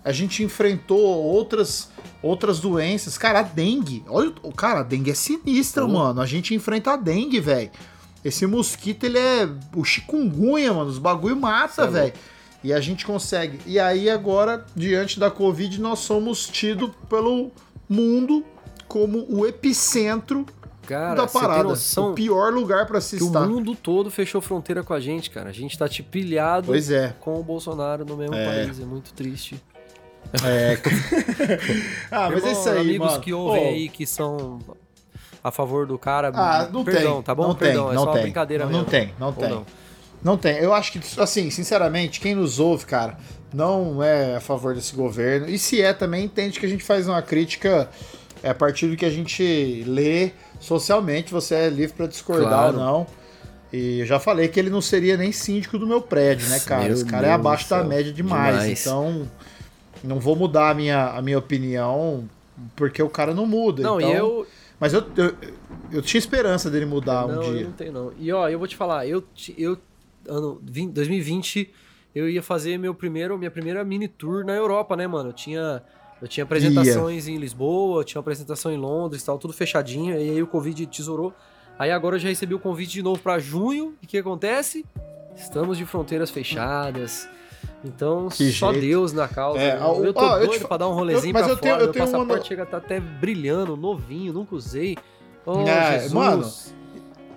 A 0.09 0.11
gente 0.11 0.43
enfrentou 0.43 0.99
outras 0.99 1.89
outras 2.21 2.59
doenças. 2.59 3.17
Cara, 3.17 3.39
a 3.39 3.43
dengue. 3.43 4.03
Olha, 4.09 4.33
o- 4.43 4.51
cara, 4.51 4.79
a 4.79 4.83
dengue 4.83 5.11
é 5.11 5.13
sinistra, 5.13 5.85
Oh. 5.85 5.87
mano. 5.87 6.19
A 6.19 6.25
gente 6.25 6.53
enfrenta 6.55 6.93
a 6.93 6.95
dengue, 6.97 7.39
velho. 7.39 7.69
Esse 8.25 8.45
mosquito, 8.47 9.05
ele 9.05 9.17
é 9.19 9.47
o 9.75 9.83
chikungunya, 9.85 10.73
mano. 10.73 10.89
Os 10.89 10.97
bagulho 10.97 11.35
mata, 11.37 11.83
é 11.83 11.87
velho. 11.87 12.13
E 12.63 12.73
a 12.73 12.81
gente 12.81 13.05
consegue. 13.05 13.59
E 13.65 13.79
aí, 13.79 14.09
agora, 14.09 14.65
diante 14.75 15.17
da 15.19 15.29
Covid, 15.31 15.79
nós 15.79 15.99
somos 15.99 16.45
tidos 16.47 16.89
pelo 17.07 17.51
mundo 17.87 18.43
como 18.87 19.25
o 19.29 19.45
epicentro 19.45 20.45
Cara, 20.85 21.13
da 21.21 21.27
parada. 21.27 21.63
noção 21.63 22.11
O 22.11 22.13
pior 22.15 22.51
lugar 22.51 22.85
pra 22.87 22.99
se 22.99 23.15
que 23.17 23.23
o 23.23 23.27
estar. 23.27 23.47
mundo 23.47 23.75
todo 23.75 24.09
fechou 24.11 24.41
fronteira 24.41 24.83
com 24.83 24.93
a 24.93 24.99
gente, 24.99 25.29
cara. 25.29 25.49
A 25.49 25.53
gente 25.53 25.77
tá 25.77 25.87
pilhado 26.11 26.65
Pois 26.67 26.89
é. 26.91 27.15
com 27.19 27.39
o 27.39 27.43
Bolsonaro 27.43 28.03
no 28.03 28.17
mesmo 28.17 28.35
É. 28.35 28.45
país. 28.65 28.79
É 28.79 28.85
muito 28.85 29.13
triste. 29.13 29.61
É. 30.45 30.77
ah, 32.11 32.29
mas 32.29 32.43
é 32.43 32.47
Irmão, 32.47 32.51
isso 32.51 32.69
aí, 32.69 32.79
amigos 32.79 33.07
mano. 33.11 33.21
que 33.21 33.33
ouvem 33.33 33.63
Ô, 33.65 33.67
aí 33.69 33.89
que 33.89 34.05
são 34.05 34.59
a 35.43 35.51
favor 35.51 35.87
do 35.87 35.97
cara. 35.97 36.31
Ah, 36.33 36.67
não 36.71 36.83
perdão, 36.83 37.15
tem. 37.15 37.21
tá 37.23 37.35
bom? 37.35 37.47
Não 37.47 37.55
perdão, 37.55 37.85
tem, 37.85 37.91
é 37.91 37.95
não 37.95 38.03
só 38.03 38.11
tem. 38.11 38.15
uma 38.17 38.21
brincadeira 38.23 38.63
não, 38.65 38.71
mesmo. 38.71 38.83
Não 38.83 38.89
tem, 38.89 39.13
não 39.19 39.33
tem. 39.33 39.49
não? 39.49 39.65
Não 40.23 40.37
tem. 40.37 40.57
Eu 40.57 40.73
acho 40.73 40.91
que, 40.91 40.99
assim, 41.21 41.49
sinceramente, 41.49 42.19
quem 42.19 42.35
nos 42.35 42.59
ouve, 42.59 42.85
cara, 42.85 43.17
não 43.53 44.03
é 44.03 44.35
a 44.35 44.41
favor 44.41 44.75
desse 44.75 44.93
governo. 44.95 45.47
E 45.49 45.57
se 45.57 45.81
é 45.81 45.93
também, 45.93 46.25
entende 46.25 46.59
que 46.59 46.65
a 46.65 46.69
gente 46.69 46.83
faz 46.83 47.07
uma 47.07 47.21
crítica 47.21 47.89
é, 48.43 48.49
a 48.49 48.55
partir 48.55 48.87
do 48.87 48.97
que 48.97 49.05
a 49.05 49.09
gente 49.09 49.83
lê 49.87 50.31
socialmente. 50.59 51.31
Você 51.31 51.55
é 51.55 51.69
livre 51.69 51.95
pra 51.95 52.05
discordar 52.07 52.49
Claro. 52.71 52.77
ou 52.77 52.83
não. 52.83 53.07
E 53.71 53.99
eu 53.99 54.05
já 54.05 54.19
falei 54.19 54.47
que 54.49 54.59
ele 54.59 54.69
não 54.69 54.81
seria 54.81 55.15
nem 55.15 55.31
síndico 55.31 55.77
do 55.77 55.87
meu 55.87 56.01
prédio, 56.01 56.49
né, 56.49 56.59
cara? 56.59 56.83
Meu 56.83 56.93
Esse 56.93 57.05
cara 57.05 57.27
é 57.27 57.29
Deus 57.29 57.39
abaixo 57.39 57.65
do 57.65 57.69
da 57.69 57.77
céu. 57.77 57.85
média 57.87 58.11
demais. 58.11 58.55
Demais. 58.59 58.81
Então, 58.81 59.27
não 60.03 60.19
vou 60.19 60.35
mudar 60.35 60.69
a 60.69 60.73
minha, 60.73 61.09
a 61.09 61.21
minha 61.21 61.37
opinião 61.37 62.27
porque 62.75 63.01
o 63.01 63.09
cara 63.09 63.33
não 63.33 63.45
muda. 63.45 63.81
Não, 63.83 63.99
então... 63.99 64.11
e 64.11 64.15
eu. 64.15 64.47
Mas 64.79 64.93
eu, 64.93 65.03
eu, 65.17 65.35
eu 65.91 66.01
tinha 66.01 66.19
esperança 66.19 66.69
dele 66.69 66.85
mudar 66.85 67.27
não, 67.27 67.41
um 67.41 67.53
dia. 67.53 67.65
não 67.65 67.71
tenho, 67.73 67.91
não. 67.91 68.13
E 68.17 68.31
ó, 68.31 68.47
eu 68.47 68.57
vou 68.57 68.67
te 68.67 68.77
falar, 68.77 69.05
eu, 69.05 69.23
eu 69.57 69.77
ano 70.27 70.61
20 70.63 70.91
2020, 70.93 71.69
eu 72.15 72.29
ia 72.29 72.41
fazer 72.41 72.77
meu 72.77 72.95
primeiro, 72.95 73.37
minha 73.37 73.51
primeira 73.51 73.83
mini 73.83 74.07
tour 74.07 74.45
na 74.45 74.53
Europa, 74.53 74.95
né, 74.95 75.05
mano? 75.07 75.29
Eu 75.29 75.33
tinha. 75.33 75.83
Eu 76.21 76.27
tinha 76.27 76.43
apresentações 76.43 77.29
em 77.29 77.37
Lisboa, 77.37 78.03
tinha 78.03 78.19
apresentação 78.19 78.73
em 78.73 78.77
Londres, 78.77 79.23
tal, 79.23 79.37
tudo 79.37 79.53
fechadinho, 79.53 80.13
e 80.19 80.31
aí 80.31 80.43
o 80.43 80.47
Covid 80.47 80.85
tesourou. 80.87 81.33
Aí 81.77 81.91
agora 81.91 82.17
eu 82.17 82.19
já 82.19 82.27
recebi 82.27 82.53
o 82.53 82.59
convite 82.59 82.91
de 82.91 83.01
novo 83.01 83.21
pra 83.21 83.39
junho, 83.39 83.95
e 84.01 84.05
o 84.05 84.07
que 84.09 84.17
acontece? 84.17 84.85
Estamos 85.33 85.77
de 85.77 85.85
fronteiras 85.85 86.29
fechadas. 86.29 87.29
Então, 87.83 88.27
Que 88.29 88.51
só 88.51 88.71
jeito. 88.73 88.85
Deus 88.85 89.13
na 89.13 89.27
causa. 89.27 89.59
É, 89.59 89.79
ó, 89.81 89.95
eu 90.03 90.13
tô 90.13 90.19
ó, 90.19 90.33
eu 90.37 90.47
doido 90.47 90.51
te 90.53 90.59
fa- 90.59 90.67
pra 90.67 90.77
dar 90.77 90.89
um 90.89 90.93
rolezinho 90.93 91.29
eu- 91.29 91.33
mas 91.33 91.43
pra 91.43 91.51
eu 91.53 91.57
tenho- 91.57 91.73
fora. 91.75 91.83
eu 91.83 91.85
meu 91.87 91.93
tenho 91.93 92.05
uma 92.05 92.11
passaporte 92.11 92.39
no- 92.41 92.45
chega 92.47 92.65
tá 92.65 92.77
até 92.77 92.99
brilhando, 92.99 93.77
novinho, 93.77 94.33
nunca 94.33 94.53
usei. 94.55 94.97
Oh, 95.45 95.61
É, 95.67 95.93
Jesus. 95.99 96.13
mano, 96.13 96.51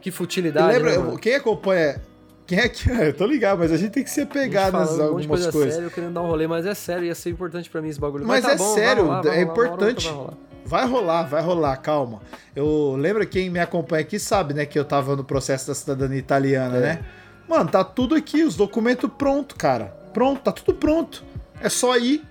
Que 0.00 0.10
futilidade, 0.10 0.72
lembra, 0.72 0.90
né, 0.90 0.96
eu- 0.96 1.04
mano? 1.04 1.18
quem 1.18 1.34
acompanha. 1.36 2.02
Quem 2.44 2.58
é 2.58 2.68
que. 2.68 2.82
Eu 2.90 3.14
tô 3.16 3.24
ligado, 3.24 3.60
mas 3.60 3.70
a 3.70 3.76
gente 3.76 3.92
tem 3.92 4.02
que 4.02 4.10
se 4.10 4.20
A 4.20 4.24
apegar 4.24 4.64
gente 4.64 4.72
nas 4.74 4.88
falando 4.88 5.00
um 5.00 5.04
algumas 5.04 5.26
coisa 5.28 5.52
coisas. 5.52 5.74
séria, 5.74 5.86
eu 5.86 5.90
querendo 5.92 6.12
dar 6.14 6.22
um 6.22 6.26
rolê, 6.26 6.46
mas 6.48 6.66
é 6.66 6.74
sério, 6.74 7.04
ia 7.04 7.14
ser 7.14 7.30
importante 7.30 7.70
pra 7.70 7.80
mim 7.80 7.88
esse 7.88 8.00
bagulho. 8.00 8.26
Mas 8.26 8.44
tá 8.44 8.52
é 8.52 8.56
bom, 8.56 8.74
sério, 8.74 9.04
rolar, 9.04 9.18
é 9.20 9.22
rolar, 9.22 9.36
uma 9.36 9.42
importante. 9.42 10.06
vai 10.08 10.14
rolar. 10.16 10.34
Vai 10.64 10.86
rolar, 10.86 11.22
vai 11.24 11.42
rolar, 11.42 11.76
calma. 11.76 12.20
Eu 12.54 12.96
lembro 12.98 13.24
quem 13.28 13.48
me 13.48 13.60
acompanha 13.60 14.02
aqui 14.02 14.18
sabe, 14.18 14.54
né, 14.54 14.66
que 14.66 14.76
eu 14.78 14.84
tava 14.84 15.14
no 15.14 15.22
processo 15.24 15.68
da 15.68 15.74
cidadania 15.74 16.18
italiana, 16.18 16.76
É. 16.78 16.80
né? 16.80 17.04
Mano, 17.48 17.70
tá 17.70 17.84
tudo 17.84 18.14
aqui, 18.16 18.42
os 18.42 18.56
documentos 18.56 19.08
pronto, 19.16 19.54
cara. 19.56 19.94
Pronto, 20.12 20.40
tá 20.42 20.52
tudo 20.52 20.74
pronto. 20.74 21.24
É 21.60 21.68
só 21.68 21.96
ir. 21.96 22.22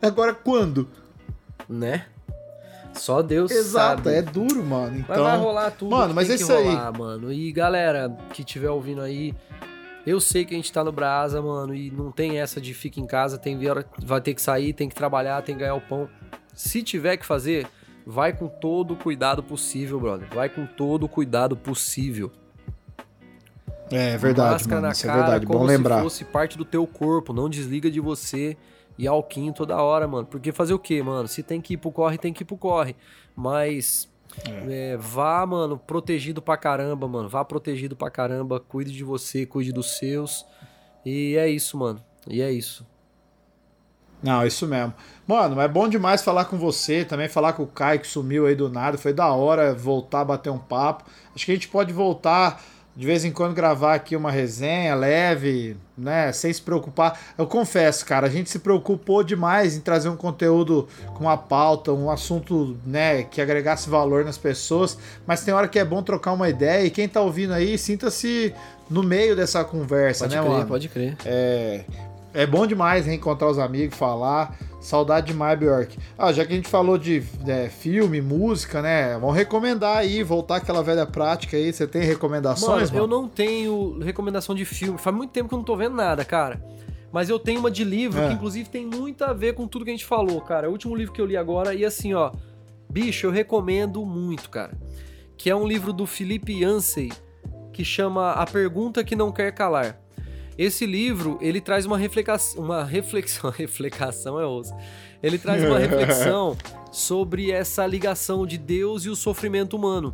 Agora 0.00 0.34
quando? 0.34 0.88
Né? 1.68 2.06
Só 2.94 3.22
Deus 3.22 3.50
Exato, 3.50 4.04
sabe. 4.04 4.16
é 4.16 4.22
duro, 4.22 4.64
mano. 4.64 4.92
Mas 4.92 5.10
Então, 5.10 5.24
vai 5.24 5.38
rolar 5.38 5.70
tudo. 5.70 5.90
Mano, 5.90 6.14
mas 6.14 6.30
é 6.30 6.34
isso 6.34 6.52
aí. 6.52 6.68
rolar, 6.68 6.98
mano. 6.98 7.32
E 7.32 7.52
galera 7.52 8.16
que 8.32 8.42
estiver 8.42 8.70
ouvindo 8.70 9.00
aí, 9.00 9.34
eu 10.06 10.20
sei 10.20 10.44
que 10.44 10.54
a 10.54 10.56
gente 10.56 10.72
tá 10.72 10.82
no 10.82 10.90
Brasa, 10.90 11.40
mano, 11.40 11.74
e 11.74 11.90
não 11.90 12.10
tem 12.10 12.40
essa 12.40 12.60
de 12.60 12.74
fica 12.74 13.00
em 13.00 13.06
casa, 13.06 13.38
tem 13.38 13.68
hora 13.68 13.84
vai 14.02 14.20
ter 14.20 14.34
que 14.34 14.42
sair, 14.42 14.72
tem 14.72 14.88
que 14.88 14.94
trabalhar, 14.94 15.42
tem 15.42 15.54
que 15.54 15.60
ganhar 15.60 15.74
o 15.74 15.80
pão. 15.80 16.08
Se 16.52 16.82
tiver 16.82 17.16
que 17.16 17.26
fazer, 17.26 17.66
vai 18.06 18.32
com 18.32 18.48
todo 18.48 18.94
o 18.94 18.96
cuidado 18.96 19.42
possível, 19.42 20.00
brother. 20.00 20.28
Vai 20.34 20.48
com 20.48 20.66
todo 20.66 21.04
o 21.04 21.08
cuidado 21.08 21.56
possível. 21.56 22.32
É 23.90 24.16
verdade, 24.16 24.52
Máscara 24.52 24.80
mano. 24.80 24.92
na 24.92 24.98
é 24.98 25.02
cara, 25.02 25.22
verdade, 25.22 25.46
como 25.46 25.58
bom 25.60 25.64
lembrar. 25.64 25.96
se 25.96 26.02
fosse 26.02 26.24
parte 26.24 26.58
do 26.58 26.64
teu 26.64 26.86
corpo, 26.86 27.32
não 27.32 27.48
desliga 27.48 27.90
de 27.90 28.00
você. 28.00 28.56
E 28.98 29.06
alquinho 29.06 29.52
toda 29.52 29.80
hora, 29.80 30.08
mano. 30.08 30.26
Porque 30.26 30.50
fazer 30.50 30.74
o 30.74 30.78
quê, 30.78 31.00
mano? 31.02 31.28
Se 31.28 31.40
tem 31.42 31.60
que 31.60 31.74
ir 31.74 31.76
pro 31.76 31.92
corre, 31.92 32.18
tem 32.18 32.32
que 32.32 32.42
ir 32.42 32.44
pro 32.44 32.56
corre. 32.56 32.96
Mas 33.36 34.08
é, 34.68 34.96
vá, 34.96 35.46
mano, 35.46 35.78
protegido 35.78 36.42
pra 36.42 36.56
caramba, 36.56 37.06
mano. 37.06 37.28
Vá 37.28 37.44
protegido 37.44 37.94
pra 37.94 38.10
caramba. 38.10 38.58
Cuide 38.58 38.92
de 38.92 39.04
você, 39.04 39.46
cuide 39.46 39.72
dos 39.72 39.98
seus. 39.98 40.44
E 41.04 41.36
é 41.36 41.48
isso, 41.48 41.78
mano. 41.78 42.02
E 42.28 42.42
é 42.42 42.50
isso. 42.50 42.84
Não, 44.20 44.44
isso 44.44 44.66
mesmo. 44.66 44.92
Mano, 45.26 45.60
é 45.60 45.68
bom 45.68 45.88
demais 45.88 46.22
falar 46.22 46.46
com 46.46 46.58
você, 46.58 47.04
também 47.04 47.28
falar 47.28 47.52
com 47.52 47.62
o 47.62 47.66
Caio 47.68 48.00
que 48.00 48.06
sumiu 48.06 48.46
aí 48.46 48.54
do 48.54 48.68
nada. 48.68 48.98
Foi 48.98 49.12
da 49.12 49.32
hora 49.32 49.72
voltar 49.74 50.22
a 50.22 50.24
bater 50.24 50.50
um 50.50 50.58
papo. 50.58 51.04
Acho 51.34 51.46
que 51.46 51.52
a 51.52 51.54
gente 51.54 51.68
pode 51.68 51.92
voltar 51.92 52.60
de 52.98 53.06
vez 53.06 53.24
em 53.24 53.30
quando 53.30 53.54
gravar 53.54 53.94
aqui 53.94 54.16
uma 54.16 54.28
resenha 54.28 54.92
leve, 54.96 55.76
né? 55.96 56.32
Sem 56.32 56.52
se 56.52 56.60
preocupar. 56.60 57.16
Eu 57.38 57.46
confesso, 57.46 58.04
cara, 58.04 58.26
a 58.26 58.28
gente 58.28 58.50
se 58.50 58.58
preocupou 58.58 59.22
demais 59.22 59.76
em 59.76 59.80
trazer 59.80 60.08
um 60.08 60.16
conteúdo 60.16 60.88
com 61.14 61.20
uma 61.22 61.36
pauta, 61.36 61.92
um 61.92 62.10
assunto, 62.10 62.76
né, 62.84 63.22
que 63.22 63.40
agregasse 63.40 63.88
valor 63.88 64.24
nas 64.24 64.36
pessoas. 64.36 64.98
Mas 65.24 65.44
tem 65.44 65.54
hora 65.54 65.68
que 65.68 65.78
é 65.78 65.84
bom 65.84 66.02
trocar 66.02 66.32
uma 66.32 66.48
ideia 66.48 66.84
e 66.84 66.90
quem 66.90 67.08
tá 67.08 67.20
ouvindo 67.20 67.52
aí, 67.52 67.78
sinta-se 67.78 68.52
no 68.90 69.04
meio 69.04 69.36
dessa 69.36 69.62
conversa, 69.62 70.24
Pode 70.24 70.34
né, 70.34 70.42
crer, 70.42 70.52
mano? 70.52 70.66
pode 70.66 70.88
crer. 70.88 71.16
É, 71.24 71.84
é 72.34 72.46
bom 72.46 72.66
demais 72.66 73.06
reencontrar 73.06 73.50
os 73.50 73.58
amigos, 73.58 73.96
falar. 73.96 74.56
Saudade 74.80 75.28
demais, 75.28 75.58
Bjork. 75.58 75.98
Ah, 76.16 76.32
já 76.32 76.44
que 76.46 76.52
a 76.52 76.56
gente 76.56 76.68
falou 76.68 76.96
de 76.96 77.22
é, 77.46 77.68
filme, 77.68 78.20
música, 78.20 78.80
né? 78.80 79.18
Vamos 79.18 79.34
recomendar 79.34 79.96
aí, 79.98 80.22
voltar 80.22 80.56
aquela 80.56 80.82
velha 80.82 81.04
prática 81.04 81.56
aí. 81.56 81.72
Você 81.72 81.86
tem 81.86 82.02
recomendações, 82.02 82.90
Mano, 82.90 82.92
mano? 82.92 82.98
eu 82.98 83.06
não 83.22 83.28
tenho 83.28 83.98
recomendação 83.98 84.54
de 84.54 84.64
filme. 84.64 84.96
Faz 84.98 85.14
muito 85.14 85.30
tempo 85.30 85.48
que 85.48 85.54
eu 85.54 85.58
não 85.58 85.64
tô 85.64 85.76
vendo 85.76 85.96
nada, 85.96 86.24
cara. 86.24 86.62
Mas 87.10 87.28
eu 87.28 87.38
tenho 87.38 87.58
uma 87.60 87.70
de 87.70 87.82
livro 87.82 88.20
É. 88.20 88.28
que, 88.28 88.34
inclusive, 88.34 88.68
tem 88.68 88.86
muito 88.86 89.24
a 89.24 89.32
ver 89.32 89.54
com 89.54 89.66
tudo 89.66 89.84
que 89.84 89.90
a 89.90 89.94
gente 89.94 90.04
falou, 90.06 90.40
cara. 90.40 90.66
É 90.66 90.68
o 90.68 90.72
último 90.72 90.94
livro 90.94 91.12
que 91.12 91.20
eu 91.20 91.26
li 91.26 91.36
agora. 91.36 91.74
E 91.74 91.84
assim, 91.84 92.14
ó. 92.14 92.30
Bicho, 92.88 93.26
eu 93.26 93.30
recomendo 93.30 94.04
muito, 94.06 94.48
cara. 94.48 94.72
Que 95.36 95.50
é 95.50 95.56
um 95.56 95.66
livro 95.66 95.92
do 95.92 96.06
Felipe 96.06 96.52
Yancey 96.62 97.10
que 97.72 97.84
chama 97.84 98.32
A 98.32 98.46
Pergunta 98.46 99.02
que 99.02 99.16
Não 99.16 99.32
Quer 99.32 99.52
Calar. 99.52 99.98
Esse 100.58 100.84
livro, 100.84 101.38
ele 101.40 101.60
traz 101.60 101.86
uma 101.86 101.96
reflexão, 101.96 102.64
uma 102.64 102.84
reflexão, 102.84 103.48
reflexão 103.56 104.40
é 104.40 104.44
osso. 104.44 104.74
Ele 105.22 105.38
traz 105.38 105.62
uma 105.64 105.78
reflexão 105.78 106.56
sobre 106.90 107.50
essa 107.52 107.86
ligação 107.86 108.44
de 108.44 108.58
Deus 108.58 109.04
e 109.04 109.08
o 109.08 109.14
sofrimento 109.14 109.76
humano. 109.76 110.12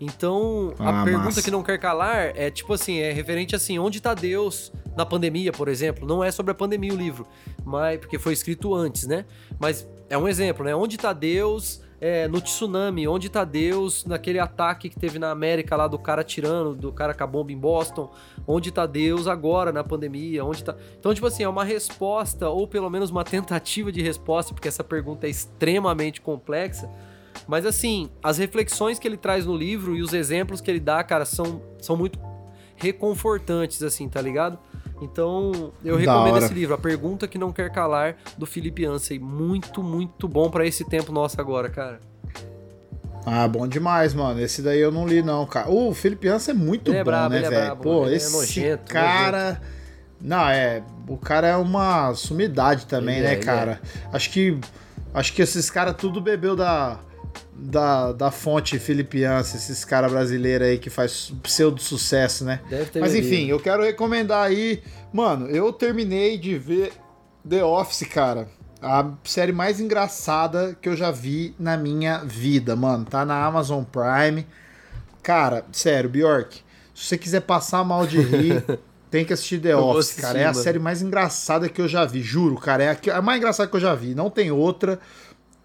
Então, 0.00 0.72
a 0.78 1.02
Ah, 1.02 1.04
pergunta 1.04 1.26
massa. 1.26 1.42
que 1.42 1.50
não 1.50 1.62
quer 1.62 1.78
calar 1.78 2.32
é 2.34 2.50
tipo 2.50 2.72
assim, 2.72 2.98
é 2.98 3.12
referente 3.12 3.54
assim, 3.54 3.78
onde 3.78 4.00
tá 4.00 4.14
Deus 4.14 4.72
na 4.96 5.04
pandemia, 5.06 5.52
por 5.52 5.68
exemplo? 5.68 6.08
Não 6.08 6.24
é 6.24 6.30
sobre 6.32 6.50
a 6.52 6.54
pandemia 6.54 6.92
o 6.92 6.96
livro, 6.96 7.26
mas 7.64 8.00
porque 8.00 8.18
foi 8.18 8.32
escrito 8.32 8.74
antes, 8.74 9.06
né? 9.06 9.24
Mas 9.60 9.86
é 10.10 10.16
um 10.18 10.26
exemplo, 10.26 10.64
né? 10.64 10.74
Onde 10.74 10.96
tá 10.96 11.12
Deus 11.12 11.81
é, 12.02 12.26
no 12.26 12.40
tsunami? 12.40 13.06
Onde 13.06 13.28
tá 13.28 13.44
Deus 13.44 14.04
naquele 14.04 14.40
ataque 14.40 14.88
que 14.88 14.98
teve 14.98 15.20
na 15.20 15.30
América 15.30 15.76
lá 15.76 15.86
do 15.86 15.96
cara 15.96 16.24
tirando, 16.24 16.74
do 16.74 16.92
cara 16.92 17.14
com 17.14 17.22
a 17.22 17.26
bomba 17.28 17.52
em 17.52 17.56
Boston? 17.56 18.12
Onde 18.44 18.72
tá 18.72 18.86
Deus 18.86 19.28
agora 19.28 19.70
na 19.70 19.84
pandemia? 19.84 20.44
Onde 20.44 20.64
tá... 20.64 20.74
Então, 20.98 21.14
tipo 21.14 21.28
assim, 21.28 21.44
é 21.44 21.48
uma 21.48 21.62
resposta 21.62 22.48
ou 22.48 22.66
pelo 22.66 22.90
menos 22.90 23.10
uma 23.10 23.22
tentativa 23.22 23.92
de 23.92 24.02
resposta, 24.02 24.52
porque 24.52 24.66
essa 24.66 24.82
pergunta 24.82 25.28
é 25.28 25.30
extremamente 25.30 26.20
complexa. 26.20 26.90
Mas 27.46 27.64
assim, 27.64 28.10
as 28.20 28.36
reflexões 28.36 28.98
que 28.98 29.06
ele 29.06 29.16
traz 29.16 29.46
no 29.46 29.56
livro 29.56 29.94
e 29.94 30.02
os 30.02 30.12
exemplos 30.12 30.60
que 30.60 30.68
ele 30.68 30.80
dá, 30.80 31.04
cara, 31.04 31.24
são, 31.24 31.62
são 31.78 31.96
muito 31.96 32.18
reconfortantes, 32.74 33.80
assim, 33.80 34.08
tá 34.08 34.20
ligado? 34.20 34.58
Então, 35.02 35.72
eu 35.84 35.94
Da 35.96 36.00
recomendo 36.00 36.34
hora. 36.36 36.44
esse 36.44 36.54
livro, 36.54 36.74
A 36.74 36.78
Pergunta 36.78 37.26
que 37.26 37.38
Não 37.38 37.52
Quer 37.52 37.70
Calar, 37.70 38.16
do 38.38 38.46
Felipe 38.46 38.84
Ansem. 38.86 39.18
Muito, 39.18 39.82
muito 39.82 40.28
bom 40.28 40.48
pra 40.50 40.66
esse 40.66 40.84
tempo 40.84 41.12
nosso 41.12 41.40
agora, 41.40 41.68
cara. 41.68 42.00
Ah, 43.24 43.46
bom 43.46 43.66
demais, 43.68 44.14
mano. 44.14 44.40
Esse 44.40 44.62
daí 44.62 44.80
eu 44.80 44.90
não 44.90 45.06
li, 45.06 45.22
não, 45.22 45.46
cara. 45.46 45.70
O 45.70 45.94
Felipe 45.94 46.28
Ança 46.28 46.50
é 46.50 46.54
muito 46.54 46.90
Ele 46.90 46.98
é 46.98 47.04
bom, 47.04 47.10
brabo, 47.10 47.30
né, 47.34 47.38
é 47.38 47.50
velho? 47.50 47.64
brabo, 47.66 47.82
Pô, 47.82 48.04
ele 48.06 48.14
é 48.14 48.16
esse 48.16 48.32
nojento, 48.32 48.92
cara. 48.92 49.60
Não, 50.20 50.48
é. 50.48 50.82
O 51.08 51.16
cara 51.16 51.48
é 51.48 51.56
uma 51.56 52.14
sumidade 52.14 52.86
também, 52.86 53.18
Ele 53.18 53.26
é, 53.26 53.30
né, 53.30 53.34
ele 53.36 53.44
cara? 53.44 53.80
Acho 54.12 54.30
que. 54.30 54.58
Acho 55.14 55.32
que 55.34 55.42
esses 55.42 55.68
caras 55.70 55.94
tudo 55.96 56.20
bebeu 56.20 56.56
da. 56.56 56.98
Da, 57.54 58.12
da 58.12 58.30
fonte 58.30 58.78
filipiança, 58.78 59.56
esses 59.56 59.84
caras 59.84 60.10
brasileiros 60.10 60.66
aí 60.66 60.78
que 60.78 60.90
faz 60.90 61.32
pseudo 61.42 61.80
sucesso, 61.80 62.44
né? 62.44 62.60
Deve 62.68 62.86
ter 62.86 63.00
Mas 63.00 63.14
enfim, 63.14 63.46
eu 63.46 63.60
quero 63.60 63.82
recomendar 63.82 64.46
aí. 64.46 64.82
Mano, 65.12 65.46
eu 65.46 65.72
terminei 65.72 66.36
de 66.38 66.58
ver 66.58 66.92
The 67.48 67.62
Office, 67.62 68.08
cara. 68.08 68.48
A 68.80 69.12
série 69.22 69.52
mais 69.52 69.78
engraçada 69.78 70.76
que 70.80 70.88
eu 70.88 70.96
já 70.96 71.10
vi 71.12 71.54
na 71.56 71.76
minha 71.76 72.18
vida, 72.24 72.74
mano. 72.74 73.04
Tá 73.04 73.24
na 73.24 73.44
Amazon 73.44 73.84
Prime. 73.84 74.44
Cara, 75.22 75.64
sério, 75.70 76.10
Bjork, 76.10 76.60
se 76.94 77.06
você 77.06 77.18
quiser 77.18 77.42
passar 77.42 77.84
mal 77.84 78.06
de 78.06 78.20
rir, 78.20 78.64
tem 79.08 79.24
que 79.24 79.32
assistir 79.32 79.60
The 79.60 79.76
Office, 79.76 80.06
assistir, 80.06 80.22
cara. 80.22 80.38
É 80.38 80.44
a 80.44 80.52
mano. 80.52 80.62
série 80.62 80.78
mais 80.80 81.00
engraçada 81.00 81.68
que 81.68 81.80
eu 81.80 81.86
já 81.86 82.04
vi, 82.04 82.22
juro, 82.22 82.56
cara. 82.56 82.82
É 82.82 82.90
a, 83.10 83.18
a 83.18 83.22
mais 83.22 83.38
engraçada 83.38 83.68
que 83.68 83.76
eu 83.76 83.80
já 83.80 83.94
vi. 83.94 84.14
Não 84.14 84.28
tem 84.28 84.50
outra 84.50 84.98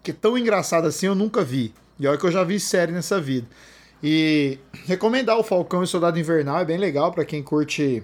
que 0.02 0.10
é 0.10 0.14
tão 0.14 0.36
engraçada 0.36 0.88
assim 0.88 1.06
eu 1.06 1.14
nunca 1.14 1.42
vi. 1.42 1.72
E 1.98 2.06
olha 2.06 2.16
que 2.16 2.24
eu 2.24 2.32
já 2.32 2.44
vi 2.44 2.60
série 2.60 2.92
nessa 2.92 3.20
vida. 3.20 3.46
E 4.02 4.58
recomendar 4.86 5.38
o 5.38 5.42
Falcão 5.42 5.80
e 5.80 5.84
o 5.84 5.86
Soldado 5.86 6.18
Invernal 6.18 6.60
é 6.60 6.64
bem 6.64 6.78
legal 6.78 7.12
pra 7.12 7.24
quem 7.24 7.42
curte 7.42 8.02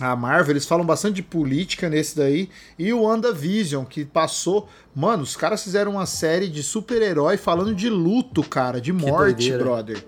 a 0.00 0.16
Marvel. 0.16 0.52
Eles 0.52 0.66
falam 0.66 0.84
bastante 0.84 1.16
de 1.16 1.22
política 1.22 1.88
nesse 1.88 2.16
daí. 2.16 2.50
E 2.78 2.92
o 2.92 3.02
WandaVision, 3.02 3.84
que 3.84 4.04
passou. 4.04 4.68
Mano, 4.94 5.22
os 5.22 5.36
caras 5.36 5.62
fizeram 5.62 5.92
uma 5.92 6.06
série 6.06 6.48
de 6.48 6.62
super-herói 6.62 7.36
falando 7.36 7.74
de 7.74 7.88
luto, 7.88 8.42
cara, 8.42 8.80
de 8.80 8.92
morte, 8.92 9.52
brother. 9.56 10.04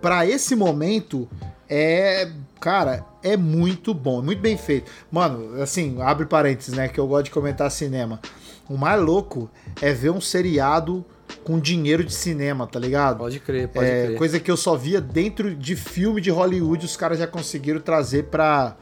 Pra 0.00 0.26
esse 0.26 0.56
momento, 0.56 1.28
é. 1.68 2.30
Cara, 2.60 3.04
é 3.22 3.36
muito 3.36 3.94
bom, 3.94 4.20
muito 4.20 4.40
bem 4.40 4.56
feito. 4.56 4.90
Mano, 5.12 5.62
assim, 5.62 6.00
abre 6.00 6.26
parênteses, 6.26 6.74
né? 6.74 6.88
Que 6.88 6.98
eu 6.98 7.06
gosto 7.06 7.26
de 7.26 7.30
comentar 7.30 7.70
cinema. 7.70 8.20
O 8.68 8.76
mais 8.76 9.00
louco 9.00 9.50
é 9.80 9.92
ver 9.92 10.10
um 10.10 10.20
seriado 10.20 11.04
com 11.44 11.58
dinheiro 11.58 12.04
de 12.04 12.12
cinema, 12.14 12.66
tá 12.66 12.78
ligado? 12.78 13.18
Pode 13.18 13.40
crer, 13.40 13.68
pode 13.68 13.86
É, 13.86 14.06
crer. 14.06 14.18
coisa 14.18 14.40
que 14.40 14.50
eu 14.50 14.56
só 14.56 14.76
via 14.76 15.00
dentro 15.00 15.54
de 15.54 15.74
filme 15.76 16.20
de 16.20 16.30
Hollywood, 16.30 16.84
os 16.84 16.96
caras 16.96 17.18
já 17.18 17.26
conseguiram 17.26 17.80
trazer 17.80 18.24
pra, 18.24 18.76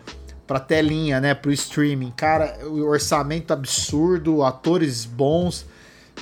pra 0.46 0.58
telinha, 0.60 1.20
né? 1.20 1.34
Pro 1.34 1.52
streaming. 1.52 2.12
Cara, 2.16 2.58
o 2.66 2.84
orçamento 2.84 3.52
absurdo, 3.52 4.42
atores 4.42 5.04
bons. 5.04 5.66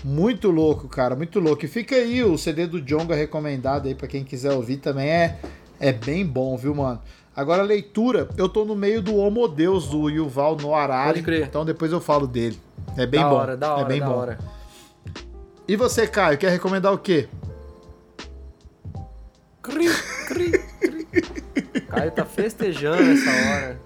Muito 0.02 0.50
louco, 0.50 0.88
cara, 0.88 1.14
muito 1.14 1.38
louco. 1.40 1.64
E 1.64 1.68
fica 1.68 1.94
aí 1.94 2.22
o 2.22 2.36
CD 2.36 2.66
do 2.66 2.80
Jonga 2.80 3.14
recomendado 3.14 3.86
aí 3.86 3.94
pra 3.94 4.08
quem 4.08 4.24
quiser 4.24 4.52
ouvir 4.52 4.78
também. 4.78 5.08
É, 5.08 5.38
é 5.78 5.92
bem 5.92 6.26
bom, 6.26 6.56
viu, 6.56 6.74
mano? 6.74 7.00
Agora, 7.37 7.62
leitura, 7.62 8.28
eu 8.37 8.49
tô 8.49 8.64
no 8.64 8.76
meio 8.76 9.03
do 9.03 9.16
Homo 9.16 9.49
Deus, 9.49 9.89
do 9.89 10.09
Yuval 10.09 10.57
Noah 10.57 10.82
Harari. 10.85 11.12
Pode 11.14 11.22
crer. 11.24 11.43
Então 11.47 11.64
depois 11.64 11.91
eu 11.91 12.01
falo 12.01 12.26
dele. 12.26 12.59
É 12.97 13.07
bem 13.07 13.20
da 13.20 13.28
bom. 13.28 13.35
hora, 13.35 13.57
da 13.57 13.72
hora, 13.74 13.82
é 13.82 13.85
bem 13.87 14.01
da 14.01 14.07
bom. 14.07 14.14
hora. 14.16 14.39
E 15.66 15.74
você, 15.76 16.07
Caio, 16.07 16.39
quer 16.39 16.51
recomendar 16.51 16.93
o 16.93 16.99
quê? 16.99 17.28
Cri, 19.62 19.89
cri, 20.28 20.53
cri. 20.80 21.07
Caio 21.89 22.11
tá 22.12 22.24
festejando 22.24 23.03
essa 23.03 23.30
hora. 23.30 23.80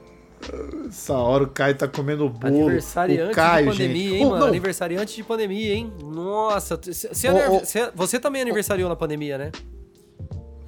Essa 0.89 1.15
hora 1.15 1.45
o 1.45 1.49
Caio 1.49 1.75
tá 1.77 1.87
comendo 1.89 2.29
bolo. 2.29 2.55
Aniversariante 2.65 3.33
o 3.33 3.35
Caio, 3.35 3.67
de 3.67 3.73
pandemia, 3.73 4.03
gente. 4.11 4.15
hein, 4.17 4.27
Oh, 4.27 4.31
mano? 4.31 4.41
não, 4.41 4.47
Aniversariante 4.49 5.17
de 5.17 5.23
pandemia, 5.23 5.75
hein? 5.75 5.93
Nossa, 6.03 6.77
você, 6.83 7.29
Ô, 7.31 7.55
ô. 7.57 7.61
você- 7.61 7.91
você 7.95 8.19
também 8.21 8.43
aniversariou 8.43 8.89
na 8.89 8.97
pandemia, 8.97 9.39
né? 9.39 9.53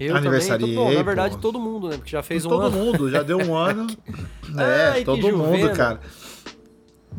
Eu 0.01 0.17
Aniversariei, 0.17 0.59
também. 0.59 0.75
Todo, 0.77 0.89
bom, 0.89 0.95
na 0.95 1.03
verdade, 1.03 1.35
pô. 1.35 1.41
todo 1.41 1.61
mundo, 1.61 1.89
né? 1.91 1.97
Porque 1.99 2.11
já 2.11 2.23
fez 2.23 2.47
um 2.47 2.49
todo 2.49 2.67
ano. 2.67 2.77
mundo, 2.77 3.11
já 3.11 3.23
deu 3.23 3.39
um 3.39 3.55
ano. 3.55 3.87
É, 4.59 4.89
Ai, 4.95 5.05
todo 5.05 5.23
mundo, 5.29 5.57
juvena. 5.57 5.77
cara. 5.77 6.01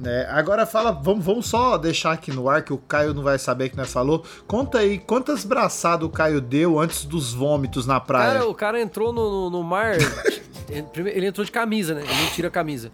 É, 0.04 0.28
agora 0.32 0.66
fala, 0.66 0.92
vamos, 0.92 1.24
vamos 1.24 1.46
só 1.46 1.78
deixar 1.78 2.12
aqui 2.12 2.30
no 2.30 2.50
ar 2.50 2.62
que 2.62 2.74
o 2.74 2.78
Caio 2.78 3.14
não 3.14 3.24
vai 3.24 3.40
saber 3.40 3.70
que 3.70 3.78
nós 3.78 3.90
falou. 3.90 4.26
Conta 4.48 4.80
aí, 4.80 4.98
quantas 4.98 5.46
braçadas 5.46 6.06
o 6.06 6.10
Caio 6.10 6.42
deu 6.42 6.78
antes 6.78 7.06
dos 7.06 7.32
vômitos 7.32 7.86
na 7.86 8.02
praia? 8.02 8.34
Cara, 8.34 8.48
o 8.50 8.54
cara 8.54 8.82
entrou 8.82 9.14
no, 9.14 9.30
no, 9.30 9.50
no 9.50 9.64
mar. 9.64 9.96
ele- 10.68 11.28
entrou 11.28 11.46
de 11.46 11.52
camisa, 11.52 11.94
né? 11.94 12.02
Ele 12.04 12.22
não 12.22 12.30
tira 12.32 12.48
a 12.50 12.52
camisa. 12.52 12.92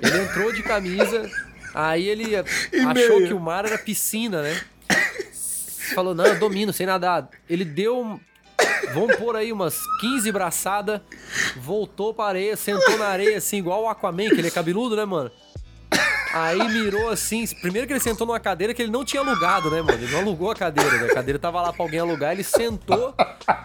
Ele 0.00 0.18
entrou 0.18 0.52
de 0.52 0.62
camisa, 0.62 1.28
aí 1.74 2.06
ele 2.08 2.36
achou 2.36 3.26
que 3.26 3.34
o 3.34 3.40
mar 3.40 3.64
era 3.64 3.78
piscina, 3.78 4.42
né? 4.42 4.60
Falou, 5.94 6.14
não, 6.14 6.24
eu 6.26 6.38
domino, 6.38 6.72
sem 6.72 6.86
nadar. 6.86 7.28
Ele 7.50 7.64
deu. 7.64 8.20
Vamos 8.94 9.16
pôr 9.16 9.36
aí 9.36 9.52
umas 9.52 9.78
15 10.00 10.30
braçadas, 10.32 11.00
voltou 11.56 12.12
pra 12.12 12.26
areia, 12.26 12.56
sentou 12.56 12.98
na 12.98 13.06
areia 13.06 13.38
assim, 13.38 13.58
igual 13.58 13.84
o 13.84 13.88
Aquaman, 13.88 14.28
que 14.28 14.34
ele 14.34 14.48
é 14.48 14.50
cabeludo, 14.50 14.96
né, 14.96 15.04
mano? 15.04 15.30
Aí 16.32 16.66
mirou 16.68 17.10
assim. 17.10 17.46
Primeiro 17.60 17.86
que 17.86 17.92
ele 17.92 18.00
sentou 18.00 18.26
numa 18.26 18.40
cadeira 18.40 18.72
que 18.72 18.80
ele 18.80 18.90
não 18.90 19.04
tinha 19.04 19.22
alugado, 19.22 19.70
né, 19.70 19.82
mano? 19.82 20.02
Ele 20.02 20.10
não 20.10 20.20
alugou 20.20 20.50
a 20.50 20.54
cadeira, 20.54 20.98
né? 20.98 21.06
A 21.10 21.14
cadeira 21.14 21.38
tava 21.38 21.60
lá 21.60 21.72
pra 21.72 21.84
alguém 21.84 22.00
alugar. 22.00 22.32
Ele 22.32 22.42
sentou, 22.42 23.14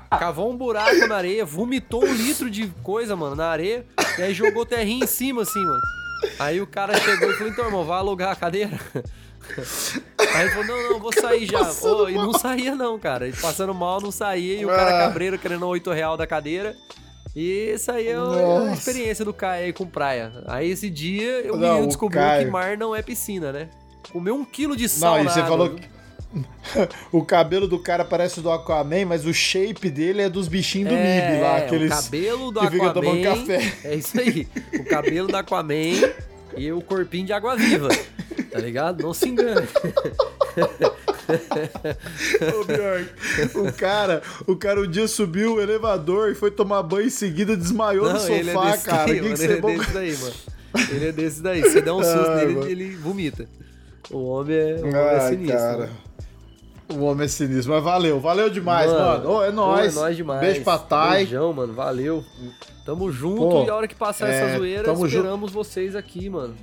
cavou 0.09 0.51
um 0.51 0.57
buraco 0.57 1.07
na 1.07 1.15
areia, 1.15 1.45
vomitou 1.45 2.03
um 2.03 2.13
litro 2.13 2.49
de 2.49 2.67
coisa, 2.83 3.15
mano, 3.15 3.35
na 3.35 3.47
areia. 3.47 3.85
E 4.17 4.21
aí 4.21 4.33
jogou 4.33 4.65
terrinha 4.65 5.05
em 5.05 5.07
cima, 5.07 5.43
assim, 5.43 5.63
mano. 5.63 5.81
Aí 6.39 6.59
o 6.59 6.67
cara 6.67 6.97
chegou 6.99 7.31
e 7.31 7.33
falou: 7.35 7.51
então, 7.51 7.65
irmão, 7.65 7.85
vai 7.85 7.99
alugar 7.99 8.31
a 8.31 8.35
cadeira? 8.35 8.77
Aí 10.33 10.41
ele 10.41 10.49
falou: 10.51 10.65
não, 10.65 10.89
não, 10.91 10.99
vou 10.99 11.11
sair 11.19 11.45
já. 11.45 11.59
E 12.09 12.13
não 12.13 12.33
saía, 12.33 12.75
não, 12.75 12.97
cara. 12.99 13.27
Ele 13.27 13.37
passando 13.37 13.73
mal, 13.73 14.01
não 14.01 14.11
saía. 14.11 14.59
E 14.61 14.65
o 14.65 14.69
cara 14.69 14.91
cabreiro 15.07 15.37
querendo 15.39 15.65
8 15.67 15.91
real 15.91 16.17
da 16.17 16.27
cadeira. 16.27 16.75
E 17.35 17.71
isso 17.75 17.91
aí 17.91 18.07
é 18.07 18.15
a 18.15 18.19
Nossa. 18.19 18.73
experiência 18.73 19.23
do 19.23 19.31
Caio 19.33 19.65
aí 19.65 19.73
com 19.73 19.85
praia. 19.85 20.31
Aí 20.47 20.71
esse 20.71 20.89
dia 20.89 21.43
o 21.53 21.55
Não, 21.57 21.69
menino 21.69 21.87
descobriu 21.87 22.19
Caio- 22.21 22.45
que 22.45 22.51
mar 22.51 22.75
não 22.77 22.95
é 22.95 23.01
piscina, 23.03 23.51
né? 23.51 23.69
Comeu 24.11 24.33
um 24.35 24.43
quilo 24.45 24.75
de 24.75 24.89
sal 24.89 25.17
Não, 25.17 25.25
e 25.25 25.29
você 25.29 25.41
falou 25.41 25.69
que. 25.69 25.83
o 27.11 27.23
cabelo 27.23 27.67
do 27.67 27.79
cara 27.79 28.03
parece 28.03 28.41
do 28.41 28.51
Aquaman, 28.51 29.05
mas 29.05 29.25
o 29.25 29.33
shape 29.33 29.89
dele 29.89 30.21
é 30.23 30.29
dos 30.29 30.47
bichinhos 30.47 30.89
do 30.89 30.95
é, 30.95 31.29
MIB 31.31 31.41
lá. 31.41 31.57
Aqueles 31.57 31.91
o 31.91 31.95
cabelo 32.03 32.51
do 32.51 32.59
que 32.61 32.69
fica 32.71 32.89
tomando 32.93 33.19
Aquaman. 33.27 33.37
café. 33.45 33.73
É 33.83 33.95
isso 33.95 34.19
aí. 34.19 34.47
O 34.73 34.83
cabelo 34.85 35.27
do 35.27 35.37
Aquaman 35.37 35.73
e 36.57 36.71
o 36.71 36.81
corpinho 36.81 37.25
de 37.25 37.33
água 37.33 37.55
viva. 37.55 37.89
Tá 38.51 38.59
ligado? 38.59 39.03
Não 39.03 39.13
se 39.13 39.29
engane. 39.29 39.67
Ô, 42.59 42.63
Bjork, 42.63 43.57
o 43.57 43.73
cara, 43.73 44.21
o 44.47 44.55
cara 44.55 44.81
um 44.81 44.87
dia 44.89 45.07
subiu 45.07 45.55
o 45.55 45.61
elevador 45.61 46.31
e 46.31 46.35
foi 46.35 46.49
tomar 46.51 46.81
banho 46.83 47.07
em 47.07 47.09
seguida 47.09 47.55
desmaiou 47.57 48.11
no 48.11 48.19
ele 48.27 48.49
é 48.49 48.53
sofá, 48.53 48.71
desse 48.71 48.85
cara. 48.85 49.05
daí, 49.05 49.13
Que 49.15 49.19
que 49.19 49.23
mano, 49.23 49.37
você 49.37 49.43
ele 49.45 49.53
é 49.53 49.61
desse 49.61 49.91
daí, 49.91 50.17
mano. 50.17 50.33
Ele 50.91 51.07
é 51.07 51.11
desse 51.11 51.41
daí. 51.41 51.61
Você 51.61 51.81
dá 51.81 51.95
um 51.95 52.03
susto 52.03 52.29
Ai, 52.29 52.35
nele, 52.45 52.53
mano. 52.55 52.69
ele 52.69 52.95
vomita. 52.95 53.47
O 54.09 54.23
homem 54.25 54.55
é, 54.57 54.75
o 54.75 54.87
homem 54.87 54.95
é 54.95 55.19
sinistro. 55.29 55.57
cara. 55.57 55.77
mano. 55.79 56.06
O 56.93 57.03
homem 57.03 57.25
é 57.25 57.27
sinistro, 57.27 57.73
mas 57.73 57.83
valeu, 57.83 58.19
valeu 58.19 58.49
demais, 58.49 58.89
mano. 58.89 59.29
Ô, 59.29 59.43
é 59.43 59.47
pô, 59.47 59.55
nóis. 59.55 59.95
é 59.95 59.99
nóis 59.99 60.15
demais. 60.15 60.39
Beijo 60.39 60.61
pra 60.63 60.77
Thay. 60.77 61.25
Beijão, 61.25 61.51
mano. 61.53 61.73
Valeu. 61.73 62.23
Tamo 62.85 63.11
junto 63.11 63.41
Pô, 63.49 63.63
e 63.65 63.69
a 63.69 63.75
hora 63.75 63.87
que 63.87 63.95
passar 63.95 64.29
é, 64.29 64.39
essa 64.39 64.57
zoeira, 64.57 64.93
esperamos 64.93 65.51
vocês 65.51 65.95
aqui, 65.95 66.29
mano. 66.29 66.55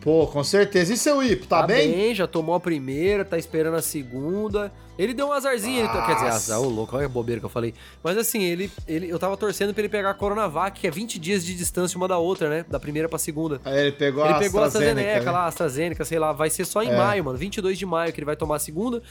Pô, 0.00 0.26
com 0.26 0.42
certeza. 0.44 0.92
E 0.92 0.96
seu 0.96 1.22
Ipo, 1.22 1.46
tá, 1.46 1.62
bem? 1.64 2.14
já 2.14 2.26
tomou 2.28 2.54
a 2.54 2.60
primeira, 2.60 3.24
tá 3.24 3.36
esperando 3.38 3.74
a 3.74 3.82
segunda. 3.82 4.72
Ele 4.98 5.12
deu 5.12 5.26
um 5.28 5.32
azarzinho, 5.32 5.80
ele 5.80 5.88
tá- 5.88 6.06
quer 6.06 6.14
dizer, 6.14 6.28
azar, 6.28 6.60
ô 6.60 6.68
louco, 6.68 6.96
olha 6.96 7.06
a 7.06 7.08
bobeira 7.08 7.40
que 7.40 7.44
eu 7.46 7.50
falei. 7.50 7.74
Mas 8.02 8.16
assim, 8.16 8.42
ele, 8.42 8.70
ele, 8.86 9.08
eu 9.10 9.18
tava 9.18 9.36
torcendo 9.36 9.74
pra 9.74 9.82
ele 9.82 9.88
pegar 9.88 10.10
a 10.10 10.14
Coronavac, 10.14 10.80
que 10.80 10.86
é 10.86 10.90
20 10.90 11.18
dias 11.18 11.44
de 11.44 11.54
distância 11.54 11.96
uma 11.98 12.06
da 12.08 12.18
outra, 12.18 12.48
né? 12.48 12.64
Da 12.68 12.78
primeira 12.80 13.08
pra 13.08 13.18
segunda. 13.18 13.60
Aí 13.64 13.78
ele 13.80 13.92
pegou 13.92 14.24
Ele 14.24 14.34
a 14.34 14.38
pegou 14.38 14.62
a 14.62 14.66
AstraZeneca, 14.66 15.00
AstraZeneca 15.00 15.24
né? 15.24 15.30
lá, 15.32 15.44
a 15.44 15.46
AstraZeneca, 15.46 16.04
sei 16.04 16.18
lá, 16.18 16.32
vai 16.32 16.50
ser 16.50 16.64
só 16.64 16.82
em 16.82 16.90
É. 16.90 16.96
maio, 16.96 17.24
mano. 17.24 17.36
22 17.36 17.76
de 17.76 17.84
maio 17.84 18.12
que 18.12 18.18
ele 18.20 18.24
vai 18.26 18.36
tomar 18.36 18.56
a 18.56 18.60
segunda. 18.60 19.02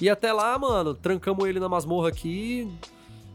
E 0.00 0.08
até 0.10 0.32
lá, 0.32 0.58
mano, 0.58 0.94
trancamos 0.94 1.46
ele 1.48 1.60
na 1.60 1.68
masmorra 1.68 2.08
aqui 2.08 2.68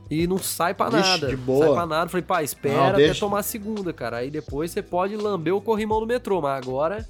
e 0.10 0.28
não 0.28 0.38
sai 0.38 0.74
pra 0.74 0.90
nada. 0.90 1.28
de 1.28 1.36
Não 1.38 1.44
boa. 1.44 1.66
Sai 1.66 1.74
pra 1.76 1.86
nada. 1.86 2.10
Falei, 2.10 2.26
pá, 2.26 2.44
espera 2.44 2.76
Não, 2.78 2.88
até 2.88 3.14
tomar 3.14 3.40
a 3.40 3.44
segunda, 3.44 3.94
cara. 3.94 4.18
Aí 4.18 4.30
depois 4.30 4.72
você 4.72 4.82
pode 4.82 5.16
lamber 5.16 5.56
o 5.56 5.62
corrimão 5.62 6.00
do 6.00 6.08
metrô, 6.08 6.42
mas 6.42 6.58
agora. 6.62 7.08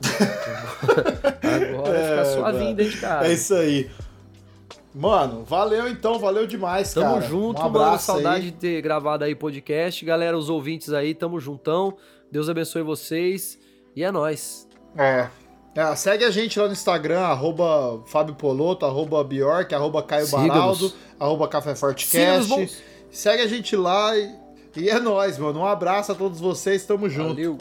agora 1.42 1.98
É, 1.98 2.10
fica 2.10 2.24
suavinho 2.36 2.74
dentro 2.76 2.92
de 2.92 3.00
casa. 3.00 3.26
É 3.28 3.32
isso 3.32 3.54
aí. 3.54 3.90
Mano, 4.94 5.44
valeu 5.44 5.88
então, 5.88 6.18
valeu 6.18 6.46
demais, 6.46 6.94
Tamo 6.94 7.16
cara. 7.16 7.26
junto, 7.26 7.60
um 7.60 7.68
mano. 7.68 7.98
Saudade 7.98 8.46
aí. 8.46 8.50
de 8.50 8.52
ter 8.52 8.80
gravado 8.80 9.24
aí 9.24 9.34
podcast. 9.34 10.02
Galera, 10.04 10.38
os 10.38 10.48
ouvintes 10.48 10.90
aí, 10.92 11.14
tamo 11.14 11.38
juntão. 11.38 11.96
Deus 12.32 12.48
abençoe 12.48 12.80
vocês. 12.82 13.58
E 13.94 14.02
é 14.02 14.10
nóis. 14.10 14.66
É. 14.96 15.28
É, 15.76 15.94
segue 15.94 16.24
a 16.24 16.30
gente 16.30 16.58
lá 16.58 16.66
no 16.66 16.72
Instagram, 16.72 17.20
arroba 17.20 18.02
Fábio 18.06 18.34
Poloto, 18.34 18.86
arroba 18.86 19.22
Bjork, 19.22 19.74
arroba 19.74 20.02
Caio. 20.02 20.26
Baraldo, 20.28 20.90
arroba 21.20 21.46
Café 21.46 21.74
Fortecast. 21.74 22.82
Segue 23.10 23.42
a 23.42 23.46
gente 23.46 23.76
lá 23.76 24.16
e, 24.16 24.34
e 24.74 24.88
é 24.88 24.98
nóis, 24.98 25.36
mano. 25.38 25.60
Um 25.60 25.66
abraço 25.66 26.12
a 26.12 26.14
todos 26.14 26.40
vocês, 26.40 26.86
tamo 26.86 27.10
junto. 27.10 27.28
Valeu. 27.28 27.58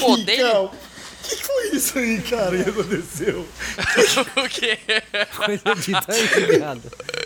Pô, 0.00 0.16
dele. 0.18 0.42
O 0.44 0.70
que 1.24 1.36
foi 1.36 1.68
isso 1.76 1.98
aí, 1.98 2.20
cara? 2.22 2.50
O 2.56 2.64
que 2.64 2.70
aconteceu? 2.70 3.46
o 4.36 4.48
quê? 4.48 4.78
Mas 5.38 5.60
edita 5.64 6.12
aí, 6.12 6.26
viado. 6.46 6.82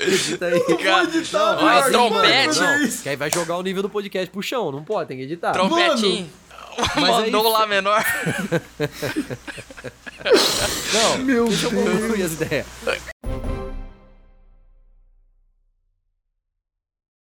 Edita 0.07 0.47
aí. 0.47 0.61
Cara, 0.77 1.05
editar, 1.05 1.57
não, 1.57 1.63
vai, 1.65 1.91
trompete. 1.91 2.59
mano. 2.61 2.83
Não, 2.83 2.91
que 3.03 3.09
aí 3.09 3.17
vai 3.17 3.31
jogar 3.31 3.57
o 3.57 3.63
nível 3.63 3.83
do 3.83 3.89
podcast 3.89 4.31
pro 4.31 4.43
chão, 4.43 4.71
não 4.71 4.85
pode, 4.85 5.09
tem 5.09 5.17
que 5.17 5.23
editar. 5.25 5.53
Trompetinho. 5.53 6.31
Mas 6.95 7.15
aí- 7.15 7.31
Mandou 7.31 7.51
lá 7.51 7.67
menor. 7.67 8.05
Não, 10.93 11.19
Meu 11.19 11.47
deixa 11.49 11.67
eu 11.67 11.71
Deus. 11.71 11.85
concluir 12.01 12.23
as 12.25 12.33
ideias. 12.33 12.67